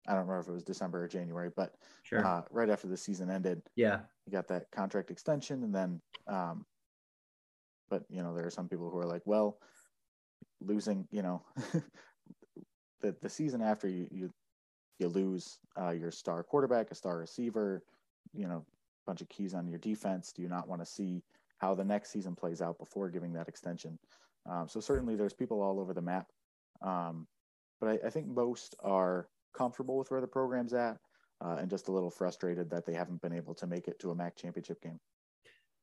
I 0.08 0.12
don't 0.12 0.22
remember 0.22 0.42
if 0.42 0.48
it 0.50 0.54
was 0.54 0.64
December 0.64 1.04
or 1.04 1.08
January, 1.08 1.50
but 1.56 1.76
sure. 2.04 2.26
uh, 2.26 2.42
right 2.52 2.70
after 2.70 2.88
the 2.88 2.98
season 2.98 3.30
ended, 3.30 3.62
yeah, 3.76 4.00
he 4.26 4.32
got 4.32 4.48
that 4.50 4.70
contract 4.72 5.12
extension, 5.12 5.64
and 5.64 5.74
then 5.74 6.02
um, 6.28 6.66
but 7.90 8.04
you 8.10 8.22
know, 8.22 8.36
there 8.36 8.46
are 8.46 8.52
some 8.52 8.68
people 8.68 8.90
who 8.90 8.98
are 8.98 9.06
like, 9.06 9.22
well, 9.26 9.60
losing, 10.60 11.08
you 11.12 11.22
know, 11.22 11.44
the 13.02 13.16
the 13.22 13.30
season 13.30 13.62
after 13.62 13.88
you 13.88 14.08
you 14.12 14.30
you 15.00 15.08
lose 15.08 15.60
uh, 15.80 15.92
your 15.92 16.12
star 16.12 16.44
quarterback, 16.44 16.92
a 16.92 16.96
star 16.96 17.18
receiver, 17.18 17.84
you 18.34 18.48
know, 18.48 18.58
a 18.58 19.06
bunch 19.06 19.22
of 19.22 19.30
keys 19.30 19.54
on 19.54 19.68
your 19.68 19.80
defense. 19.80 20.34
Do 20.34 20.42
you 20.42 20.50
not 20.50 20.68
want 20.68 20.82
to 20.82 20.86
see 20.86 21.24
how 21.60 21.76
the 21.76 21.86
next 21.86 22.12
season 22.12 22.36
plays 22.36 22.62
out 22.62 22.78
before 22.78 23.10
giving 23.10 23.34
that 23.34 23.48
extension? 23.48 23.98
Um, 24.50 24.68
so 24.68 24.80
certainly, 24.80 25.16
there's 25.16 25.34
people 25.34 25.62
all 25.62 25.80
over 25.80 25.94
the 25.94 26.02
map, 26.02 26.28
um, 26.82 27.28
but 27.80 27.89
I, 27.89 28.08
I, 28.08 28.10
think 28.10 28.28
most 28.28 28.76
are 28.84 29.30
comfortable 29.58 29.98
with 29.98 30.12
where 30.12 30.20
the 30.20 30.28
program's 30.28 30.74
at, 30.74 30.98
uh, 31.44 31.56
and 31.60 31.70
just 31.70 31.88
a 31.88 31.91
little 31.91 32.12
frustrated 32.12 32.70
that 32.70 32.86
they 32.86 32.94
haven't 32.94 33.22
been 33.22 33.34
able 33.34 33.56
to 33.56 33.68
make 33.68 33.88
it 33.88 34.00
to 34.00 34.12
a 34.12 34.16
MAC 34.16 34.36
championship 34.36 34.82
game. 34.82 35.00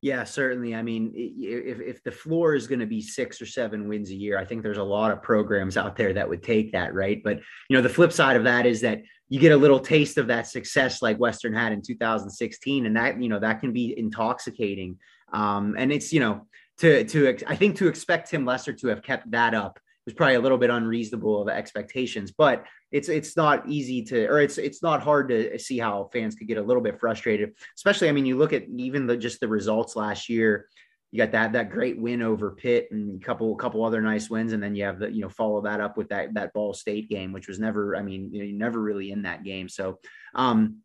Yeah, 0.01 0.23
certainly. 0.23 0.73
I 0.73 0.81
mean, 0.81 1.11
if, 1.15 1.79
if 1.79 2.03
the 2.03 2.11
floor 2.11 2.55
is 2.55 2.65
going 2.65 2.79
to 2.79 2.87
be 2.87 3.01
six 3.01 3.39
or 3.39 3.45
seven 3.45 3.87
wins 3.87 4.09
a 4.09 4.15
year, 4.15 4.39
I 4.39 4.45
think 4.45 4.63
there's 4.63 4.79
a 4.79 4.83
lot 4.83 5.11
of 5.11 5.21
programs 5.21 5.77
out 5.77 5.95
there 5.95 6.11
that 6.13 6.27
would 6.27 6.41
take 6.41 6.71
that, 6.71 6.95
right? 6.95 7.21
But, 7.23 7.37
you 7.69 7.77
know, 7.77 7.83
the 7.83 7.89
flip 7.89 8.11
side 8.11 8.35
of 8.35 8.43
that 8.45 8.65
is 8.65 8.81
that 8.81 9.03
you 9.29 9.39
get 9.39 9.51
a 9.51 9.57
little 9.57 9.79
taste 9.79 10.17
of 10.17 10.25
that 10.27 10.47
success 10.47 11.03
like 11.03 11.17
Western 11.17 11.53
had 11.53 11.71
in 11.71 11.83
2016. 11.83 12.87
And 12.87 12.97
that, 12.97 13.21
you 13.21 13.29
know, 13.29 13.39
that 13.39 13.59
can 13.59 13.73
be 13.73 13.93
intoxicating. 13.95 14.97
Um, 15.33 15.75
and 15.77 15.91
it's, 15.91 16.11
you 16.11 16.19
know, 16.19 16.47
to, 16.81 17.03
to, 17.05 17.37
I 17.47 17.55
think 17.55 17.77
to 17.77 17.87
expect 17.87 18.29
Tim 18.29 18.43
Lester 18.43 18.73
to 18.73 18.87
have 18.87 19.03
kept 19.03 19.29
that 19.31 19.53
up 19.53 19.79
was 20.05 20.15
probably 20.15 20.35
a 20.35 20.41
little 20.41 20.57
bit 20.57 20.71
unreasonable 20.71 21.41
of 21.41 21.47
expectations, 21.47 22.31
but 22.31 22.65
it's 22.91 23.07
it's 23.07 23.37
not 23.37 23.69
easy 23.69 24.03
to 24.03 24.25
or 24.25 24.41
it's 24.41 24.57
it's 24.57 24.81
not 24.81 25.01
hard 25.01 25.29
to 25.29 25.59
see 25.59 25.77
how 25.77 26.09
fans 26.11 26.33
could 26.33 26.47
get 26.47 26.57
a 26.57 26.61
little 26.61 26.81
bit 26.81 26.99
frustrated. 26.99 27.53
Especially, 27.77 28.09
I 28.09 28.11
mean, 28.11 28.25
you 28.25 28.35
look 28.35 28.51
at 28.51 28.63
even 28.75 29.05
the 29.05 29.15
just 29.15 29.39
the 29.39 29.47
results 29.47 29.95
last 29.95 30.27
year. 30.27 30.67
You 31.11 31.17
got 31.17 31.33
that 31.33 31.53
that 31.53 31.69
great 31.69 31.99
win 31.99 32.21
over 32.23 32.51
Pitt 32.51 32.87
and 32.89 33.21
a 33.21 33.25
couple 33.25 33.53
a 33.53 33.57
couple 33.57 33.85
other 33.85 34.01
nice 34.01 34.29
wins, 34.29 34.53
and 34.53 34.63
then 34.63 34.73
you 34.73 34.85
have 34.85 34.97
the 34.97 35.11
you 35.11 35.21
know 35.21 35.29
follow 35.29 35.61
that 35.61 35.81
up 35.81 35.97
with 35.97 36.09
that 36.09 36.33
that 36.33 36.53
Ball 36.53 36.73
State 36.73 37.07
game, 37.07 37.31
which 37.31 37.47
was 37.47 37.59
never 37.59 37.95
I 37.95 38.01
mean 38.01 38.33
you 38.33 38.45
know, 38.45 38.65
never 38.65 38.81
really 38.81 39.11
in 39.11 39.21
that 39.23 39.43
game. 39.43 39.69
So 39.69 39.99
um, 40.33 40.77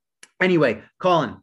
anyway, 0.42 0.82
Colin, 0.98 1.36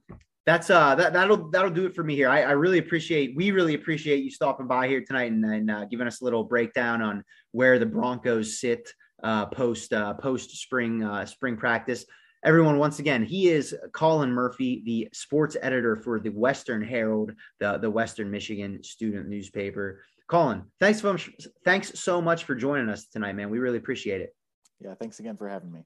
that's 0.46 0.70
uh 0.70 0.96
that 0.96 1.14
that'll 1.14 1.50
that'll 1.50 1.72
do 1.72 1.86
it 1.86 1.96
for 1.96 2.04
me 2.04 2.16
here. 2.16 2.30
I, 2.30 2.42
I 2.42 2.52
really 2.52 2.80
appreciate 2.80 3.36
we 3.36 3.52
really 3.52 3.76
appreciate 3.76 4.24
you 4.24 4.30
stopping 4.30 4.68
by 4.68 4.88
here 4.88 5.04
tonight 5.06 5.32
and, 5.32 5.44
and 5.46 5.72
uh, 5.72 5.86
giving 5.86 6.08
us 6.08 6.22
a 6.22 6.24
little 6.24 6.44
breakdown 6.44 7.02
on 7.02 7.24
where 7.52 7.80
the 7.80 7.86
Broncos 7.86 8.60
sit 8.60 8.90
uh, 9.24 9.46
post 9.46 9.94
uh, 9.94 10.14
post 10.16 10.52
spring 10.52 11.04
uh, 11.04 11.26
spring 11.26 11.58
practice. 11.58 12.06
Everyone, 12.46 12.78
once 12.78 13.00
again, 13.00 13.24
he 13.24 13.48
is 13.48 13.74
Colin 13.94 14.30
Murphy, 14.30 14.84
the 14.86 15.08
sports 15.14 15.56
editor 15.62 15.96
for 15.96 16.20
the 16.20 16.30
Western 16.30 16.82
Herald, 16.82 17.32
the 17.60 17.78
the 17.78 17.90
Western 17.90 18.30
Michigan 18.30 18.84
student 18.84 19.30
newspaper. 19.30 20.02
Colin, 20.28 20.64
thanks 20.80 21.02
so 21.02 21.14
much, 21.14 21.30
thanks 21.64 22.00
so 22.00 22.22
much 22.22 22.44
for 22.44 22.56
joining 22.56 22.90
us 22.90 23.06
tonight, 23.06 23.34
man. 23.34 23.50
We 23.50 23.60
really 23.60 23.78
appreciate 23.78 24.20
it. 24.20 24.36
Yeah, 24.82 24.96
thanks 24.96 25.20
again 25.20 25.38
for 25.38 25.48
having 25.48 25.72
me. 25.72 25.86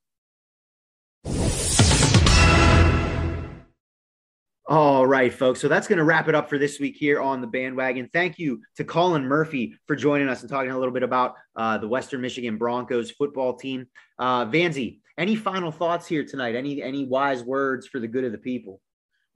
All 4.69 5.07
right, 5.07 5.33
folks. 5.33 5.61
So 5.61 5.69
that's 5.69 5.87
going 5.87 5.97
to 5.97 6.03
wrap 6.03 6.27
it 6.27 6.35
up 6.35 6.49
for 6.49 6.57
this 6.57 6.77
week 6.77 6.97
here 6.97 7.21
on 7.21 7.39
the 7.39 7.47
bandwagon. 7.47 8.09
Thank 8.11 8.37
you 8.37 8.61
to 8.75 8.83
Colin 8.83 9.25
Murphy 9.25 9.73
for 9.85 9.95
joining 9.95 10.27
us 10.27 10.41
and 10.41 10.49
talking 10.49 10.71
a 10.71 10.77
little 10.77 10.93
bit 10.93 11.03
about 11.03 11.35
uh, 11.55 11.77
the 11.77 11.87
Western 11.87 12.19
Michigan 12.19 12.57
Broncos 12.57 13.09
football 13.11 13.55
team. 13.55 13.87
Uh, 14.19 14.45
Vanzi, 14.45 14.99
any 15.17 15.37
final 15.37 15.71
thoughts 15.71 16.05
here 16.05 16.25
tonight? 16.25 16.55
Any 16.55 16.83
any 16.83 17.05
wise 17.05 17.45
words 17.45 17.87
for 17.87 17.99
the 17.99 18.09
good 18.09 18.25
of 18.25 18.33
the 18.33 18.37
people? 18.37 18.81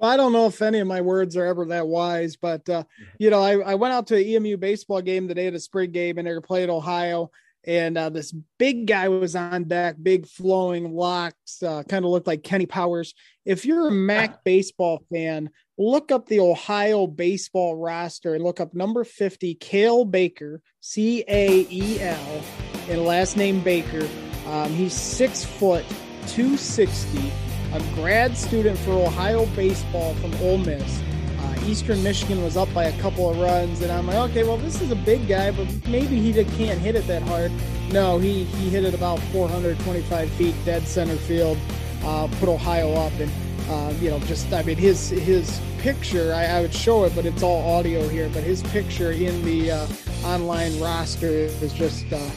I 0.01 0.17
don't 0.17 0.33
know 0.33 0.47
if 0.47 0.61
any 0.61 0.79
of 0.79 0.87
my 0.87 0.99
words 0.99 1.37
are 1.37 1.45
ever 1.45 1.63
that 1.67 1.87
wise, 1.87 2.35
but 2.35 2.67
uh, 2.67 2.83
you 3.17 3.29
know, 3.29 3.41
I, 3.41 3.59
I 3.59 3.75
went 3.75 3.93
out 3.93 4.07
to 4.07 4.17
an 4.17 4.23
EMU 4.23 4.57
baseball 4.57 5.01
game 5.01 5.27
the 5.27 5.35
day 5.35 5.47
of 5.47 5.53
the 5.53 5.61
spring 5.61 5.91
game, 5.91 6.17
and 6.17 6.27
they 6.27 6.33
were 6.33 6.41
playing 6.41 6.69
Ohio, 6.69 7.31
and 7.65 7.97
uh, 7.97 8.09
this 8.09 8.33
big 8.57 8.87
guy 8.87 9.07
was 9.09 9.35
on 9.35 9.65
deck, 9.65 9.95
big 10.01 10.27
flowing 10.27 10.93
locks, 10.93 11.61
uh, 11.61 11.83
kind 11.83 12.03
of 12.03 12.11
looked 12.11 12.27
like 12.27 12.43
Kenny 12.43 12.65
Powers. 12.65 13.13
If 13.45 13.65
you're 13.65 13.87
a 13.87 13.91
MAC 13.91 14.43
baseball 14.45 15.03
fan, 15.11 15.49
look 15.77 16.11
up 16.11 16.27
the 16.27 16.39
Ohio 16.39 17.07
baseball 17.07 17.75
roster 17.75 18.33
and 18.33 18.43
look 18.43 18.59
up 18.59 18.73
number 18.73 19.03
50, 19.03 19.55
Cael 19.55 20.09
Baker, 20.09 20.61
C 20.79 21.23
A 21.27 21.67
E 21.69 22.01
L, 22.01 22.43
and 22.89 23.05
last 23.05 23.37
name 23.37 23.61
Baker. 23.61 24.07
Um, 24.47 24.71
he's 24.73 24.93
six 24.93 25.45
foot, 25.45 25.85
260, 26.27 27.31
a 27.73 27.79
grad 27.95 28.35
student 28.35 28.77
for 28.79 28.91
Ohio 28.91 29.45
baseball 29.47 30.15
from 30.15 30.33
Ole 30.41 30.57
Miss. 30.57 31.01
Uh, 31.41 31.55
Eastern 31.65 32.01
Michigan 32.03 32.43
was 32.43 32.55
up 32.55 32.71
by 32.73 32.85
a 32.85 33.01
couple 33.01 33.29
of 33.29 33.37
runs, 33.39 33.81
and 33.81 33.91
I'm 33.91 34.07
like, 34.07 34.29
okay, 34.31 34.43
well, 34.43 34.57
this 34.57 34.81
is 34.81 34.91
a 34.91 34.95
big 34.95 35.27
guy, 35.27 35.51
but 35.51 35.67
maybe 35.87 36.19
he 36.19 36.33
can't 36.33 36.79
hit 36.79 36.95
it 36.95 37.07
that 37.07 37.23
hard. 37.23 37.51
No, 37.91 38.19
he 38.19 38.43
he 38.43 38.69
hit 38.69 38.85
it 38.85 38.93
about 38.93 39.19
425 39.33 40.29
feet, 40.31 40.55
dead 40.65 40.87
center 40.87 41.15
field, 41.15 41.57
uh, 42.03 42.27
put 42.39 42.47
Ohio 42.47 42.93
up, 42.93 43.13
and 43.19 43.31
uh, 43.69 43.93
you 43.99 44.09
know, 44.09 44.19
just 44.19 44.51
I 44.53 44.63
mean, 44.63 44.77
his 44.77 45.09
his 45.09 45.59
picture. 45.81 46.33
I, 46.33 46.45
I, 46.45 46.61
would 46.61 46.73
show 46.73 47.05
it, 47.05 47.15
but 47.15 47.25
it's 47.25 47.41
all 47.41 47.77
audio 47.77 48.07
here. 48.07 48.29
But 48.33 48.43
his 48.43 48.61
picture 48.63 49.11
in 49.11 49.43
the 49.43 49.71
uh, 49.71 49.87
online 50.23 50.79
roster 50.79 51.27
is 51.27 51.73
just, 51.73 52.05
uh, 52.13 52.29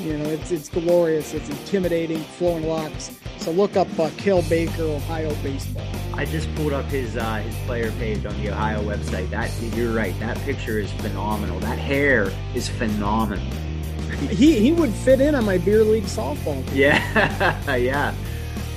you 0.00 0.16
know, 0.16 0.28
it's 0.28 0.50
it's 0.50 0.68
glorious. 0.68 1.34
It's 1.34 1.48
intimidating, 1.48 2.18
flowing 2.18 2.66
locks. 2.66 3.10
So 3.38 3.50
look 3.50 3.76
up 3.76 3.88
uh, 3.98 4.10
Baker, 4.48 4.82
Ohio 4.82 5.34
baseball. 5.42 5.86
I 6.14 6.24
just 6.24 6.54
pulled 6.54 6.72
up 6.72 6.84
his 6.86 7.16
uh, 7.16 7.36
his 7.36 7.54
player 7.66 7.90
page 7.92 8.24
on 8.26 8.36
the 8.42 8.50
Ohio 8.50 8.82
website. 8.82 9.30
That 9.30 9.50
you're 9.74 9.92
right. 9.92 10.18
That 10.20 10.36
picture 10.38 10.78
is 10.78 10.90
phenomenal. 10.92 11.58
That 11.60 11.78
hair 11.78 12.30
is 12.54 12.68
phenomenal. 12.68 13.44
he 14.30 14.58
he 14.58 14.72
would 14.72 14.90
fit 14.90 15.20
in 15.20 15.34
on 15.34 15.44
my 15.44 15.58
beer 15.58 15.84
league 15.84 16.04
softball. 16.04 16.66
Team. 16.68 16.76
Yeah, 16.76 17.74
yeah. 17.76 18.14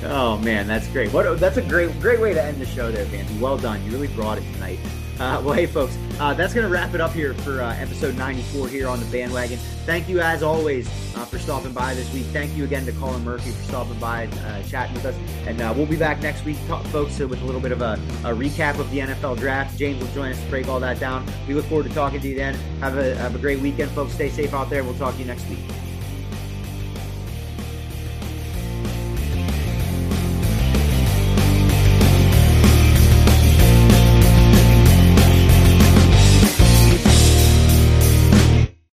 Oh 0.04 0.38
man, 0.38 0.68
that's 0.68 0.88
great. 0.88 1.12
What 1.12 1.40
that's 1.40 1.58
a 1.58 1.62
great 1.62 2.00
great 2.00 2.20
way 2.20 2.34
to 2.34 2.42
end 2.42 2.62
the 2.62 2.66
show 2.66 2.92
there, 2.92 3.06
Vanzi. 3.06 3.40
Well 3.40 3.58
done. 3.58 3.84
You 3.86 3.92
really 3.92 4.08
brought 4.08 4.38
it 4.38 4.54
tonight. 4.54 4.80
Uh, 5.20 5.42
well, 5.46 5.54
hey, 5.54 5.66
folks, 5.66 5.98
uh, 6.20 6.34
that's 6.34 6.54
going 6.54 6.66
to 6.66 6.72
wrap 6.72 6.94
it 6.94 7.02
up 7.02 7.12
here 7.12 7.34
for 7.36 7.62
uh, 7.62 7.76
episode 7.76 8.16
94 8.18 8.68
here 8.68 8.88
on 8.88 9.00
the 9.00 9.06
bandwagon. 9.08 9.58
Thank 9.86 10.08
you, 10.08 10.22
as 10.22 10.44
always, 10.44 10.88
uh, 11.16 11.26
for 11.26 11.40
stopping 11.40 11.74
by 11.74 11.94
this 11.94 12.12
week. 12.14 12.26
Thank 12.28 12.56
you 12.56 12.64
again 12.64 12.86
to 12.86 12.92
Colin 12.94 13.24
Murphy 13.24 13.52
for 13.52 13.64
stopping 13.64 14.00
by, 14.00 14.28
uh, 14.28 14.64
chatting 14.64 14.96
with 14.96 15.06
us. 15.06 15.16
And 15.46 15.62
uh, 15.62 15.74
we'll 15.76 15.86
be 15.86 15.98
back 15.98 16.22
next 16.22 16.46
week, 16.46 16.58
folks, 16.92 17.20
with 17.20 17.42
a 17.42 17.46
little 17.46 17.62
bit 17.62 17.72
of 17.72 17.82
a, 17.82 17.94
a, 18.24 18.34
recap 18.34 18.80
of 18.80 18.90
the 18.92 19.00
NFL 19.00 19.38
draft. 19.38 19.78
James 19.78 20.02
will 20.02 20.12
join 20.14 20.32
us 20.32 20.42
to 20.42 20.50
break 20.50 20.68
all 20.68 20.80
that 20.80 21.00
down. 21.00 21.26
We 21.48 21.54
look 21.54 21.66
forward 21.66 21.88
to 21.88 21.94
talking 21.94 22.22
to 22.22 22.28
you 22.28 22.36
then. 22.36 22.56
Have 22.80 22.98
a, 22.98 23.16
have 23.16 23.36
a 23.36 23.40
great 23.40 23.60
weekend, 23.60 23.92
folks. 23.92 24.14
Stay 24.14 24.30
safe 24.30 24.54
out 24.54 24.70
there. 24.70 24.84
We'll 24.84 24.96
talk 24.96 25.14
to 25.16 25.20
you 25.20 25.26
next 25.26 25.48
week. 25.50 25.60